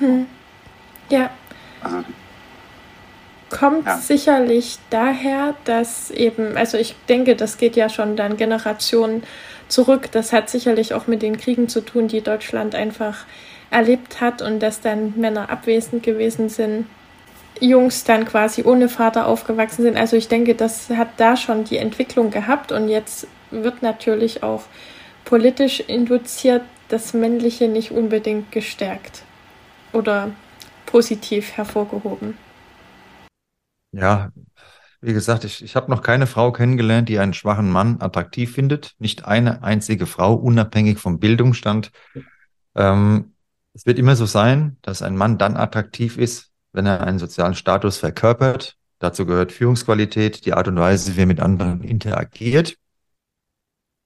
Hm. 0.00 0.26
Ja. 1.08 1.30
Kommt 3.48 3.86
ja. 3.86 3.96
sicherlich 3.96 4.80
daher, 4.90 5.54
dass 5.64 6.10
eben, 6.10 6.54
also 6.58 6.76
ich 6.76 6.94
denke, 7.08 7.36
das 7.36 7.56
geht 7.56 7.74
ja 7.74 7.88
schon 7.88 8.16
dann 8.16 8.36
Generationen 8.36 9.22
zurück. 9.68 10.10
Das 10.12 10.34
hat 10.34 10.50
sicherlich 10.50 10.92
auch 10.92 11.06
mit 11.06 11.22
den 11.22 11.38
Kriegen 11.38 11.70
zu 11.70 11.80
tun, 11.80 12.06
die 12.08 12.20
Deutschland 12.20 12.74
einfach 12.74 13.24
erlebt 13.70 14.20
hat 14.20 14.42
und 14.42 14.60
dass 14.60 14.82
dann 14.82 15.14
Männer 15.16 15.48
abwesend 15.48 16.02
gewesen 16.02 16.50
sind 16.50 16.84
Jungs 17.60 18.04
dann 18.04 18.24
quasi 18.24 18.62
ohne 18.64 18.88
Vater 18.88 19.26
aufgewachsen 19.26 19.82
sind. 19.82 19.96
Also 19.96 20.16
ich 20.16 20.28
denke, 20.28 20.54
das 20.54 20.90
hat 20.90 21.08
da 21.18 21.36
schon 21.36 21.64
die 21.64 21.78
Entwicklung 21.78 22.30
gehabt 22.30 22.72
und 22.72 22.88
jetzt 22.88 23.26
wird 23.50 23.82
natürlich 23.82 24.42
auch 24.42 24.64
politisch 25.24 25.80
induziert 25.80 26.62
das 26.88 27.14
Männliche 27.14 27.68
nicht 27.68 27.90
unbedingt 27.90 28.52
gestärkt 28.52 29.22
oder 29.92 30.30
positiv 30.86 31.52
hervorgehoben. 31.52 32.36
Ja, 33.92 34.30
wie 35.00 35.12
gesagt, 35.12 35.44
ich, 35.44 35.62
ich 35.62 35.76
habe 35.76 35.90
noch 35.90 36.02
keine 36.02 36.26
Frau 36.26 36.52
kennengelernt, 36.52 37.08
die 37.08 37.18
einen 37.18 37.34
schwachen 37.34 37.70
Mann 37.70 38.00
attraktiv 38.00 38.52
findet. 38.54 38.94
Nicht 38.98 39.24
eine 39.24 39.62
einzige 39.62 40.06
Frau, 40.06 40.34
unabhängig 40.34 40.98
vom 40.98 41.18
Bildungsstand. 41.18 41.90
Ähm, 42.74 43.32
es 43.72 43.86
wird 43.86 43.98
immer 43.98 44.16
so 44.16 44.26
sein, 44.26 44.78
dass 44.82 45.02
ein 45.02 45.16
Mann 45.16 45.38
dann 45.38 45.56
attraktiv 45.56 46.18
ist, 46.18 46.52
wenn 46.76 46.86
er 46.86 47.00
einen 47.00 47.18
sozialen 47.18 47.54
Status 47.54 47.96
verkörpert. 47.96 48.76
Dazu 48.98 49.26
gehört 49.26 49.50
Führungsqualität, 49.50 50.46
die 50.46 50.52
Art 50.52 50.68
und 50.68 50.76
Weise, 50.76 51.16
wie 51.16 51.22
er 51.22 51.26
mit 51.26 51.40
anderen 51.40 51.82
interagiert. 51.82 52.76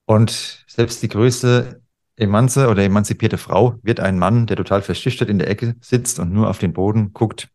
Und 0.07 0.65
selbst 0.67 1.03
die 1.03 1.09
größte 1.09 1.83
Emanze 2.17 2.69
oder 2.69 2.83
emanzipierte 2.85 3.39
Frau 3.39 3.79
wird 3.83 4.01
ein 4.01 4.19
Mann, 4.19 4.47
der 4.47 4.57
total 4.57 4.83
verschüchtert 4.83 5.29
in 5.29 5.39
der 5.39 5.49
Ecke 5.49 5.77
sitzt 5.81 6.19
und 6.19 6.33
nur 6.33 6.49
auf 6.49 6.59
den 6.59 6.73
Boden 6.73 7.13
guckt, 7.13 7.49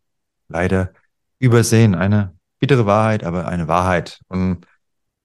leider 0.47 0.91
übersehen. 1.39 1.95
Eine 1.95 2.33
bittere 2.59 2.85
Wahrheit, 2.85 3.23
aber 3.23 3.47
eine 3.47 3.67
Wahrheit. 3.67 4.19
Und 4.27 4.65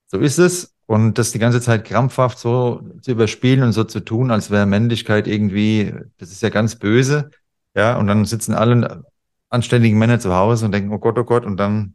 so 0.06 0.18
ist 0.18 0.38
es. 0.38 0.74
Und 0.86 1.18
das 1.18 1.30
die 1.30 1.38
ganze 1.38 1.60
Zeit 1.60 1.84
krampfhaft 1.84 2.38
so 2.38 2.82
zu 3.00 3.12
überspielen 3.12 3.62
und 3.62 3.72
so 3.72 3.84
zu 3.84 4.00
tun, 4.00 4.30
als 4.30 4.50
wäre 4.50 4.66
Männlichkeit 4.66 5.28
irgendwie, 5.28 5.94
das 6.18 6.32
ist 6.32 6.42
ja 6.42 6.48
ganz 6.48 6.76
böse. 6.76 7.30
Ja, 7.76 7.96
und 7.96 8.08
dann 8.08 8.24
sitzen 8.24 8.54
alle 8.54 9.04
anständigen 9.50 9.98
Männer 9.98 10.20
zu 10.20 10.34
Hause 10.34 10.64
und 10.66 10.72
denken, 10.72 10.92
oh 10.92 10.98
Gott, 10.98 11.18
oh 11.18 11.24
Gott, 11.24 11.44
und 11.44 11.56
dann 11.58 11.94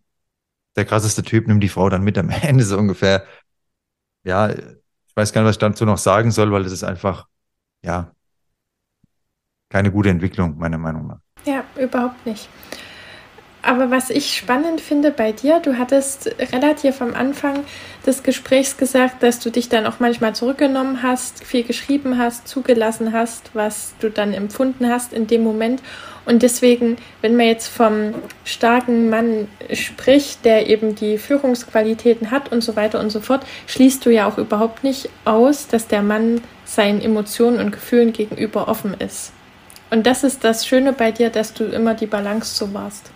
der 0.75 0.85
krasseste 0.85 1.23
Typ 1.23 1.47
nimmt 1.47 1.63
die 1.63 1.69
Frau 1.69 1.89
dann 1.89 2.03
mit 2.03 2.17
am 2.17 2.29
Ende 2.41 2.63
so 2.63 2.77
ungefähr. 2.77 3.25
Ja, 4.23 4.49
ich 4.49 5.15
weiß 5.15 5.33
gar 5.33 5.41
nicht, 5.41 5.47
was 5.47 5.55
ich 5.55 5.59
dazu 5.59 5.85
noch 5.85 5.97
sagen 5.97 6.31
soll, 6.31 6.51
weil 6.51 6.65
es 6.65 6.71
ist 6.71 6.83
einfach, 6.83 7.27
ja, 7.83 8.11
keine 9.69 9.91
gute 9.91 10.09
Entwicklung, 10.09 10.57
meiner 10.57 10.77
Meinung 10.77 11.07
nach. 11.07 11.19
Ja, 11.45 11.63
überhaupt 11.77 12.25
nicht. 12.25 12.49
Aber 13.65 13.89
was 13.89 14.11
ich 14.11 14.37
spannend 14.37 14.79
finde 14.79 15.09
bei 15.09 15.31
dir, 15.31 15.59
du 15.59 15.79
hattest 15.79 16.29
relativ 16.53 17.01
am 17.01 17.15
Anfang 17.15 17.65
des 18.05 18.21
Gesprächs 18.21 18.77
gesagt, 18.77 19.23
dass 19.23 19.39
du 19.39 19.49
dich 19.49 19.69
dann 19.69 19.87
auch 19.87 19.99
manchmal 19.99 20.35
zurückgenommen 20.35 21.01
hast, 21.01 21.43
viel 21.43 21.63
geschrieben 21.63 22.19
hast, 22.19 22.47
zugelassen 22.47 23.11
hast, 23.11 23.49
was 23.55 23.95
du 23.99 24.11
dann 24.11 24.35
empfunden 24.35 24.87
hast 24.87 25.13
in 25.13 25.25
dem 25.25 25.43
Moment. 25.43 25.81
Und 26.25 26.43
deswegen, 26.43 26.97
wenn 27.21 27.35
man 27.35 27.47
jetzt 27.47 27.67
vom 27.67 28.13
starken 28.43 29.09
Mann 29.09 29.47
spricht, 29.73 30.45
der 30.45 30.69
eben 30.69 30.93
die 30.93 31.17
Führungsqualitäten 31.17 32.29
hat 32.29 32.51
und 32.51 32.61
so 32.61 32.75
weiter 32.75 32.99
und 32.99 33.09
so 33.09 33.19
fort, 33.19 33.47
schließt 33.65 34.05
du 34.05 34.11
ja 34.11 34.27
auch 34.27 34.37
überhaupt 34.37 34.83
nicht 34.83 35.09
aus, 35.25 35.67
dass 35.67 35.87
der 35.87 36.03
Mann 36.03 36.41
seinen 36.65 37.01
Emotionen 37.01 37.59
und 37.59 37.71
Gefühlen 37.71 38.13
gegenüber 38.13 38.67
offen 38.67 38.93
ist. 38.99 39.31
Und 39.89 40.05
das 40.05 40.23
ist 40.23 40.43
das 40.43 40.67
Schöne 40.67 40.93
bei 40.93 41.11
dir, 41.11 41.31
dass 41.31 41.55
du 41.55 41.63
immer 41.63 41.95
die 41.95 42.05
Balance 42.05 42.53
so 42.53 42.71
warst. 42.71 43.09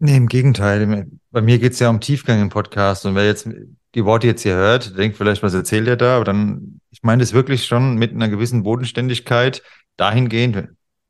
Nee, 0.00 0.16
im 0.16 0.28
Gegenteil. 0.28 1.08
Bei 1.30 1.40
mir 1.40 1.58
geht 1.58 1.72
es 1.72 1.80
ja 1.80 1.90
um 1.90 2.00
Tiefgang 2.00 2.40
im 2.40 2.50
Podcast. 2.50 3.04
Und 3.04 3.16
wer 3.16 3.26
jetzt 3.26 3.48
die 3.94 4.04
Worte 4.04 4.28
jetzt 4.28 4.42
hier 4.42 4.54
hört, 4.54 4.96
denkt 4.96 5.16
vielleicht, 5.16 5.42
was 5.42 5.54
erzählt 5.54 5.88
er 5.88 5.96
da? 5.96 6.16
Aber 6.16 6.24
dann, 6.24 6.80
ich 6.90 7.02
meine 7.02 7.20
das 7.20 7.32
wirklich 7.32 7.66
schon 7.66 7.96
mit 7.96 8.12
einer 8.12 8.28
gewissen 8.28 8.62
Bodenständigkeit 8.62 9.62
dahingehend. 9.96 10.68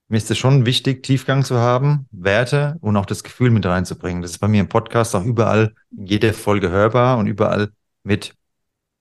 Mir 0.09 0.17
ist 0.17 0.31
es 0.31 0.39
schon 0.39 0.65
wichtig, 0.65 1.03
Tiefgang 1.03 1.45
zu 1.45 1.59
haben, 1.59 2.07
Werte 2.13 2.77
und 2.81 2.97
auch 2.97 3.05
das 3.05 3.23
Gefühl 3.23 3.51
mit 3.51 3.67
reinzubringen. 3.67 4.23
Das 4.23 4.31
ist 4.31 4.39
bei 4.39 4.49
mir 4.49 4.63
im 4.63 4.69
Podcast 4.71 5.15
auch 5.15 5.25
überall 5.25 5.75
in 5.95 6.07
jeder 6.07 6.33
Folge 6.33 6.71
hörbar 6.71 7.19
und 7.19 7.27
überall 7.27 7.69
mit 8.05 8.35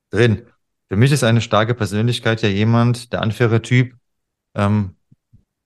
drin. 0.09 0.41
Für 0.89 0.97
mich 0.97 1.13
ist 1.13 1.23
eine 1.23 1.39
starke 1.39 1.75
Persönlichkeit 1.75 2.41
ja 2.41 2.49
jemand, 2.49 3.13
der 3.13 3.21
Anführertyp, 3.21 3.95
ähm, 4.53 4.97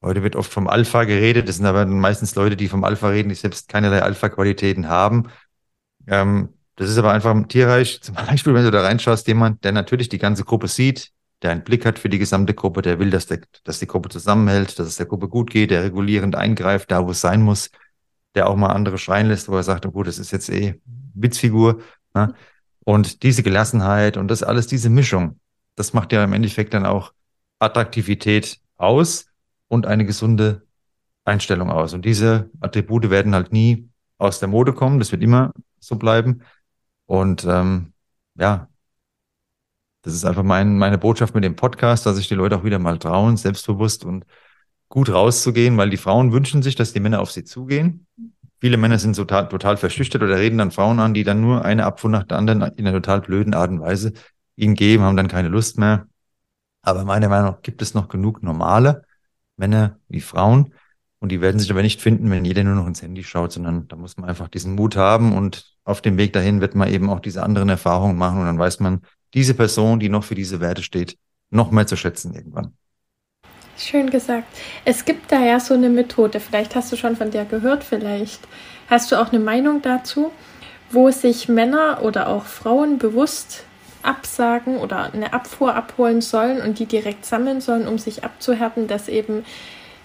Heute 0.02 0.24
wird 0.24 0.36
oft 0.36 0.52
vom 0.52 0.68
Alpha 0.68 1.04
geredet. 1.04 1.48
Das 1.48 1.58
sind 1.58 1.66
aber 1.66 1.86
meistens 1.86 2.34
Leute, 2.36 2.56
die 2.58 2.68
vom 2.68 2.84
Alpha 2.84 3.10
reden, 3.10 3.30
die 3.30 3.36
selbst 3.36 3.70
keinerlei 3.70 4.02
Alpha-Qualitäten 4.02 4.90
haben. 4.90 5.30
Ähm, 6.08 6.50
das 6.76 6.90
ist 6.90 6.98
aber 6.98 7.12
einfach 7.12 7.32
im 7.32 7.48
Tierreich, 7.48 8.02
zum 8.02 8.16
Beispiel, 8.16 8.54
wenn 8.54 8.64
du 8.64 8.72
da 8.72 8.82
reinschaust, 8.82 9.28
jemand, 9.28 9.64
der 9.64 9.72
natürlich 9.72 10.10
die 10.10 10.18
ganze 10.18 10.44
Gruppe 10.44 10.68
sieht, 10.68 11.12
der 11.42 11.52
einen 11.52 11.64
Blick 11.64 11.86
hat 11.86 12.00
für 12.00 12.10
die 12.10 12.20
gesamte 12.20 12.54
Gruppe, 12.54 12.82
der 12.82 13.00
will, 13.00 13.10
dass, 13.10 13.28
der, 13.28 13.42
dass 13.64 13.80
die 13.80 13.88
Gruppe 13.88 14.10
zusammenhält, 14.10 14.80
dass 14.80 14.88
es 14.88 14.96
der 14.96 15.06
Gruppe 15.06 15.28
gut 15.28 15.50
geht, 15.52 15.72
der 15.72 15.84
regulierend 15.84 16.36
eingreift, 16.36 16.92
da 16.92 17.06
wo 17.06 17.12
es 17.12 17.22
sein 17.22 17.42
muss, 17.42 17.70
der 18.36 18.48
auch 18.48 18.56
mal 18.56 18.70
andere 18.70 18.98
schreien 18.98 19.28
lässt, 19.28 19.50
wo 19.50 19.56
er 19.56 19.64
sagt, 19.64 19.86
oh 19.86 19.92
gut, 19.92 20.08
das 20.08 20.18
ist 20.18 20.32
jetzt 20.32 20.50
eh 20.50 20.80
Witzfigur. 21.14 21.82
Ne? 22.14 22.34
Und 22.84 23.24
diese 23.24 23.44
Gelassenheit 23.44 24.18
und 24.18 24.30
das 24.30 24.44
alles, 24.44 24.68
diese 24.68 24.90
Mischung, 24.90 25.40
das 25.76 25.94
macht 25.94 26.12
ja 26.14 26.24
im 26.24 26.34
Endeffekt 26.34 26.74
dann 26.74 26.86
auch 26.86 27.14
Attraktivität 27.60 28.60
aus 28.78 29.31
und 29.72 29.88
eine 29.88 30.06
gesunde 30.06 30.64
Einstellung 31.24 31.72
aus. 31.72 31.94
Und 31.94 32.04
diese 32.04 32.50
Attribute 32.60 33.10
werden 33.10 33.34
halt 33.34 33.54
nie 33.54 33.90
aus 34.18 34.40
der 34.40 34.50
Mode 34.50 34.74
kommen. 34.74 35.00
Das 35.00 35.14
wird 35.14 35.24
immer 35.24 35.54
so 35.80 35.96
bleiben. 35.96 36.42
Und 37.06 37.46
ähm, 37.46 37.94
ja, 38.36 38.68
das 40.02 40.14
ist 40.14 40.26
einfach 40.26 40.44
mein, 40.44 40.78
meine 40.78 40.98
Botschaft 40.98 41.34
mit 41.36 41.46
dem 41.46 41.56
Podcast, 41.56 42.06
dass 42.06 42.18
sich 42.18 42.28
die 42.28 42.36
Leute 42.36 42.58
auch 42.58 42.66
wieder 42.66 42.80
mal 42.80 43.00
trauen, 43.00 43.38
selbstbewusst 43.38 44.04
und 44.04 44.26
gut 44.90 45.10
rauszugehen, 45.10 45.78
weil 45.78 45.90
die 45.90 45.96
Frauen 45.96 46.34
wünschen 46.34 46.62
sich, 46.62 46.76
dass 46.76 46.92
die 46.92 47.00
Männer 47.00 47.22
auf 47.22 47.32
sie 47.32 47.46
zugehen. 47.46 48.08
Viele 48.60 48.76
Männer 48.76 49.00
sind 49.00 49.16
total, 49.16 49.48
total 49.48 49.78
verschüchtert 49.78 50.22
oder 50.22 50.38
reden 50.38 50.58
dann 50.58 50.72
Frauen 50.72 51.00
an, 51.00 51.14
die 51.14 51.24
dann 51.24 51.40
nur 51.40 51.64
eine 51.64 51.86
Abfuhr 51.86 52.10
nach 52.10 52.24
der 52.24 52.38
anderen 52.38 52.62
in 52.62 52.86
einer 52.86 52.98
total 52.98 53.22
blöden 53.22 53.54
Art 53.54 53.72
und 53.72 53.80
Weise 53.80 54.12
ihnen 54.58 54.76
geben, 54.76 55.04
haben 55.04 55.16
dann 55.16 55.30
keine 55.30 55.48
Lust 55.48 55.78
mehr. 55.78 56.08
Aber 56.82 57.06
meiner 57.06 57.30
Meinung 57.30 57.52
nach 57.52 57.62
gibt 57.62 57.82
es 57.82 57.94
noch 57.94 58.10
genug 58.10 58.44
normale, 58.44 59.04
Männer 59.62 60.00
wie 60.10 60.22
Frauen. 60.22 60.74
Und 61.20 61.32
die 61.32 61.40
werden 61.40 61.60
sich 61.60 61.70
aber 61.70 61.84
nicht 61.84 62.02
finden, 62.02 62.32
wenn 62.32 62.44
jeder 62.44 62.64
nur 62.64 62.74
noch 62.74 62.88
ins 62.88 63.04
Handy 63.04 63.24
schaut, 63.24 63.52
sondern 63.52 63.88
da 63.88 63.96
muss 63.96 64.18
man 64.18 64.28
einfach 64.28 64.48
diesen 64.48 64.74
Mut 64.74 64.96
haben 64.96 65.38
und 65.38 65.78
auf 65.84 66.02
dem 66.02 66.18
Weg 66.18 66.34
dahin 66.34 66.62
wird 66.62 66.74
man 66.74 66.92
eben 66.92 67.12
auch 67.12 67.20
diese 67.20 67.44
anderen 67.44 67.70
Erfahrungen 67.70 68.18
machen 68.18 68.40
und 68.40 68.48
dann 68.48 68.58
weiß 68.58 68.80
man, 68.80 69.02
diese 69.36 69.54
Person, 69.54 70.00
die 70.00 70.10
noch 70.10 70.24
für 70.24 70.36
diese 70.36 70.60
Werte 70.60 70.82
steht, 70.82 71.18
noch 71.52 71.70
mehr 71.70 71.86
zu 71.86 71.96
schätzen 71.96 72.34
irgendwann. 72.34 72.74
Schön 73.78 74.10
gesagt. 74.10 74.48
Es 74.84 75.06
gibt 75.06 75.32
da 75.32 75.40
ja 75.44 75.60
so 75.60 75.76
eine 75.76 75.90
Methode, 75.90 76.40
vielleicht 76.40 76.76
hast 76.76 76.92
du 76.92 76.98
schon 76.98 77.16
von 77.16 77.30
der 77.30 77.46
gehört, 77.46 77.84
vielleicht 77.84 78.42
hast 78.90 79.12
du 79.12 79.16
auch 79.22 79.32
eine 79.32 79.40
Meinung 79.40 79.82
dazu, 79.84 80.32
wo 80.90 81.12
sich 81.12 81.48
Männer 81.48 82.00
oder 82.02 82.28
auch 82.28 82.46
Frauen 82.46 82.98
bewusst 82.98 83.64
absagen 84.04 84.78
oder 84.78 85.14
eine 85.14 85.34
Abfuhr 85.34 85.76
abholen 85.76 86.22
sollen 86.22 86.62
und 86.62 86.80
die 86.80 86.86
direkt 86.86 87.26
sammeln 87.26 87.62
sollen, 87.62 87.88
um 87.88 87.98
sich 87.98 88.24
abzuhärten, 88.24 88.88
dass 88.88 89.08
eben 89.08 89.46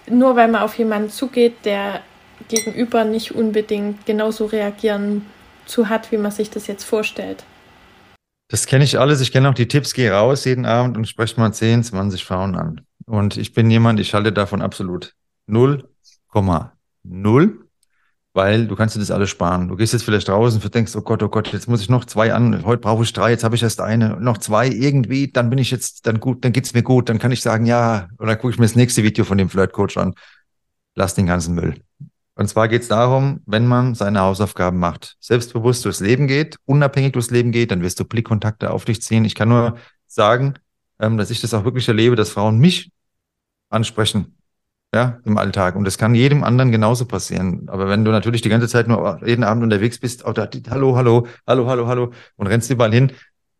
nur 0.08 0.36
weil 0.36 0.48
man 0.48 0.62
auf 0.62 0.78
jemanden 0.78 1.10
zugeht, 1.10 1.64
der 1.64 2.00
gegenüber 2.48 3.04
nicht 3.04 3.34
unbedingt 3.34 4.06
genauso 4.06 4.46
reagieren 4.46 5.26
zu 5.64 5.88
hat, 5.88 6.12
wie 6.12 6.18
man 6.18 6.30
sich 6.30 6.50
das 6.50 6.66
jetzt 6.66 6.84
vorstellt. 6.84 7.44
Das 8.48 8.66
kenne 8.66 8.84
ich 8.84 8.98
alles. 8.98 9.20
Ich 9.20 9.32
kenne 9.32 9.48
auch 9.48 9.54
die 9.54 9.66
Tipps. 9.66 9.92
Geh 9.92 10.10
raus 10.10 10.44
jeden 10.44 10.66
Abend 10.66 10.96
und 10.96 11.08
spreche 11.08 11.40
mal 11.40 11.52
10, 11.52 11.82
20 11.82 12.24
Frauen 12.24 12.54
an. 12.54 12.82
Und 13.06 13.36
ich 13.36 13.52
bin 13.52 13.70
jemand, 13.70 13.98
ich 13.98 14.14
halte 14.14 14.32
davon 14.32 14.62
absolut 14.62 15.14
0,0 15.48 17.65
weil 18.36 18.66
du 18.66 18.76
kannst 18.76 18.94
dir 18.94 19.00
das 19.00 19.10
alles 19.10 19.30
sparen. 19.30 19.68
Du 19.68 19.76
gehst 19.76 19.94
jetzt 19.94 20.02
vielleicht 20.04 20.28
raus 20.28 20.54
und 20.54 20.74
denkst, 20.74 20.94
oh 20.94 21.00
Gott, 21.00 21.22
oh 21.22 21.28
Gott, 21.28 21.52
jetzt 21.54 21.68
muss 21.68 21.80
ich 21.80 21.88
noch 21.88 22.04
zwei 22.04 22.34
an, 22.34 22.64
heute 22.66 22.82
brauche 22.82 23.02
ich 23.02 23.12
drei, 23.14 23.30
jetzt 23.30 23.44
habe 23.44 23.56
ich 23.56 23.62
erst 23.62 23.80
eine, 23.80 24.20
noch 24.20 24.36
zwei, 24.36 24.68
irgendwie, 24.68 25.32
dann 25.32 25.48
bin 25.48 25.58
ich 25.58 25.70
jetzt, 25.70 26.06
dann 26.06 26.20
gut, 26.20 26.44
dann 26.44 26.52
geht's 26.52 26.74
mir 26.74 26.82
gut, 26.82 27.08
dann 27.08 27.18
kann 27.18 27.32
ich 27.32 27.40
sagen, 27.40 27.64
ja, 27.64 28.08
dann 28.18 28.38
gucke 28.38 28.50
ich 28.50 28.58
mir 28.58 28.66
das 28.66 28.76
nächste 28.76 29.02
Video 29.02 29.24
von 29.24 29.38
dem 29.38 29.48
Flirtcoach 29.48 29.96
an. 29.96 30.14
Lass 30.94 31.14
den 31.14 31.26
ganzen 31.26 31.54
Müll. 31.54 31.76
Und 32.34 32.48
zwar 32.48 32.68
geht's 32.68 32.88
darum, 32.88 33.40
wenn 33.46 33.66
man 33.66 33.94
seine 33.94 34.20
Hausaufgaben 34.20 34.78
macht, 34.78 35.16
selbstbewusst 35.18 35.86
durchs 35.86 36.00
Leben 36.00 36.26
geht, 36.26 36.56
unabhängig 36.66 37.14
durchs 37.14 37.30
Leben 37.30 37.52
geht, 37.52 37.70
dann 37.70 37.80
wirst 37.80 37.98
du 38.00 38.04
Blickkontakte 38.04 38.70
auf 38.70 38.84
dich 38.84 39.00
ziehen. 39.00 39.24
Ich 39.24 39.34
kann 39.34 39.48
nur 39.48 39.78
sagen, 40.06 40.54
ähm, 41.00 41.16
dass 41.16 41.30
ich 41.30 41.40
das 41.40 41.54
auch 41.54 41.64
wirklich 41.64 41.88
erlebe, 41.88 42.16
dass 42.16 42.30
Frauen 42.30 42.58
mich 42.58 42.92
ansprechen 43.70 44.35
ja, 44.94 45.18
im 45.24 45.38
Alltag. 45.38 45.76
Und 45.76 45.84
das 45.84 45.98
kann 45.98 46.14
jedem 46.14 46.44
anderen 46.44 46.72
genauso 46.72 47.06
passieren. 47.06 47.68
Aber 47.68 47.88
wenn 47.88 48.04
du 48.04 48.10
natürlich 48.10 48.42
die 48.42 48.48
ganze 48.48 48.68
Zeit 48.68 48.88
nur 48.88 49.20
jeden 49.26 49.44
Abend 49.44 49.62
unterwegs 49.62 49.98
bist, 49.98 50.24
auch 50.24 50.32
da, 50.32 50.48
hallo, 50.70 50.96
hallo, 50.96 51.26
hallo, 51.46 51.66
hallo, 51.66 51.86
hallo, 51.86 52.12
und 52.36 52.46
rennst 52.46 52.70
überall 52.70 52.92
hin, 52.92 53.12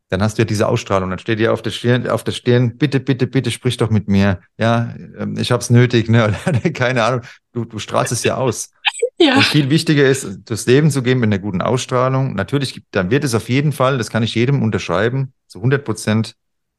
dann 0.09 0.23
hast 0.23 0.39
du 0.39 0.43
ja 0.43 0.47
diese 0.47 0.69
Ausstrahlung. 0.69 1.11
Dann 1.11 1.19
steht 1.19 1.41
dir 1.41 1.53
auf 1.53 1.63
der 1.63 1.71
Stirn, 1.71 2.09
auf 2.09 2.23
der 2.23 2.33
Stirn, 2.33 2.77
bitte, 2.77 3.01
bitte, 3.01 3.27
bitte, 3.27 3.51
sprich 3.51 3.77
doch 3.77 3.91
mit 3.91 4.09
mir. 4.09 4.41
Ja, 4.57 4.95
ähm, 5.19 5.37
ich 5.37 5.51
hab's 5.51 5.69
nötig, 5.71 6.09
ne? 6.09 6.25
Oder, 6.47 6.71
keine 6.71 7.03
Ahnung. 7.03 7.23
Du, 7.53 7.65
du 7.65 7.79
strahlst 7.79 8.13
es 8.13 8.25
ja 8.25 8.37
aus. 8.37 8.71
Ja. 9.19 9.37
Und 9.37 9.45
viel 9.45 9.71
wichtiger 9.71 10.07
ist, 10.07 10.41
durchs 10.45 10.67
Leben 10.67 10.91
zu 10.91 11.03
gehen 11.03 11.19
mit 11.19 11.29
einer 11.29 11.39
guten 11.39 11.63
Ausstrahlung. 11.63 12.35
Natürlich, 12.35 12.83
dann 12.91 13.11
wird 13.11 13.25
es 13.25 13.35
auf 13.35 13.49
jeden 13.49 13.73
Fall, 13.73 13.97
das 13.97 14.11
kann 14.11 14.23
ich 14.23 14.35
jedem 14.35 14.63
unterschreiben, 14.63 15.33
zu 15.47 15.61
100 15.61 15.83
Prozent 15.83 16.37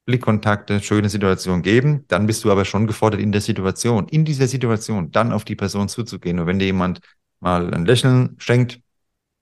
Blickkontakte, 0.07 0.79
schöne 0.79 1.09
Situation 1.09 1.61
geben, 1.61 2.05
dann 2.07 2.27
bist 2.27 2.43
du 2.45 2.51
aber 2.51 2.63
schon 2.63 2.87
gefordert 2.87 3.19
in 3.19 3.33
der 3.33 3.41
Situation, 3.41 4.07
in 4.07 4.23
dieser 4.23 4.47
Situation, 4.47 5.11
dann 5.11 5.33
auf 5.33 5.43
die 5.43 5.55
Person 5.55 5.89
zuzugehen. 5.89 6.39
Und 6.39 6.47
wenn 6.47 6.59
dir 6.59 6.65
jemand 6.65 7.01
mal 7.41 7.73
ein 7.73 7.85
Lächeln 7.85 8.37
schenkt, 8.39 8.79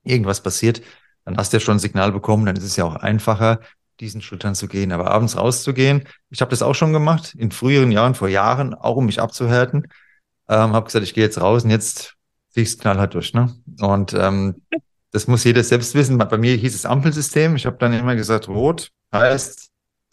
irgendwas 0.04 0.42
passiert, 0.42 0.82
dann 1.24 1.38
hast 1.38 1.54
du 1.54 1.58
ja 1.58 1.62
schon 1.62 1.76
ein 1.76 1.80
Signal 1.80 2.12
bekommen, 2.12 2.48
dann 2.48 2.56
ist 2.56 2.64
es 2.64 2.76
ja 2.78 2.84
auch 2.84 2.96
einfacher, 2.96 3.60
diesen 4.00 4.24
Schritt 4.24 4.44
dann 4.44 4.56
zu 4.56 4.68
gehen. 4.68 4.92
Aber 4.92 5.12
abends 5.12 5.38
rauszugehen, 5.38 6.04
ich 6.32 6.42
habe 6.42 6.50
das 6.50 6.64
auch 6.64 6.74
schon 6.74 6.94
gemacht, 6.94 7.36
in 7.36 7.52
früheren 7.52 7.92
Jahren, 7.92 8.16
vor 8.16 8.28
Jahren, 8.28 8.74
auch 8.74 8.96
um 8.96 9.06
mich 9.06 9.22
abzuhärten. 9.22 9.88
Ähm, 10.50 10.74
habe 10.74 10.88
gesagt, 10.88 11.06
ich 11.06 11.14
gehe 11.14 11.24
jetzt 11.24 11.40
raus 11.40 11.64
und 11.64 11.70
jetzt 11.70 12.16
zieh 12.50 12.62
ich's 12.62 12.80
knallhart 12.80 13.14
durch. 13.14 13.36
Ne? 13.36 13.54
Und 13.80 14.14
ähm, 14.14 14.64
das 15.12 15.28
muss 15.28 15.44
jeder 15.44 15.64
selbst 15.64 15.94
wissen. 15.94 16.18
Bei 16.18 16.38
mir 16.40 16.56
hieß 16.56 16.74
es 16.74 16.88
Ampelsystem. 16.88 17.56
Ich 17.56 17.68
habe 17.68 17.78
dann 17.78 17.94
immer 17.94 18.16
gesagt, 18.16 18.48
rot 18.48 18.90
heißt, 19.14 19.65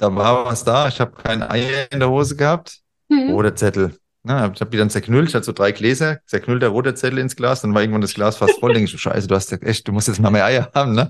da 0.03 0.14
war 0.16 0.44
was 0.44 0.64
da, 0.64 0.88
ich 0.88 1.00
habe 1.00 1.12
kein 1.12 1.42
Ei 1.42 1.86
in 1.90 2.00
der 2.00 2.11
Hose 2.11 2.34
gehabt. 2.34 2.80
Mhm. 3.09 3.30
Roter 3.30 3.55
Zettel. 3.55 3.96
Na, 4.24 4.50
ich 4.53 4.61
habe 4.61 4.70
die 4.70 4.76
dann 4.76 4.90
zerknüllt, 4.90 5.28
ich 5.28 5.34
hatte 5.34 5.46
so 5.46 5.53
drei 5.53 5.72
Gläser, 5.72 6.18
zerknüllter 6.26 6.68
roter 6.68 6.94
Zettel 6.94 7.18
ins 7.18 7.36
Glas, 7.36 7.62
dann 7.62 7.74
war 7.74 7.82
irgendwann 7.82 8.03
das 8.03 8.14
Glas 8.14 8.36
fast 8.36 8.59
voll, 8.61 8.72
denke 8.74 8.92
ich, 8.92 9.00
scheiße, 9.00 9.26
du 9.26 9.34
hast 9.34 9.53
echt, 9.53 9.86
du 9.86 9.92
musst 9.92 10.09
jetzt 10.09 10.20
mal 10.20 10.30
mehr 10.30 10.44
Eier 10.44 10.70
haben, 10.74 10.94
ne? 10.94 11.09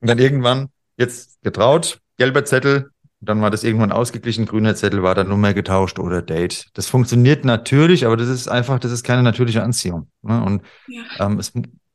Und 0.00 0.08
dann 0.08 0.18
irgendwann, 0.18 0.68
jetzt 0.96 1.42
getraut, 1.42 2.00
gelber 2.18 2.44
Zettel, 2.44 2.90
dann 3.20 3.40
war 3.40 3.50
das 3.50 3.64
irgendwann 3.64 3.92
ausgeglichen, 3.92 4.46
grüner 4.46 4.74
Zettel 4.74 5.02
war 5.02 5.14
dann 5.14 5.28
Nummer 5.28 5.54
getauscht 5.54 5.98
oder 5.98 6.20
Date. 6.20 6.66
Das 6.74 6.86
funktioniert 6.86 7.44
natürlich, 7.44 8.04
aber 8.04 8.16
das 8.16 8.28
ist 8.28 8.48
einfach, 8.48 8.78
das 8.78 8.92
ist 8.92 9.04
keine 9.04 9.22
natürliche 9.22 9.62
Anziehung. 9.62 10.08
Ne? 10.22 10.42
Und 10.44 10.62
ja. 10.86 11.02
ähm, 11.20 11.38
es, 11.38 11.52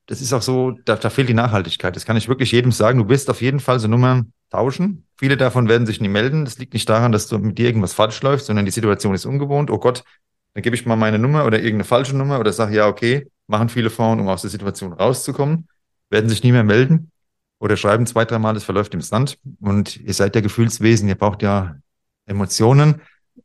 das 0.08 0.22
ist 0.22 0.34
auch 0.34 0.42
so, 0.42 0.72
da, 0.86 0.96
da 0.96 1.12
fehlt 1.12 1.30
die 1.30 1.36
Nachhaltigkeit. 1.36 1.96
Das 1.96 2.06
kann 2.06 2.18
ich 2.18 2.28
wirklich 2.28 2.52
jedem 2.52 2.72
sagen. 2.72 3.00
Du 3.00 3.10
wirst 3.10 3.30
auf 3.30 3.42
jeden 3.44 3.60
Fall 3.60 3.80
so 3.80 3.88
Nummern 3.88 4.34
tauschen. 4.50 5.06
Viele 5.18 5.38
davon 5.38 5.68
werden 5.70 5.86
sich 5.86 6.02
nie 6.02 6.08
melden. 6.08 6.46
Das 6.46 6.58
liegt 6.58 6.74
nicht 6.74 6.90
daran, 6.90 7.12
dass 7.12 7.28
du 7.28 7.38
mit 7.38 7.58
dir 7.58 7.68
irgendwas 7.68 7.94
falsch 7.94 8.22
läuft, 8.22 8.46
sondern 8.46 8.66
die 8.66 8.72
Situation 8.72 9.14
ist 9.14 9.26
ungewohnt. 9.26 9.70
Oh 9.70 9.78
Gott, 9.78 10.04
dann 10.54 10.64
gebe 10.64 10.76
ich 10.76 10.86
mal 10.86 10.96
meine 10.96 11.20
Nummer 11.20 11.46
oder 11.46 11.58
irgendeine 11.58 11.84
falsche 11.84 12.16
Nummer 12.16 12.40
oder 12.40 12.52
sage, 12.52 12.76
ja, 12.76 12.88
okay, 12.88 13.30
machen 13.48 13.70
viele 13.70 13.90
Frauen, 13.90 14.20
um 14.20 14.28
aus 14.28 14.42
der 14.42 14.50
Situation 14.50 14.94
rauszukommen, 14.94 15.68
werden 16.10 16.30
sich 16.30 16.44
nie 16.44 16.52
mehr 16.52 16.64
melden 16.64 17.12
oder 17.60 17.78
schreiben 17.78 18.06
zwei, 18.06 18.26
dreimal, 18.26 18.56
es 18.56 18.64
verläuft 18.64 18.94
im 18.94 19.02
Sand. 19.02 19.38
Und 19.60 19.98
ihr 19.98 20.14
seid 20.14 20.36
ja 20.36 20.42
Gefühlswesen, 20.42 21.08
ihr 21.08 21.16
braucht 21.16 21.44
ja 21.44 21.76
Emotionen. 22.26 23.02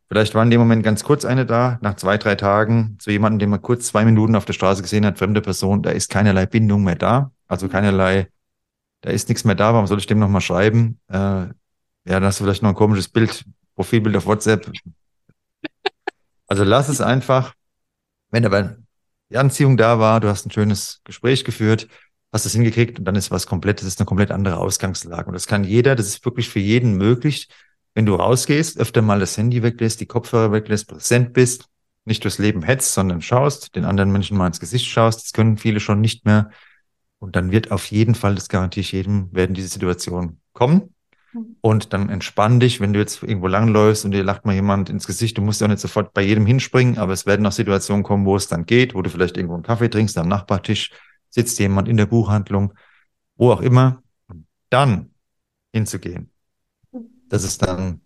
Vielleicht 0.08 0.34
war 0.34 0.42
in 0.42 0.50
dem 0.50 0.60
Moment 0.60 0.82
ganz 0.82 1.02
kurz 1.02 1.24
eine 1.24 1.46
da, 1.46 1.78
nach 1.82 1.96
zwei, 1.96 2.18
drei 2.18 2.34
Tagen, 2.34 2.96
zu 3.00 3.10
jemandem, 3.10 3.40
den 3.40 3.50
man 3.50 3.62
kurz 3.62 3.86
zwei 3.86 4.04
Minuten 4.04 4.36
auf 4.36 4.44
der 4.44 4.52
Straße 4.52 4.82
gesehen 4.82 5.04
hat, 5.06 5.18
fremde 5.18 5.40
Person, 5.40 5.82
da 5.82 5.90
ist 5.90 6.10
keinerlei 6.10 6.46
Bindung 6.46 6.84
mehr 6.84 6.96
da, 6.96 7.32
also 7.48 7.68
keinerlei, 7.68 8.28
da 9.04 9.10
ist 9.10 9.28
nichts 9.28 9.44
mehr 9.44 9.54
da, 9.54 9.74
warum 9.74 9.86
soll 9.86 9.98
ich 9.98 10.06
dem 10.06 10.18
nochmal 10.18 10.40
schreiben? 10.40 10.98
Äh, 11.08 11.16
ja, 11.16 11.52
dann 12.06 12.24
hast 12.24 12.40
du 12.40 12.44
vielleicht 12.44 12.62
noch 12.62 12.70
ein 12.70 12.74
komisches 12.74 13.08
Bild, 13.08 13.44
Profilbild 13.74 14.16
auf 14.16 14.24
WhatsApp. 14.24 14.72
Also 16.46 16.64
lass 16.64 16.88
es 16.88 17.02
einfach, 17.02 17.52
wenn 18.30 18.46
aber 18.46 18.78
die 19.28 19.36
Anziehung 19.36 19.76
da 19.76 19.98
war, 19.98 20.20
du 20.20 20.28
hast 20.28 20.46
ein 20.46 20.50
schönes 20.50 21.02
Gespräch 21.04 21.44
geführt, 21.44 21.86
hast 22.32 22.46
es 22.46 22.54
hingekriegt 22.54 22.98
und 22.98 23.04
dann 23.04 23.14
ist 23.14 23.30
was 23.30 23.46
komplett, 23.46 23.80
das 23.80 23.88
ist 23.88 24.00
eine 24.00 24.06
komplett 24.06 24.30
andere 24.30 24.56
Ausgangslage. 24.56 25.26
Und 25.26 25.34
das 25.34 25.46
kann 25.46 25.64
jeder, 25.64 25.96
das 25.96 26.06
ist 26.06 26.24
wirklich 26.24 26.48
für 26.48 26.60
jeden 26.60 26.96
möglich, 26.96 27.50
wenn 27.92 28.06
du 28.06 28.14
rausgehst, 28.14 28.78
öfter 28.78 29.02
mal 29.02 29.20
das 29.20 29.36
Handy 29.36 29.62
weglässt, 29.62 30.00
die 30.00 30.06
Kopfhörer 30.06 30.50
weglässt, 30.50 30.88
präsent 30.88 31.34
bist, 31.34 31.66
nicht 32.06 32.24
durchs 32.24 32.38
Leben 32.38 32.62
hetzt, 32.62 32.94
sondern 32.94 33.20
schaust, 33.20 33.76
den 33.76 33.84
anderen 33.84 34.10
Menschen 34.12 34.38
mal 34.38 34.46
ins 34.46 34.60
Gesicht 34.60 34.86
schaust, 34.86 35.24
das 35.24 35.32
können 35.34 35.58
viele 35.58 35.80
schon 35.80 36.00
nicht 36.00 36.24
mehr. 36.24 36.50
Und 37.24 37.36
dann 37.36 37.50
wird 37.50 37.70
auf 37.70 37.86
jeden 37.86 38.14
Fall, 38.14 38.34
das 38.34 38.48
garantiere 38.48 38.82
ich 38.82 38.92
jedem, 38.92 39.28
werden 39.32 39.54
diese 39.54 39.68
Situationen 39.68 40.40
kommen. 40.52 40.94
Mhm. 41.32 41.56
Und 41.60 41.92
dann 41.92 42.08
entspann 42.10 42.60
dich, 42.60 42.80
wenn 42.80 42.92
du 42.92 43.00
jetzt 43.00 43.22
irgendwo 43.22 43.46
langläufst 43.46 44.04
und 44.04 44.10
dir 44.10 44.24
lacht 44.24 44.44
mal 44.44 44.54
jemand 44.54 44.90
ins 44.90 45.06
Gesicht, 45.06 45.38
du 45.38 45.42
musst 45.42 45.60
ja 45.60 45.68
nicht 45.68 45.80
sofort 45.80 46.12
bei 46.12 46.22
jedem 46.22 46.46
hinspringen, 46.46 46.98
aber 46.98 47.12
es 47.12 47.26
werden 47.26 47.46
auch 47.46 47.52
Situationen 47.52 48.02
kommen, 48.02 48.26
wo 48.26 48.36
es 48.36 48.48
dann 48.48 48.66
geht, 48.66 48.94
wo 48.94 49.02
du 49.02 49.10
vielleicht 49.10 49.36
irgendwo 49.36 49.54
einen 49.54 49.62
Kaffee 49.62 49.88
trinkst, 49.88 50.18
am 50.18 50.28
Nachbartisch 50.28 50.90
sitzt 51.30 51.58
jemand 51.58 51.88
in 51.88 51.96
der 51.96 52.06
Buchhandlung, 52.06 52.74
wo 53.36 53.50
auch 53.50 53.60
immer. 53.60 54.02
Und 54.28 54.46
dann 54.70 55.10
hinzugehen 55.72 56.30
das 57.34 57.42
ist 57.44 57.62
dann 57.62 58.00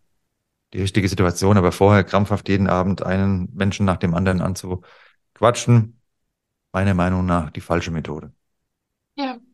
die 0.72 0.80
richtige 0.80 1.08
Situation. 1.08 1.58
Aber 1.58 1.72
vorher 1.72 2.04
krampfhaft 2.04 2.48
jeden 2.48 2.66
Abend 2.66 3.02
einen 3.02 3.50
Menschen 3.54 3.86
nach 3.86 3.98
dem 3.98 4.14
anderen 4.14 4.40
anzuquatschen, 4.40 6.00
meiner 6.72 6.94
Meinung 6.94 7.26
nach 7.26 7.50
die 7.50 7.60
falsche 7.60 7.90
Methode. 7.90 8.32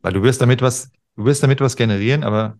Weil 0.05 0.13
du 0.13 0.23
wirst 0.23 0.43
damit 0.43 0.61
was, 0.61 0.91
du 1.17 1.25
wirst 1.25 1.43
damit 1.43 1.63
was 1.63 1.77
generieren, 1.77 2.25
aber 2.25 2.59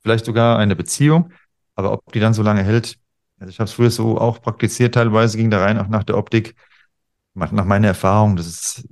vielleicht 0.00 0.24
sogar 0.24 0.58
eine 0.58 0.74
Beziehung. 0.74 1.30
Aber 1.74 1.92
ob 1.92 2.10
die 2.14 2.18
dann 2.18 2.32
so 2.32 2.42
lange 2.42 2.62
hält, 2.64 2.98
also 3.38 3.50
ich 3.50 3.58
habe 3.58 3.68
es 3.68 3.74
früher 3.74 3.90
so 3.90 4.16
auch 4.16 4.40
praktiziert, 4.40 4.94
teilweise 4.94 5.36
ging 5.36 5.50
da 5.50 5.62
rein, 5.62 5.78
auch 5.78 5.88
nach 5.88 6.02
der 6.02 6.16
Optik. 6.16 6.54
Nach 7.34 7.52
meiner 7.52 7.88
Erfahrung, 7.88 8.36
das 8.36 8.46
ist, 8.46 8.88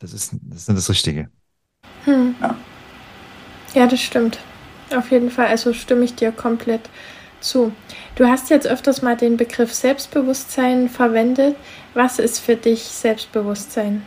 das 0.00 0.12
ist, 0.12 0.32
das 0.32 0.62
ist 0.62 0.68
nicht 0.68 0.78
das 0.78 0.90
Richtige. 0.90 1.30
Hm. 2.06 2.34
Ja. 2.40 2.56
ja, 3.74 3.86
das 3.86 4.00
stimmt. 4.00 4.40
Auf 4.92 5.12
jeden 5.12 5.30
Fall, 5.30 5.46
also 5.46 5.72
stimme 5.72 6.04
ich 6.04 6.16
dir 6.16 6.32
komplett 6.32 6.90
zu. 7.40 7.72
Du 8.16 8.26
hast 8.26 8.50
jetzt 8.50 8.66
öfters 8.66 9.00
mal 9.00 9.16
den 9.16 9.36
Begriff 9.36 9.72
Selbstbewusstsein 9.72 10.88
verwendet. 10.88 11.54
Was 11.94 12.18
ist 12.18 12.40
für 12.40 12.56
dich 12.56 12.82
Selbstbewusstsein? 12.82 14.02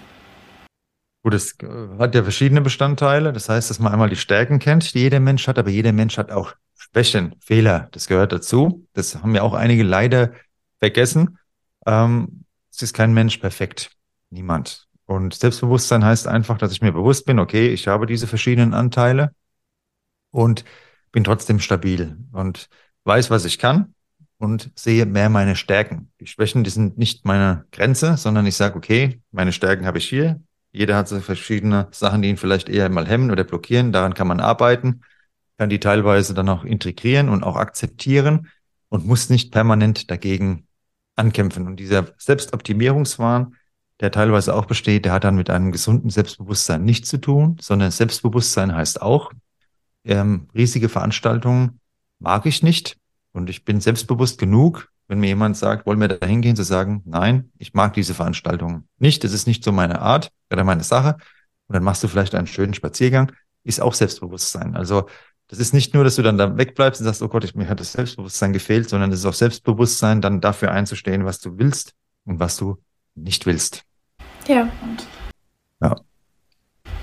Gut, 1.25 1.33
es 1.33 1.57
äh, 1.63 1.97
hat 1.97 2.13
ja 2.13 2.21
verschiedene 2.21 2.61
Bestandteile. 2.61 3.33
Das 3.33 3.49
heißt, 3.49 3.71
dass 3.71 3.79
man 3.79 3.91
einmal 3.91 4.11
die 4.11 4.15
Stärken 4.15 4.59
kennt, 4.59 4.93
die 4.93 4.99
jeder 4.99 5.19
Mensch 5.19 5.47
hat, 5.47 5.57
aber 5.57 5.71
jeder 5.71 5.91
Mensch 5.91 6.19
hat 6.19 6.29
auch 6.29 6.53
Schwächen, 6.75 7.33
Fehler. 7.39 7.89
Das 7.93 8.05
gehört 8.05 8.31
dazu. 8.31 8.87
Das 8.93 9.15
haben 9.15 9.33
ja 9.33 9.41
auch 9.41 9.55
einige 9.55 9.81
leider 9.81 10.33
vergessen. 10.77 11.39
Ähm, 11.87 12.43
es 12.71 12.83
ist 12.83 12.93
kein 12.93 13.11
Mensch 13.15 13.39
perfekt. 13.39 13.89
Niemand. 14.29 14.87
Und 15.07 15.33
Selbstbewusstsein 15.33 16.05
heißt 16.05 16.27
einfach, 16.27 16.59
dass 16.59 16.71
ich 16.71 16.83
mir 16.83 16.91
bewusst 16.91 17.25
bin, 17.25 17.39
okay, 17.39 17.69
ich 17.69 17.87
habe 17.87 18.05
diese 18.05 18.27
verschiedenen 18.27 18.75
Anteile 18.75 19.33
und 20.29 20.63
bin 21.11 21.23
trotzdem 21.23 21.59
stabil 21.59 22.19
und 22.33 22.69
weiß, 23.03 23.31
was 23.31 23.45
ich 23.45 23.57
kann 23.57 23.95
und 24.37 24.69
sehe 24.75 25.07
mehr 25.07 25.29
meine 25.29 25.55
Stärken. 25.55 26.11
Die 26.19 26.27
Schwächen, 26.27 26.63
die 26.63 26.69
sind 26.69 26.99
nicht 26.99 27.25
meine 27.25 27.65
Grenze, 27.71 28.15
sondern 28.15 28.45
ich 28.45 28.55
sage, 28.55 28.75
okay, 28.75 29.23
meine 29.31 29.53
Stärken 29.53 29.87
habe 29.87 29.97
ich 29.97 30.07
hier. 30.07 30.39
Jeder 30.75 30.97
hat 30.97 31.07
so 31.07 31.21
verschiedene 31.21 31.87
Sachen, 31.91 32.21
die 32.21 32.29
ihn 32.29 32.35
vielleicht 32.35 32.67
eher 32.67 32.89
mal 32.89 33.07
hemmen 33.07 33.31
oder 33.31 33.45
blockieren. 33.45 33.93
Daran 33.93 34.13
kann 34.13 34.27
man 34.27 34.41
arbeiten, 34.41 35.01
kann 35.57 35.69
die 35.69 35.79
teilweise 35.79 36.33
dann 36.33 36.49
auch 36.49 36.65
integrieren 36.65 37.29
und 37.29 37.43
auch 37.43 37.55
akzeptieren 37.55 38.49
und 38.89 39.05
muss 39.05 39.29
nicht 39.29 39.53
permanent 39.53 40.11
dagegen 40.11 40.67
ankämpfen. 41.15 41.65
Und 41.65 41.77
dieser 41.77 42.07
Selbstoptimierungswahn, 42.17 43.55
der 44.01 44.11
teilweise 44.11 44.53
auch 44.53 44.65
besteht, 44.65 45.05
der 45.05 45.13
hat 45.13 45.23
dann 45.23 45.37
mit 45.37 45.49
einem 45.49 45.71
gesunden 45.71 46.09
Selbstbewusstsein 46.09 46.83
nichts 46.83 47.07
zu 47.07 47.19
tun, 47.19 47.55
sondern 47.61 47.89
Selbstbewusstsein 47.91 48.75
heißt 48.75 49.01
auch, 49.01 49.31
ähm, 50.03 50.49
riesige 50.53 50.89
Veranstaltungen 50.89 51.79
mag 52.19 52.45
ich 52.45 52.63
nicht. 52.63 52.97
Und 53.31 53.49
ich 53.49 53.63
bin 53.63 53.79
selbstbewusst 53.79 54.37
genug, 54.39 54.91
wenn 55.07 55.19
mir 55.19 55.27
jemand 55.27 55.57
sagt, 55.57 55.85
wollen 55.85 55.99
wir 55.99 56.07
da 56.07 56.25
hingehen, 56.25 56.55
zu 56.55 56.63
sagen, 56.63 57.03
nein, 57.05 57.51
ich 57.57 57.73
mag 57.73 57.93
diese 57.93 58.13
Veranstaltungen 58.13 58.87
nicht. 58.97 59.23
Das 59.23 59.33
ist 59.33 59.47
nicht 59.47 59.63
so 59.63 59.71
meine 59.71 60.01
Art 60.01 60.31
oder 60.51 60.63
meine 60.63 60.83
Sache. 60.83 61.17
Und 61.67 61.73
dann 61.73 61.83
machst 61.83 62.03
du 62.03 62.07
vielleicht 62.07 62.35
einen 62.35 62.47
schönen 62.47 62.73
Spaziergang. 62.73 63.31
Ist 63.63 63.81
auch 63.81 63.93
Selbstbewusstsein. 63.93 64.75
Also 64.75 65.07
das 65.47 65.59
ist 65.59 65.73
nicht 65.73 65.93
nur, 65.93 66.03
dass 66.03 66.15
du 66.15 66.23
dann 66.23 66.37
da 66.37 66.57
wegbleibst 66.57 67.01
und 67.01 67.05
sagst, 67.05 67.21
oh 67.21 67.27
Gott, 67.27 67.43
ich, 67.43 67.55
mir 67.55 67.69
hat 67.69 67.79
das 67.79 67.91
Selbstbewusstsein 67.91 68.51
gefehlt, 68.51 68.89
sondern 68.89 69.11
es 69.11 69.19
ist 69.19 69.25
auch 69.25 69.33
Selbstbewusstsein, 69.33 70.21
dann 70.21 70.41
dafür 70.41 70.71
einzustehen, 70.71 71.25
was 71.25 71.39
du 71.39 71.57
willst 71.57 71.93
und 72.25 72.39
was 72.39 72.57
du 72.57 72.77
nicht 73.13 73.45
willst. 73.45 73.83
Ja. 74.47 74.67
Ja. 75.81 75.95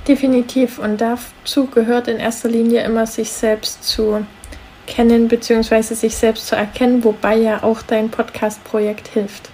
Definitiv. 0.09 0.79
Und 0.79 1.01
dazu 1.01 1.67
gehört 1.67 2.09
in 2.09 2.19
erster 2.19 2.49
Linie 2.49 2.83
immer, 2.83 3.07
sich 3.07 3.31
selbst 3.31 3.85
zu 3.85 4.27
kennen 4.87 5.29
bzw. 5.29 5.95
sich 5.95 6.17
selbst 6.17 6.47
zu 6.47 6.57
erkennen, 6.57 7.05
wobei 7.05 7.37
ja 7.37 7.63
auch 7.63 7.83
dein 7.83 8.11
Podcast-Projekt 8.11 9.09
hilft. 9.09 9.51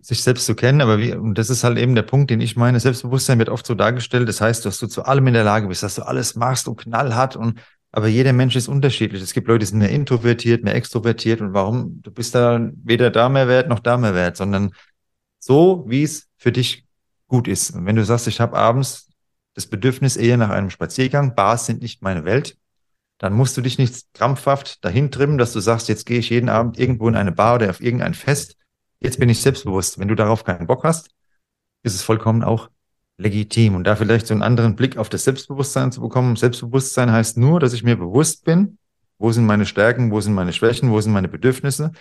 Sich 0.00 0.22
selbst 0.22 0.46
zu 0.46 0.54
kennen, 0.54 0.80
aber 0.80 0.98
wie, 0.98 1.12
und 1.12 1.36
das 1.36 1.50
ist 1.50 1.62
halt 1.62 1.78
eben 1.78 1.94
der 1.94 2.02
Punkt, 2.02 2.30
den 2.30 2.40
ich 2.40 2.56
meine. 2.56 2.80
Selbstbewusstsein 2.80 3.38
wird 3.38 3.48
oft 3.48 3.66
so 3.66 3.74
dargestellt, 3.74 4.28
das 4.28 4.40
heißt, 4.40 4.64
dass 4.64 4.78
du 4.78 4.86
zu 4.86 5.04
allem 5.04 5.26
in 5.26 5.34
der 5.34 5.44
Lage 5.44 5.68
bist, 5.68 5.82
dass 5.82 5.94
du 5.94 6.02
alles 6.02 6.34
machst 6.34 6.66
und 6.68 6.76
knallhart 6.76 7.36
und 7.36 7.60
aber 7.92 8.06
jeder 8.06 8.32
Mensch 8.32 8.54
ist 8.54 8.68
unterschiedlich. 8.68 9.20
Es 9.20 9.32
gibt 9.32 9.48
Leute, 9.48 9.60
die 9.60 9.66
sind 9.66 9.78
mehr 9.78 9.90
introvertiert, 9.90 10.62
mehr 10.62 10.76
extrovertiert 10.76 11.40
und 11.40 11.54
warum? 11.54 12.00
Du 12.02 12.12
bist 12.12 12.34
da 12.34 12.70
weder 12.84 13.10
da 13.10 13.28
mehr 13.28 13.48
wert 13.48 13.68
noch 13.68 13.80
da 13.80 13.96
mehr 13.96 14.14
wert, 14.14 14.36
sondern 14.36 14.72
so, 15.40 15.84
wie 15.88 16.04
es 16.04 16.28
für 16.36 16.52
dich 16.52 16.84
gut 17.26 17.48
ist. 17.48 17.74
Und 17.74 17.86
wenn 17.86 17.96
du 17.96 18.04
sagst, 18.04 18.28
ich 18.28 18.40
habe 18.40 18.56
abends 18.56 19.08
das 19.54 19.66
Bedürfnis 19.66 20.16
eher 20.16 20.36
nach 20.36 20.50
einem 20.50 20.70
Spaziergang, 20.70 21.34
Bars 21.34 21.66
sind 21.66 21.82
nicht 21.82 22.02
meine 22.02 22.24
Welt, 22.24 22.56
dann 23.20 23.34
musst 23.34 23.54
du 23.54 23.60
dich 23.60 23.76
nicht 23.76 24.14
krampfhaft 24.14 24.82
dahin 24.82 25.10
trimmen, 25.10 25.36
dass 25.36 25.52
du 25.52 25.60
sagst, 25.60 25.90
jetzt 25.90 26.06
gehe 26.06 26.18
ich 26.18 26.30
jeden 26.30 26.48
Abend 26.48 26.78
irgendwo 26.78 27.06
in 27.06 27.14
eine 27.14 27.32
Bar 27.32 27.56
oder 27.56 27.68
auf 27.68 27.82
irgendein 27.82 28.14
Fest. 28.14 28.56
Jetzt 28.98 29.20
bin 29.20 29.28
ich 29.28 29.42
selbstbewusst. 29.42 29.98
Wenn 29.98 30.08
du 30.08 30.14
darauf 30.14 30.42
keinen 30.42 30.66
Bock 30.66 30.84
hast, 30.84 31.10
ist 31.82 31.94
es 31.94 32.02
vollkommen 32.02 32.42
auch 32.42 32.70
legitim. 33.18 33.74
Und 33.74 33.84
da 33.84 33.94
vielleicht 33.94 34.26
so 34.26 34.32
einen 34.32 34.42
anderen 34.42 34.74
Blick 34.74 34.96
auf 34.96 35.10
das 35.10 35.24
Selbstbewusstsein 35.24 35.92
zu 35.92 36.00
bekommen. 36.00 36.34
Selbstbewusstsein 36.36 37.12
heißt 37.12 37.36
nur, 37.36 37.60
dass 37.60 37.74
ich 37.74 37.82
mir 37.82 37.96
bewusst 37.96 38.46
bin, 38.46 38.78
wo 39.18 39.30
sind 39.32 39.44
meine 39.44 39.66
Stärken, 39.66 40.10
wo 40.10 40.22
sind 40.22 40.32
meine 40.32 40.54
Schwächen, 40.54 40.90
wo 40.90 40.98
sind 40.98 41.12
meine 41.12 41.28
Bedürfnisse. 41.28 41.92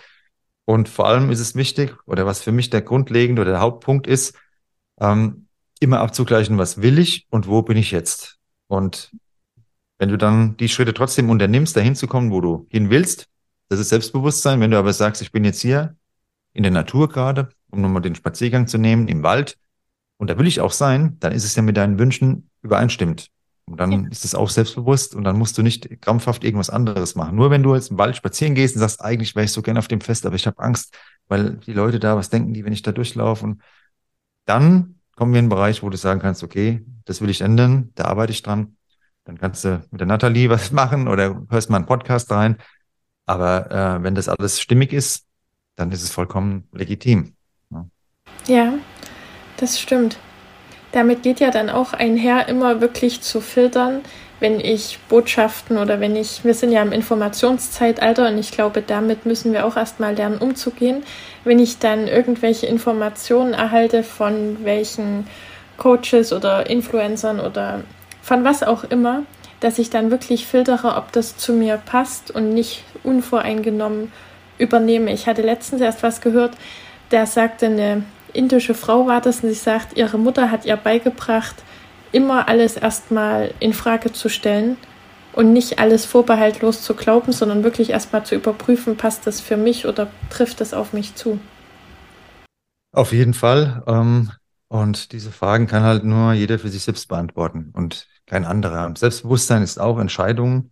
Und 0.63 0.87
vor 0.87 1.09
allem 1.09 1.31
ist 1.31 1.41
es 1.41 1.53
wichtig, 1.53 1.97
oder 2.05 2.25
was 2.25 2.41
für 2.41 2.53
mich 2.53 2.69
der 2.69 2.81
grundlegende 2.81 3.41
oder 3.41 3.51
der 3.51 3.59
Hauptpunkt 3.59 4.07
ist, 4.07 4.37
ähm, 5.01 5.47
immer 5.81 5.99
abzugleichen, 5.99 6.57
was 6.57 6.81
will 6.81 6.97
ich 6.97 7.27
und 7.29 7.47
wo 7.47 7.61
bin 7.61 7.75
ich 7.75 7.91
jetzt. 7.91 8.37
Und 8.67 9.11
wenn 9.99 10.09
du 10.09 10.17
dann 10.17 10.57
die 10.57 10.69
Schritte 10.69 10.93
trotzdem 10.93 11.29
unternimmst, 11.29 11.77
dahin 11.77 11.95
zu 11.95 12.07
kommen, 12.07 12.31
wo 12.31 12.41
du 12.41 12.65
hin 12.69 12.89
willst, 12.89 13.27
das 13.67 13.79
ist 13.79 13.89
Selbstbewusstsein. 13.89 14.59
Wenn 14.59 14.71
du 14.71 14.77
aber 14.77 14.93
sagst, 14.93 15.21
ich 15.21 15.31
bin 15.31 15.45
jetzt 15.45 15.61
hier 15.61 15.95
in 16.53 16.63
der 16.63 16.71
Natur 16.71 17.09
gerade, 17.09 17.49
um 17.69 17.81
nochmal 17.81 18.01
den 18.01 18.15
Spaziergang 18.15 18.65
zu 18.65 18.79
nehmen, 18.79 19.07
im 19.07 19.21
Wald, 19.21 19.57
und 20.17 20.29
da 20.29 20.37
will 20.37 20.47
ich 20.47 20.59
auch 20.59 20.71
sein, 20.71 21.17
dann 21.19 21.31
ist 21.31 21.45
es 21.45 21.55
ja 21.55 21.61
mit 21.61 21.77
deinen 21.77 21.99
Wünschen 21.99 22.49
übereinstimmt. 22.61 23.29
Und 23.65 23.79
dann 23.79 23.91
ja. 23.91 24.09
ist 24.09 24.25
es 24.25 24.33
auch 24.33 24.49
selbstbewusst 24.49 25.13
und 25.13 25.23
dann 25.23 25.37
musst 25.37 25.57
du 25.57 25.61
nicht 25.61 26.01
krampfhaft 26.01 26.43
irgendwas 26.43 26.71
anderes 26.71 27.15
machen. 27.15 27.35
Nur 27.35 27.51
wenn 27.51 27.61
du 27.61 27.75
jetzt 27.75 27.91
im 27.91 27.97
Wald 27.99 28.15
spazieren 28.15 28.55
gehst 28.55 28.75
und 28.75 28.79
sagst, 28.79 29.01
eigentlich 29.01 29.35
wäre 29.35 29.45
ich 29.45 29.51
so 29.51 29.61
gerne 29.61 29.79
auf 29.79 29.87
dem 29.87 30.01
Fest, 30.01 30.25
aber 30.25 30.35
ich 30.35 30.47
habe 30.47 30.59
Angst, 30.59 30.97
weil 31.27 31.57
die 31.57 31.73
Leute 31.73 31.99
da, 31.99 32.17
was 32.17 32.29
denken 32.29 32.53
die, 32.53 32.65
wenn 32.65 32.73
ich 32.73 32.81
da 32.81 32.91
durchlaufe? 32.91 33.45
Und 33.45 33.61
dann 34.45 34.95
kommen 35.15 35.33
wir 35.33 35.39
in 35.39 35.43
einen 35.43 35.49
Bereich, 35.49 35.83
wo 35.83 35.89
du 35.89 35.97
sagen 35.97 36.19
kannst, 36.19 36.43
okay, 36.43 36.83
das 37.05 37.21
will 37.21 37.29
ich 37.29 37.41
ändern, 37.41 37.91
da 37.93 38.05
arbeite 38.05 38.31
ich 38.31 38.41
dran. 38.41 38.75
Dann 39.29 39.37
kannst 39.37 39.63
du 39.63 39.79
mit 39.91 40.01
der 40.01 40.07
Nathalie 40.07 40.49
was 40.49 40.71
machen 40.71 41.07
oder 41.07 41.43
hörst 41.51 41.69
mal 41.69 41.77
einen 41.77 41.85
Podcast 41.85 42.31
rein. 42.31 42.57
Aber 43.27 43.69
äh, 43.69 44.03
wenn 44.03 44.15
das 44.15 44.27
alles 44.27 44.59
stimmig 44.59 44.91
ist, 44.91 45.27
dann 45.75 45.91
ist 45.91 46.01
es 46.01 46.09
vollkommen 46.09 46.67
legitim. 46.71 47.35
Ja. 47.69 47.85
ja, 48.47 48.73
das 49.57 49.79
stimmt. 49.79 50.17
Damit 50.93 51.21
geht 51.21 51.39
ja 51.39 51.51
dann 51.51 51.69
auch 51.69 51.93
einher, 51.93 52.47
immer 52.47 52.81
wirklich 52.81 53.21
zu 53.21 53.39
filtern, 53.39 54.01
wenn 54.39 54.59
ich 54.59 54.97
Botschaften 55.09 55.77
oder 55.77 55.99
wenn 55.99 56.15
ich, 56.15 56.43
wir 56.43 56.55
sind 56.55 56.71
ja 56.71 56.81
im 56.81 56.91
Informationszeitalter 56.91 58.29
und 58.29 58.39
ich 58.39 58.49
glaube, 58.49 58.81
damit 58.81 59.27
müssen 59.27 59.53
wir 59.53 59.67
auch 59.67 59.77
erstmal 59.77 60.15
lernen 60.15 60.39
umzugehen. 60.39 61.03
Wenn 61.43 61.59
ich 61.59 61.77
dann 61.77 62.07
irgendwelche 62.07 62.65
Informationen 62.65 63.53
erhalte 63.53 64.01
von 64.01 64.63
welchen 64.63 65.27
Coaches 65.77 66.33
oder 66.33 66.67
Influencern 66.67 67.39
oder 67.39 67.83
von 68.21 68.43
was 68.43 68.63
auch 68.63 68.83
immer, 68.83 69.23
dass 69.59 69.79
ich 69.79 69.89
dann 69.89 70.11
wirklich 70.11 70.45
filtere, 70.45 70.95
ob 70.95 71.11
das 71.11 71.37
zu 71.37 71.53
mir 71.53 71.77
passt 71.77 72.31
und 72.31 72.53
nicht 72.53 72.83
unvoreingenommen 73.03 74.11
übernehme. 74.57 75.11
Ich 75.11 75.27
hatte 75.27 75.41
letztens 75.41 75.81
erst 75.81 76.03
was 76.03 76.21
gehört, 76.21 76.55
da 77.09 77.25
sagte 77.25 77.65
eine 77.67 78.03
indische 78.33 78.73
Frau 78.73 79.07
war 79.07 79.21
das 79.21 79.43
und 79.43 79.49
sie 79.49 79.55
sagt, 79.55 79.97
ihre 79.97 80.17
Mutter 80.17 80.51
hat 80.51 80.65
ihr 80.65 80.75
beigebracht, 80.75 81.55
immer 82.11 82.47
alles 82.47 82.77
erstmal 82.77 83.53
in 83.59 83.73
Frage 83.73 84.13
zu 84.13 84.29
stellen 84.29 84.77
und 85.33 85.53
nicht 85.53 85.79
alles 85.79 86.05
vorbehaltlos 86.05 86.81
zu 86.81 86.93
glauben, 86.93 87.31
sondern 87.31 87.63
wirklich 87.63 87.91
erstmal 87.91 88.25
zu 88.25 88.35
überprüfen, 88.35 88.97
passt 88.97 89.27
das 89.27 89.41
für 89.41 89.57
mich 89.57 89.87
oder 89.87 90.07
trifft 90.29 90.61
es 90.61 90.73
auf 90.73 90.93
mich 90.93 91.15
zu. 91.15 91.39
Auf 92.91 93.11
jeden 93.11 93.33
Fall. 93.33 93.83
Ähm, 93.87 94.31
und 94.69 95.11
diese 95.11 95.31
Fragen 95.31 95.67
kann 95.67 95.83
halt 95.83 96.05
nur 96.05 96.33
jeder 96.33 96.59
für 96.59 96.69
sich 96.69 96.83
selbst 96.83 97.07
beantworten 97.09 97.71
und 97.73 98.07
kein 98.25 98.45
anderer. 98.45 98.93
Selbstbewusstsein 98.95 99.63
ist 99.63 99.79
auch 99.79 99.99
Entscheidungen 99.99 100.71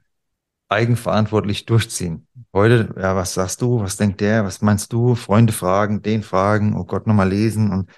eigenverantwortlich 0.69 1.65
durchziehen. 1.65 2.27
Heute, 2.53 2.93
ja, 2.97 3.15
was 3.15 3.33
sagst 3.33 3.61
du? 3.61 3.81
Was 3.81 3.97
denkt 3.97 4.21
der? 4.21 4.45
Was 4.45 4.61
meinst 4.61 4.93
du? 4.93 5.15
Freunde 5.15 5.53
fragen, 5.53 6.01
den 6.01 6.23
fragen, 6.23 6.75
oh 6.75 6.83
Gott, 6.83 7.07
nochmal 7.07 7.29
lesen. 7.29 7.71
Und 7.71 7.89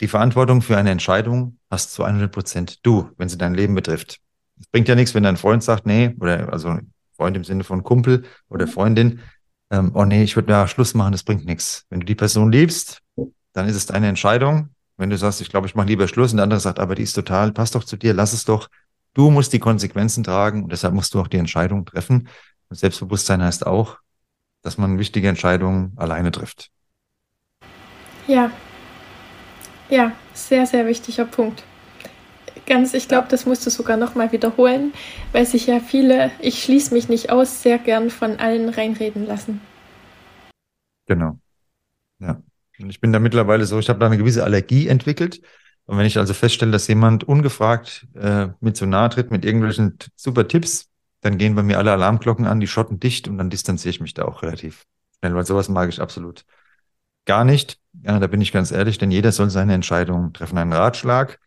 die 0.00 0.08
Verantwortung 0.08 0.62
für 0.62 0.76
eine 0.76 0.90
Entscheidung 0.90 1.58
hast 1.70 1.92
zu 1.92 2.04
100 2.04 2.32
Prozent 2.32 2.86
du, 2.86 3.10
wenn 3.16 3.28
sie 3.28 3.38
dein 3.38 3.54
Leben 3.54 3.74
betrifft. 3.74 4.20
Es 4.58 4.66
bringt 4.68 4.88
ja 4.88 4.94
nichts, 4.94 5.14
wenn 5.14 5.24
dein 5.24 5.36
Freund 5.36 5.62
sagt, 5.62 5.84
nee, 5.84 6.14
oder 6.20 6.52
also 6.52 6.78
Freund 7.16 7.36
im 7.36 7.44
Sinne 7.44 7.64
von 7.64 7.82
Kumpel 7.82 8.24
oder 8.48 8.66
mhm. 8.66 8.70
Freundin, 8.70 9.20
ähm, 9.70 9.92
oh 9.94 10.04
nee, 10.04 10.22
ich 10.22 10.36
würde 10.36 10.52
ja 10.52 10.68
Schluss 10.68 10.94
machen, 10.94 11.12
das 11.12 11.24
bringt 11.24 11.44
nichts. 11.44 11.84
Wenn 11.90 12.00
du 12.00 12.06
die 12.06 12.14
Person 12.14 12.52
liebst, 12.52 13.02
dann 13.52 13.68
ist 13.68 13.76
es 13.76 13.86
deine 13.86 14.08
Entscheidung. 14.08 14.73
Wenn 14.96 15.10
du 15.10 15.18
sagst, 15.18 15.40
ich 15.40 15.48
glaube, 15.48 15.66
ich 15.66 15.74
mache 15.74 15.88
lieber 15.88 16.08
Schluss 16.08 16.32
und 16.32 16.38
der 16.38 16.44
andere 16.44 16.60
sagt, 16.60 16.78
aber 16.78 16.94
die 16.94 17.02
ist 17.02 17.14
total, 17.14 17.52
passt 17.52 17.74
doch 17.74 17.84
zu 17.84 17.96
dir, 17.96 18.14
lass 18.14 18.32
es 18.32 18.44
doch. 18.44 18.68
Du 19.12 19.30
musst 19.30 19.52
die 19.52 19.58
Konsequenzen 19.58 20.24
tragen 20.24 20.64
und 20.64 20.72
deshalb 20.72 20.94
musst 20.94 21.14
du 21.14 21.20
auch 21.20 21.28
die 21.28 21.36
Entscheidung 21.36 21.84
treffen. 21.84 22.28
Und 22.68 22.76
Selbstbewusstsein 22.76 23.42
heißt 23.42 23.66
auch, 23.66 23.98
dass 24.62 24.78
man 24.78 24.98
wichtige 24.98 25.28
Entscheidungen 25.28 25.92
alleine 25.96 26.30
trifft. 26.30 26.70
Ja, 28.26 28.50
ja, 29.88 30.12
sehr, 30.32 30.66
sehr 30.66 30.86
wichtiger 30.86 31.24
Punkt. 31.24 31.62
Ganz, 32.66 32.94
ich 32.94 33.08
glaube, 33.08 33.28
das 33.28 33.44
musst 33.44 33.66
du 33.66 33.70
sogar 33.70 33.96
nochmal 33.96 34.32
wiederholen, 34.32 34.94
weil 35.32 35.44
sich 35.44 35.66
ja 35.66 35.80
viele, 35.80 36.30
ich 36.40 36.62
schließe 36.62 36.94
mich 36.94 37.08
nicht 37.08 37.30
aus, 37.30 37.62
sehr 37.62 37.78
gern 37.78 38.08
von 38.08 38.38
allen 38.38 38.70
reinreden 38.70 39.26
lassen. 39.26 39.60
Genau. 41.06 41.38
Ja. 42.18 42.42
Und 42.78 42.90
ich 42.90 43.00
bin 43.00 43.12
da 43.12 43.18
mittlerweile 43.18 43.66
so, 43.66 43.78
ich 43.78 43.88
habe 43.88 43.98
da 43.98 44.06
eine 44.06 44.18
gewisse 44.18 44.44
Allergie 44.44 44.88
entwickelt. 44.88 45.40
Und 45.86 45.98
wenn 45.98 46.06
ich 46.06 46.18
also 46.18 46.34
feststelle, 46.34 46.72
dass 46.72 46.88
jemand 46.88 47.24
ungefragt 47.24 48.06
äh, 48.14 48.48
mit 48.60 48.76
so 48.76 48.86
nahe 48.86 49.10
tritt 49.10 49.30
mit 49.30 49.44
irgendwelchen 49.44 49.98
super 50.16 50.48
Tipps, 50.48 50.88
dann 51.20 51.38
gehen 51.38 51.54
bei 51.54 51.62
mir 51.62 51.78
alle 51.78 51.92
Alarmglocken 51.92 52.46
an, 52.46 52.60
die 52.60 52.66
Schotten 52.66 53.00
dicht 53.00 53.28
und 53.28 53.38
dann 53.38 53.50
distanziere 53.50 53.90
ich 53.90 54.00
mich 54.00 54.14
da 54.14 54.24
auch 54.24 54.42
relativ 54.42 54.84
schnell, 55.18 55.34
weil 55.34 55.46
sowas 55.46 55.68
mag 55.68 55.88
ich 55.88 56.00
absolut 56.00 56.44
gar 57.24 57.44
nicht. 57.44 57.78
Ja, 58.02 58.18
da 58.18 58.26
bin 58.26 58.40
ich 58.40 58.52
ganz 58.52 58.70
ehrlich, 58.72 58.98
denn 58.98 59.10
jeder 59.10 59.32
soll 59.32 59.50
seine 59.50 59.74
Entscheidung 59.74 60.32
treffen. 60.32 60.58
Ein 60.58 60.72
Ratschlag, 60.72 61.38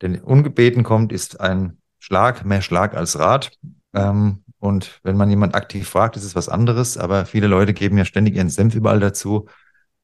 denn 0.00 0.20
ungebeten 0.20 0.82
kommt, 0.82 1.12
ist 1.12 1.40
ein 1.40 1.78
Schlag, 1.98 2.44
mehr 2.44 2.62
Schlag 2.62 2.94
als 2.94 3.18
Rat. 3.18 3.52
Ähm, 3.94 4.44
und 4.60 5.00
wenn 5.02 5.16
man 5.16 5.30
jemand 5.30 5.54
aktiv 5.54 5.88
fragt, 5.88 6.16
ist 6.16 6.24
es 6.24 6.34
was 6.34 6.48
anderes. 6.48 6.96
Aber 6.96 7.26
viele 7.26 7.46
Leute 7.46 7.74
geben 7.74 7.98
ja 7.98 8.04
ständig 8.04 8.36
ihren 8.36 8.50
Senf 8.50 8.74
überall 8.74 9.00
dazu. 9.00 9.46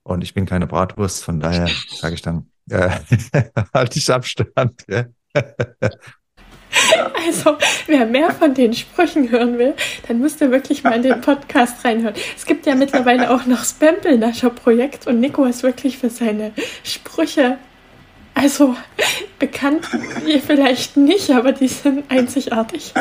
Und 0.05 0.23
ich 0.23 0.35
bin 0.35 0.47
keine 0.47 0.67
Bratwurst, 0.67 1.25
von 1.25 1.41
daher 1.41 1.69
sage 1.89 2.15
ich 2.15 2.23
dann, 2.23 2.51
äh, 2.71 2.91
halte 3.75 3.99
ich 3.99 4.11
Abstand. 4.11 4.85
Ja? 4.89 5.07
Also, 7.27 7.57
wer 7.87 8.05
mehr 8.05 8.33
von 8.33 8.53
den 8.53 8.75
Sprüchen 8.75 9.31
hören 9.31 9.59
will, 9.59 9.75
dann 10.09 10.21
müsst 10.21 10.41
ihr 10.41 10.51
wirklich 10.51 10.83
mal 10.83 10.93
in 10.93 11.03
den 11.03 11.21
Podcast 11.21 11.85
reinhören. 11.85 12.15
Es 12.37 12.45
gibt 12.45 12.67
ja 12.67 12.75
mittlerweile 12.75 13.31
auch 13.31 13.47
noch 13.47 13.65
Spempel-Nascher 13.65 14.51
Projekt 14.51 15.07
und 15.07 15.21
Nico 15.21 15.45
ist 15.45 15.63
wirklich 15.63 15.97
für 15.99 16.11
seine 16.11 16.53
Sprüche, 16.83 17.59
also 18.35 18.77
bekannt 19.39 19.89
ihr 20.27 20.41
vielleicht 20.41 20.97
nicht, 20.97 21.31
aber 21.31 21.53
die 21.53 21.69
sind 21.69 22.11
einzigartig. 22.11 22.93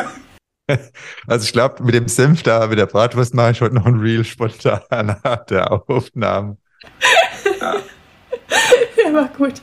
Also 1.26 1.44
ich 1.44 1.52
glaube, 1.52 1.82
mit 1.82 1.94
dem 1.94 2.08
Senf 2.08 2.42
da, 2.42 2.66
mit 2.68 2.78
der 2.78 2.86
Bratwurst 2.86 3.34
mache 3.34 3.50
ich 3.50 3.60
heute 3.60 3.74
noch 3.74 3.86
ein 3.86 3.98
Real 3.98 4.24
spontan 4.24 5.16
der 5.50 5.70
Aufnahmen. 7.44 7.82
Der 9.04 9.14
war 9.14 9.28
gut. 9.36 9.54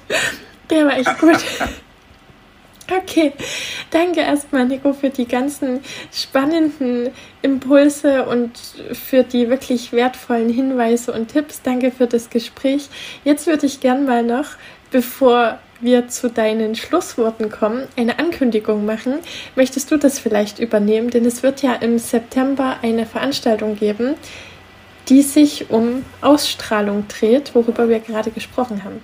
Der 0.69 0.85
war 0.85 0.97
echt 0.97 1.19
gut. 1.19 1.37
Okay, 2.91 3.31
danke 3.89 4.19
erstmal, 4.19 4.65
Nico, 4.65 4.91
für 4.91 5.09
die 5.09 5.25
ganzen 5.25 5.79
spannenden 6.11 7.11
Impulse 7.41 8.25
und 8.25 8.51
für 8.91 9.23
die 9.23 9.49
wirklich 9.49 9.93
wertvollen 9.93 10.49
Hinweise 10.49 11.13
und 11.13 11.29
Tipps. 11.29 11.61
Danke 11.61 11.91
für 11.91 12.07
das 12.07 12.29
Gespräch. 12.29 12.89
Jetzt 13.23 13.47
würde 13.47 13.65
ich 13.65 13.79
gern 13.79 14.05
mal 14.05 14.23
noch, 14.23 14.49
bevor 14.91 15.59
wir 15.79 16.09
zu 16.09 16.29
deinen 16.29 16.75
Schlussworten 16.75 17.49
kommen, 17.49 17.87
eine 17.95 18.19
Ankündigung 18.19 18.85
machen. 18.85 19.15
Möchtest 19.55 19.89
du 19.91 19.97
das 19.97 20.19
vielleicht 20.19 20.59
übernehmen? 20.59 21.09
Denn 21.09 21.25
es 21.25 21.43
wird 21.43 21.61
ja 21.61 21.73
im 21.75 21.97
September 21.97 22.77
eine 22.81 23.05
Veranstaltung 23.05 23.77
geben, 23.77 24.15
die 25.09 25.21
sich 25.21 25.69
um 25.69 26.03
Ausstrahlung 26.21 27.07
dreht, 27.07 27.55
worüber 27.55 27.89
wir 27.89 27.99
gerade 27.99 28.31
gesprochen 28.31 28.83
haben. 28.83 29.01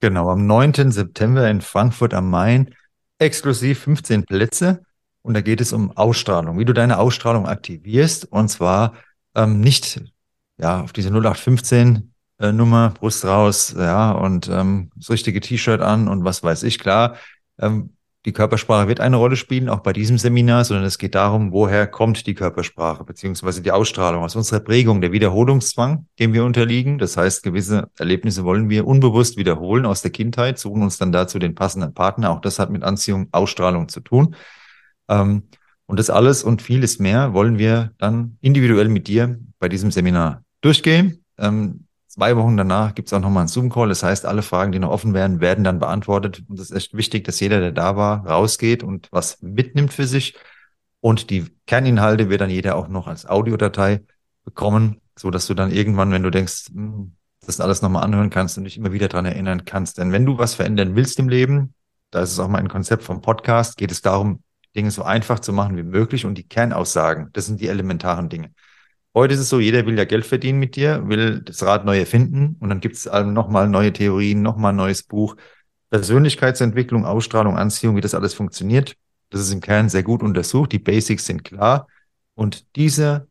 Genau, 0.00 0.30
am 0.30 0.46
9. 0.46 0.90
September 0.90 1.48
in 1.48 1.60
Frankfurt 1.60 2.12
am 2.14 2.28
Main, 2.28 2.74
exklusiv 3.18 3.80
15 3.80 4.24
Plätze. 4.24 4.82
Und 5.22 5.34
da 5.34 5.40
geht 5.40 5.60
es 5.60 5.72
um 5.72 5.96
Ausstrahlung, 5.96 6.58
wie 6.58 6.64
du 6.64 6.72
deine 6.72 6.98
Ausstrahlung 6.98 7.46
aktivierst. 7.46 8.24
Und 8.24 8.48
zwar 8.48 8.94
ähm, 9.36 9.60
nicht 9.60 10.02
ja, 10.58 10.80
auf 10.80 10.92
diese 10.92 11.10
0815 11.10 12.12
äh, 12.40 12.52
Nummer, 12.52 12.90
Brust 12.90 13.24
raus, 13.24 13.74
ja, 13.78 14.10
und 14.12 14.48
ähm, 14.48 14.90
das 14.96 15.10
richtige 15.10 15.40
T-Shirt 15.40 15.80
an 15.80 16.08
und 16.08 16.24
was 16.24 16.42
weiß 16.42 16.64
ich, 16.64 16.78
klar. 16.78 17.16
Ähm, 17.58 17.96
die 18.24 18.32
Körpersprache 18.32 18.86
wird 18.86 19.00
eine 19.00 19.16
Rolle 19.16 19.34
spielen, 19.34 19.68
auch 19.68 19.80
bei 19.80 19.92
diesem 19.92 20.16
Seminar, 20.16 20.64
sondern 20.64 20.84
es 20.84 20.98
geht 20.98 21.16
darum, 21.16 21.50
woher 21.50 21.88
kommt 21.88 22.26
die 22.26 22.34
Körpersprache, 22.34 23.02
beziehungsweise 23.02 23.62
die 23.62 23.72
Ausstrahlung 23.72 24.22
aus 24.22 24.36
unserer 24.36 24.60
Prägung, 24.60 25.00
der 25.00 25.10
Wiederholungszwang, 25.10 26.06
dem 26.20 26.32
wir 26.32 26.44
unterliegen. 26.44 26.98
Das 26.98 27.16
heißt, 27.16 27.42
gewisse 27.42 27.90
Erlebnisse 27.98 28.44
wollen 28.44 28.70
wir 28.70 28.86
unbewusst 28.86 29.36
wiederholen 29.36 29.86
aus 29.86 30.02
der 30.02 30.12
Kindheit, 30.12 30.58
suchen 30.58 30.82
uns 30.82 30.98
dann 30.98 31.10
dazu 31.10 31.40
den 31.40 31.56
passenden 31.56 31.94
Partner. 31.94 32.30
Auch 32.30 32.40
das 32.40 32.60
hat 32.60 32.70
mit 32.70 32.84
Anziehung, 32.84 33.28
Ausstrahlung 33.32 33.88
zu 33.88 34.00
tun. 34.00 34.36
Ähm, 35.08 35.42
und 35.86 35.98
das 35.98 36.08
alles 36.08 36.44
und 36.44 36.62
vieles 36.62 37.00
mehr 37.00 37.34
wollen 37.34 37.58
wir 37.58 37.90
dann 37.98 38.38
individuell 38.40 38.88
mit 38.88 39.08
dir 39.08 39.40
bei 39.58 39.68
diesem 39.68 39.90
Seminar 39.90 40.44
durchgehen. 40.60 41.24
Ähm, 41.38 41.86
Zwei 42.14 42.36
Wochen 42.36 42.58
danach 42.58 42.94
gibt 42.94 43.08
es 43.08 43.14
auch 43.14 43.20
nochmal 43.20 43.40
einen 43.40 43.48
Zoom-Call. 43.48 43.88
Das 43.88 44.02
heißt, 44.02 44.26
alle 44.26 44.42
Fragen, 44.42 44.70
die 44.70 44.78
noch 44.78 44.90
offen 44.90 45.14
werden, 45.14 45.40
werden 45.40 45.64
dann 45.64 45.78
beantwortet. 45.78 46.42
Und 46.46 46.60
es 46.60 46.70
ist 46.70 46.76
echt 46.76 46.94
wichtig, 46.94 47.24
dass 47.24 47.40
jeder, 47.40 47.58
der 47.60 47.72
da 47.72 47.96
war, 47.96 48.26
rausgeht 48.26 48.82
und 48.82 49.08
was 49.12 49.40
mitnimmt 49.40 49.94
für 49.94 50.06
sich. 50.06 50.36
Und 51.00 51.30
die 51.30 51.46
Kerninhalte 51.66 52.28
wird 52.28 52.42
dann 52.42 52.50
jeder 52.50 52.76
auch 52.76 52.88
noch 52.88 53.06
als 53.06 53.24
Audiodatei 53.24 54.02
bekommen, 54.44 55.00
so 55.18 55.30
dass 55.30 55.46
du 55.46 55.54
dann 55.54 55.70
irgendwann, 55.70 56.12
wenn 56.12 56.22
du 56.22 56.28
denkst, 56.30 56.66
hm, 56.70 57.16
das 57.46 57.60
alles 57.60 57.80
nochmal 57.80 58.04
anhören 58.04 58.28
kannst 58.28 58.58
und 58.58 58.64
dich 58.64 58.76
immer 58.76 58.92
wieder 58.92 59.08
dran 59.08 59.24
erinnern 59.24 59.64
kannst. 59.64 59.96
Denn 59.96 60.12
wenn 60.12 60.26
du 60.26 60.36
was 60.36 60.54
verändern 60.54 60.94
willst 60.94 61.18
im 61.18 61.30
Leben, 61.30 61.72
da 62.10 62.20
ist 62.20 62.32
es 62.32 62.38
auch 62.38 62.48
mal 62.48 62.58
ein 62.58 62.68
Konzept 62.68 63.04
vom 63.04 63.22
Podcast, 63.22 63.78
geht 63.78 63.90
es 63.90 64.02
darum, 64.02 64.42
Dinge 64.76 64.90
so 64.90 65.02
einfach 65.02 65.40
zu 65.40 65.54
machen 65.54 65.78
wie 65.78 65.82
möglich 65.82 66.26
und 66.26 66.36
die 66.36 66.46
Kernaussagen, 66.46 67.30
das 67.32 67.46
sind 67.46 67.62
die 67.62 67.68
elementaren 67.68 68.28
Dinge. 68.28 68.50
Heute 69.14 69.34
ist 69.34 69.40
es 69.40 69.50
so, 69.50 69.60
jeder 69.60 69.84
will 69.84 69.98
ja 69.98 70.06
Geld 70.06 70.24
verdienen 70.24 70.58
mit 70.58 70.74
dir, 70.74 71.06
will 71.06 71.40
das 71.40 71.62
Rad 71.62 71.84
neu 71.84 71.98
erfinden 71.98 72.56
und 72.60 72.70
dann 72.70 72.80
gibt 72.80 72.96
es 72.96 73.04
nochmal 73.04 73.68
neue 73.68 73.92
Theorien, 73.92 74.40
nochmal 74.40 74.72
ein 74.72 74.76
neues 74.76 75.02
Buch. 75.02 75.36
Persönlichkeitsentwicklung, 75.90 77.04
Ausstrahlung, 77.04 77.58
Anziehung, 77.58 77.96
wie 77.96 78.00
das 78.00 78.14
alles 78.14 78.32
funktioniert. 78.32 78.96
Das 79.28 79.42
ist 79.42 79.52
im 79.52 79.60
Kern 79.60 79.90
sehr 79.90 80.02
gut 80.02 80.22
untersucht. 80.22 80.72
Die 80.72 80.78
Basics 80.78 81.26
sind 81.26 81.44
klar. 81.44 81.86
Und 82.34 82.74
diese 82.76 83.28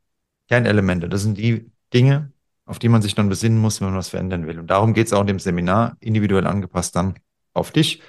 Kernelemente, 0.48 1.10
das 1.10 1.24
sind 1.24 1.40
die 1.40 1.72
Dinge, 1.92 2.32
auf 2.66 2.78
die 2.78 2.90
man 2.90 3.02
sich 3.02 3.16
dann 3.16 3.30
besinnen 3.30 3.58
muss, 3.58 3.82
wenn 3.82 3.88
man 3.88 3.98
was 3.98 4.10
verändern 4.10 4.46
will. 4.46 4.60
Und 4.60 4.68
darum 4.68 4.94
geht 4.94 5.08
es 5.08 5.14
auch 5.14 5.22
in 5.22 5.28
dem 5.28 5.40
Seminar, 5.40 5.98
individuell 6.00 6.46
angepasst 6.46 6.96
dann 6.96 7.16
auf 7.54 7.72
dich. 7.72 8.04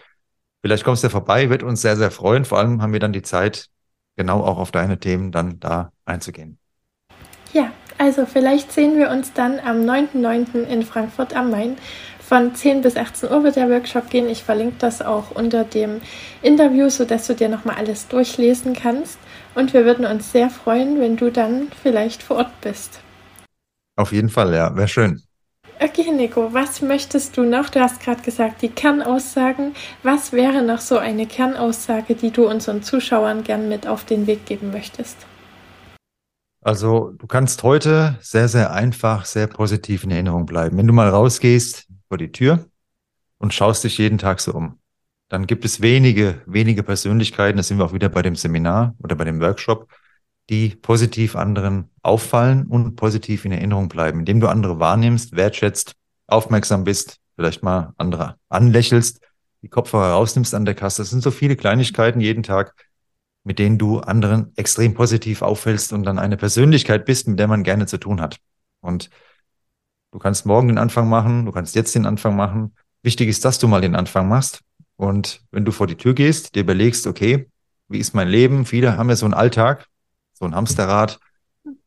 Vielleicht 0.60 0.84
kommst 0.84 1.02
du 1.04 1.08
vorbei, 1.08 1.48
wird 1.48 1.62
uns 1.62 1.80
sehr, 1.80 1.96
sehr 1.96 2.10
freuen. 2.10 2.44
Vor 2.44 2.58
allem 2.58 2.82
haben 2.82 2.92
wir 2.92 3.00
dann 3.00 3.14
die 3.14 3.22
Zeit, 3.22 3.70
genau 4.16 4.42
auch 4.42 4.58
auf 4.58 4.70
deine 4.70 5.00
Themen 5.00 5.32
dann 5.32 5.58
da 5.58 5.90
einzugehen. 6.04 6.58
Ja, 7.52 7.70
also 7.98 8.24
vielleicht 8.24 8.72
sehen 8.72 8.96
wir 8.96 9.10
uns 9.10 9.32
dann 9.32 9.60
am 9.60 9.82
9.9. 9.82 10.64
in 10.64 10.82
Frankfurt 10.82 11.36
am 11.36 11.50
Main. 11.50 11.76
Von 12.18 12.54
10 12.54 12.80
bis 12.80 12.96
18 12.96 13.30
Uhr 13.30 13.44
wird 13.44 13.56
der 13.56 13.68
Workshop 13.68 14.08
gehen. 14.08 14.28
Ich 14.28 14.42
verlinke 14.42 14.76
das 14.78 15.02
auch 15.02 15.32
unter 15.32 15.64
dem 15.64 16.00
Interview, 16.40 16.88
sodass 16.88 17.26
du 17.26 17.34
dir 17.34 17.50
nochmal 17.50 17.76
alles 17.76 18.08
durchlesen 18.08 18.72
kannst. 18.72 19.18
Und 19.54 19.74
wir 19.74 19.84
würden 19.84 20.06
uns 20.06 20.32
sehr 20.32 20.48
freuen, 20.48 20.98
wenn 20.98 21.16
du 21.16 21.30
dann 21.30 21.70
vielleicht 21.82 22.22
vor 22.22 22.38
Ort 22.38 22.60
bist. 22.62 23.00
Auf 23.96 24.12
jeden 24.12 24.30
Fall, 24.30 24.54
ja, 24.54 24.74
wäre 24.74 24.88
schön. 24.88 25.22
Okay, 25.78 26.10
Nico, 26.10 26.54
was 26.54 26.80
möchtest 26.80 27.36
du 27.36 27.42
noch? 27.42 27.68
Du 27.68 27.80
hast 27.80 28.00
gerade 28.00 28.22
gesagt, 28.22 28.62
die 28.62 28.70
Kernaussagen. 28.70 29.74
Was 30.02 30.32
wäre 30.32 30.62
noch 30.62 30.80
so 30.80 30.96
eine 30.96 31.26
Kernaussage, 31.26 32.14
die 32.14 32.30
du 32.30 32.48
unseren 32.48 32.82
Zuschauern 32.82 33.44
gern 33.44 33.68
mit 33.68 33.86
auf 33.86 34.04
den 34.04 34.26
Weg 34.26 34.46
geben 34.46 34.70
möchtest? 34.70 35.18
Also 36.64 37.10
du 37.18 37.26
kannst 37.26 37.64
heute 37.64 38.16
sehr, 38.20 38.46
sehr 38.46 38.72
einfach, 38.72 39.24
sehr 39.24 39.48
positiv 39.48 40.04
in 40.04 40.12
Erinnerung 40.12 40.46
bleiben. 40.46 40.78
Wenn 40.78 40.86
du 40.86 40.92
mal 40.92 41.08
rausgehst 41.08 41.88
vor 42.06 42.18
die 42.18 42.30
Tür 42.30 42.64
und 43.38 43.52
schaust 43.52 43.82
dich 43.82 43.98
jeden 43.98 44.16
Tag 44.16 44.38
so 44.38 44.52
um, 44.52 44.78
dann 45.28 45.48
gibt 45.48 45.64
es 45.64 45.80
wenige, 45.80 46.40
wenige 46.46 46.84
Persönlichkeiten, 46.84 47.56
da 47.56 47.64
sind 47.64 47.78
wir 47.78 47.84
auch 47.84 47.92
wieder 47.92 48.08
bei 48.08 48.22
dem 48.22 48.36
Seminar 48.36 48.94
oder 49.02 49.16
bei 49.16 49.24
dem 49.24 49.40
Workshop, 49.40 49.88
die 50.50 50.68
positiv 50.68 51.34
anderen 51.34 51.90
auffallen 52.00 52.68
und 52.68 52.94
positiv 52.94 53.44
in 53.44 53.50
Erinnerung 53.50 53.88
bleiben, 53.88 54.20
indem 54.20 54.38
du 54.38 54.46
andere 54.46 54.78
wahrnimmst, 54.78 55.34
wertschätzt, 55.34 55.94
aufmerksam 56.28 56.84
bist, 56.84 57.16
vielleicht 57.34 57.64
mal 57.64 57.92
andere 57.96 58.36
anlächelst, 58.48 59.20
die 59.62 59.68
Kopfhörer 59.68 60.12
rausnimmst 60.12 60.54
an 60.54 60.64
der 60.64 60.76
Kasse. 60.76 61.02
Das 61.02 61.10
sind 61.10 61.24
so 61.24 61.32
viele 61.32 61.56
Kleinigkeiten 61.56 62.20
jeden 62.20 62.44
Tag, 62.44 62.74
mit 63.44 63.58
denen 63.58 63.78
du 63.78 64.00
anderen 64.00 64.52
extrem 64.56 64.94
positiv 64.94 65.42
auffällst 65.42 65.92
und 65.92 66.04
dann 66.04 66.18
eine 66.18 66.36
Persönlichkeit 66.36 67.04
bist, 67.04 67.28
mit 67.28 67.38
der 67.38 67.48
man 67.48 67.64
gerne 67.64 67.86
zu 67.86 67.98
tun 67.98 68.20
hat. 68.20 68.38
Und 68.80 69.10
du 70.12 70.18
kannst 70.18 70.46
morgen 70.46 70.68
den 70.68 70.78
Anfang 70.78 71.08
machen, 71.08 71.46
du 71.46 71.52
kannst 71.52 71.74
jetzt 71.74 71.94
den 71.94 72.06
Anfang 72.06 72.36
machen. 72.36 72.74
Wichtig 73.02 73.28
ist, 73.28 73.44
dass 73.44 73.58
du 73.58 73.68
mal 73.68 73.80
den 73.80 73.96
Anfang 73.96 74.28
machst 74.28 74.62
und 74.96 75.42
wenn 75.50 75.64
du 75.64 75.72
vor 75.72 75.86
die 75.86 75.96
Tür 75.96 76.14
gehst, 76.14 76.54
dir 76.54 76.60
überlegst, 76.60 77.06
okay, 77.06 77.48
wie 77.88 77.98
ist 77.98 78.14
mein 78.14 78.28
Leben? 78.28 78.64
Viele 78.64 78.96
haben 78.96 79.08
ja 79.08 79.16
so 79.16 79.26
einen 79.26 79.34
Alltag, 79.34 79.86
so 80.32 80.44
ein 80.44 80.54
Hamsterrad. 80.54 81.18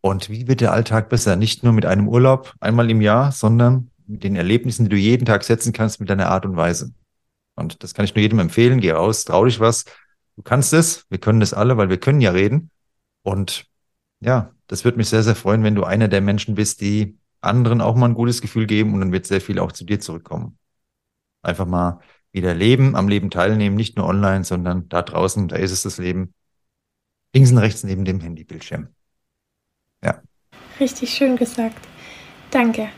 Und 0.02 0.30
wie 0.30 0.48
wird 0.48 0.62
der 0.62 0.74
Alltag 0.74 1.10
besser? 1.10 1.36
Nicht 1.36 1.64
nur 1.64 1.74
mit 1.74 1.86
einem 1.86 2.08
Urlaub 2.08 2.54
einmal 2.60 2.90
im 2.92 3.02
Jahr, 3.02 3.32
sondern 3.32 3.90
mit 4.06 4.24
den 4.24 4.36
Erlebnissen, 4.36 4.84
die 4.84 4.90
du 4.90 4.98
jeden 4.98 5.26
Tag 5.26 5.44
setzen 5.44 5.74
kannst 5.74 6.00
mit 6.00 6.10
deiner 6.10 6.28
Art 6.28 6.46
und 6.46 6.58
Weise. 6.58 6.94
Und 7.56 7.84
das 7.84 7.94
kann 7.94 8.06
ich 8.06 8.14
nur 8.14 8.22
jedem 8.22 8.40
empfehlen. 8.40 8.82
Geh 8.82 8.92
raus, 8.92 9.26
trau 9.26 9.46
dich 9.46 9.60
was. 9.60 9.86
Du 10.36 10.44
kannst 10.44 10.74
es. 10.74 11.06
Wir 11.10 11.20
können 11.20 11.40
das 11.40 11.54
alle, 11.54 11.78
weil 11.78 11.90
wir 11.90 12.00
können 12.00 12.22
ja 12.22 12.32
reden. 12.32 12.72
Und 13.24 13.66
ja, 14.20 14.54
das 14.68 14.84
würde 14.84 14.98
mich 14.98 15.10
sehr, 15.10 15.24
sehr 15.24 15.36
freuen, 15.36 15.64
wenn 15.64 15.76
du 15.76 15.84
einer 15.84 16.08
der 16.08 16.22
Menschen 16.22 16.56
bist, 16.56 16.82
die 16.82 17.18
anderen 17.42 17.82
auch 17.82 17.96
mal 17.96 18.08
ein 18.10 18.16
gutes 18.16 18.42
Gefühl 18.42 18.66
geben 18.66 18.94
und 18.94 19.00
dann 19.00 19.12
wird 19.12 19.26
sehr 19.26 19.42
viel 19.42 19.60
auch 19.60 19.72
zu 19.72 19.86
dir 19.86 20.00
zurückkommen. 20.00 20.58
Einfach 21.42 21.66
mal 21.66 22.00
wieder 22.32 22.54
leben, 22.54 22.96
am 22.96 23.08
Leben 23.08 23.30
teilnehmen, 23.30 23.76
nicht 23.76 23.98
nur 23.98 24.08
online, 24.08 24.44
sondern 24.44 24.90
da 24.90 25.02
draußen, 25.02 25.48
da 25.48 25.56
ist 25.56 25.72
es 25.72 25.84
das 25.84 25.98
Leben. 25.98 26.34
Links 27.34 27.52
und 27.52 27.60
rechts 27.60 27.84
neben 27.84 28.04
dem 28.04 28.20
Handybildschirm. 28.20 28.90
Ja. 30.04 30.22
Richtig 30.80 31.12
schön 31.12 31.36
gesagt. 31.38 31.88
Danke. 32.52 32.90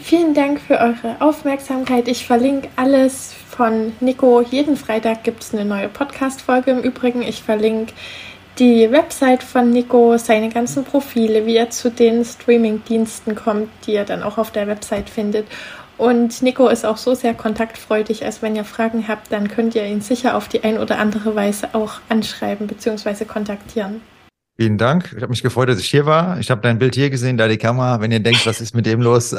Vielen 0.00 0.34
Dank 0.34 0.60
für 0.60 0.80
eure 0.80 1.20
Aufmerksamkeit. 1.20 2.08
Ich 2.08 2.26
verlinke 2.26 2.68
alles 2.74 3.32
von 3.32 3.92
Nico. 4.00 4.40
Jeden 4.40 4.76
Freitag 4.76 5.22
gibt 5.22 5.44
es 5.44 5.54
eine 5.54 5.64
neue 5.64 5.88
Podcast-Folge 5.88 6.72
im 6.72 6.80
Übrigen. 6.80 7.22
Ich 7.22 7.44
verlinke 7.44 7.92
die 8.58 8.90
Website 8.90 9.44
von 9.44 9.70
Nico, 9.70 10.16
seine 10.18 10.48
ganzen 10.48 10.84
Profile, 10.84 11.46
wie 11.46 11.56
er 11.56 11.70
zu 11.70 11.90
den 11.90 12.24
Streaming-Diensten 12.24 13.36
kommt, 13.36 13.68
die 13.86 13.92
ihr 13.92 14.04
dann 14.04 14.24
auch 14.24 14.36
auf 14.36 14.50
der 14.50 14.66
Website 14.66 15.08
findet. 15.08 15.46
Und 15.96 16.42
Nico 16.42 16.68
ist 16.68 16.84
auch 16.84 16.96
so 16.96 17.14
sehr 17.14 17.34
kontaktfreudig, 17.34 18.24
als 18.24 18.42
wenn 18.42 18.56
ihr 18.56 18.64
Fragen 18.64 19.06
habt, 19.06 19.30
dann 19.30 19.46
könnt 19.46 19.76
ihr 19.76 19.86
ihn 19.86 20.00
sicher 20.00 20.36
auf 20.36 20.48
die 20.48 20.64
ein 20.64 20.78
oder 20.78 20.98
andere 20.98 21.36
Weise 21.36 21.68
auch 21.72 22.00
anschreiben 22.08 22.66
bzw. 22.66 23.26
kontaktieren. 23.26 24.00
Vielen 24.56 24.78
Dank. 24.78 25.12
Ich 25.16 25.22
habe 25.22 25.30
mich 25.30 25.42
gefreut, 25.42 25.68
dass 25.68 25.80
ich 25.80 25.90
hier 25.90 26.06
war. 26.06 26.38
Ich 26.38 26.50
habe 26.50 26.60
dein 26.60 26.78
Bild 26.78 26.94
hier 26.94 27.10
gesehen, 27.10 27.36
da 27.36 27.48
die 27.48 27.58
Kamera. 27.58 28.00
Wenn 28.00 28.12
ihr 28.12 28.20
denkt, 28.20 28.46
was 28.46 28.60
ist 28.60 28.72
mit 28.74 28.86
dem 28.86 29.02
los? 29.02 29.34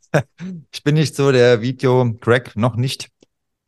ich 0.72 0.82
bin 0.82 0.94
nicht 0.94 1.14
so 1.14 1.30
der 1.30 1.60
Video-Crack, 1.60 2.56
noch 2.56 2.76
nicht. 2.76 3.08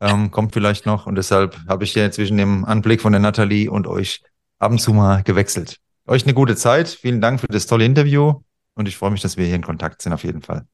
Ähm, 0.01 0.31
kommt 0.31 0.53
vielleicht 0.53 0.87
noch. 0.87 1.05
Und 1.05 1.15
deshalb 1.15 1.57
habe 1.67 1.83
ich 1.83 1.93
hier 1.93 2.09
zwischen 2.11 2.37
dem 2.37 2.65
Anblick 2.65 3.01
von 3.01 3.11
der 3.11 3.21
Nathalie 3.21 3.69
und 3.69 3.85
euch 3.85 4.23
ab 4.57 4.71
und 4.71 4.79
zu 4.79 4.93
mal 4.93 5.21
gewechselt. 5.21 5.77
Euch 6.07 6.23
eine 6.23 6.33
gute 6.33 6.55
Zeit. 6.55 6.87
Vielen 6.89 7.21
Dank 7.21 7.39
für 7.39 7.47
das 7.47 7.67
tolle 7.67 7.85
Interview. 7.85 8.41
Und 8.73 8.87
ich 8.87 8.97
freue 8.97 9.11
mich, 9.11 9.21
dass 9.21 9.37
wir 9.37 9.45
hier 9.45 9.55
in 9.55 9.61
Kontakt 9.61 10.01
sind, 10.01 10.13
auf 10.13 10.23
jeden 10.23 10.41
Fall. 10.41 10.65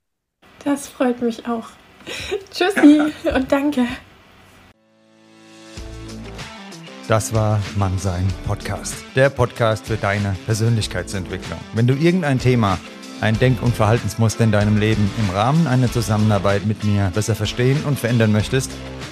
Das 0.64 0.88
freut 0.88 1.22
mich 1.22 1.46
auch. 1.46 1.68
Tschüssi 2.52 3.02
und 3.34 3.52
danke. 3.52 3.86
Das 7.08 7.36
war 7.36 7.62
Mannsein 7.76 8.28
Podcast. 8.48 8.96
Der 9.16 9.30
Podcast 9.30 9.86
für 9.86 9.96
deine 9.96 10.36
Persönlichkeitsentwicklung. 10.48 11.60
Wenn 11.74 11.86
du 11.86 11.94
irgendein 11.94 12.40
Thema, 12.40 12.80
ein 13.22 13.38
Denk- 13.38 13.62
und 13.62 13.76
Verhaltensmuster 13.76 14.44
in 14.44 14.52
deinem 14.52 14.78
Leben 14.78 15.08
im 15.20 15.30
Rahmen 15.30 15.68
einer 15.68 15.92
Zusammenarbeit 15.92 16.66
mit 16.66 16.84
mir 16.84 17.12
besser 17.14 17.36
verstehen 17.36 17.84
und 17.86 18.00
verändern 18.00 18.32
möchtest, 18.32 18.72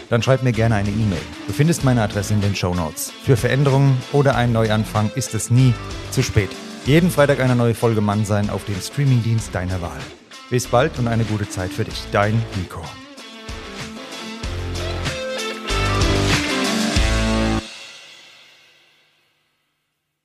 dann 0.09 0.23
schreib 0.23 0.41
mir 0.41 0.53
gerne 0.53 0.73
eine 0.73 0.89
E-Mail. 0.89 1.21
Du 1.45 1.53
findest 1.53 1.83
meine 1.83 2.01
Adresse 2.01 2.33
in 2.33 2.41
den 2.41 2.55
Show 2.55 2.73
Notes. 2.73 3.11
Für 3.23 3.37
Veränderungen 3.37 4.01
oder 4.11 4.35
einen 4.35 4.53
Neuanfang 4.53 5.11
ist 5.13 5.35
es 5.35 5.51
nie 5.51 5.75
zu 6.09 6.23
spät. 6.23 6.49
Jeden 6.87 7.11
Freitag 7.11 7.41
eine 7.41 7.55
neue 7.55 7.75
Folge 7.75 8.01
Mannsein 8.01 8.49
auf 8.49 8.65
dem 8.65 8.81
Streamingdienst 8.81 9.53
deiner 9.53 9.83
Wahl. 9.83 9.99
Bis 10.49 10.65
bald 10.65 10.97
und 10.97 11.07
eine 11.07 11.25
gute 11.25 11.47
Zeit 11.47 11.69
für 11.71 11.83
dich. 11.83 12.03
Dein 12.11 12.41
Nico. 12.55 12.81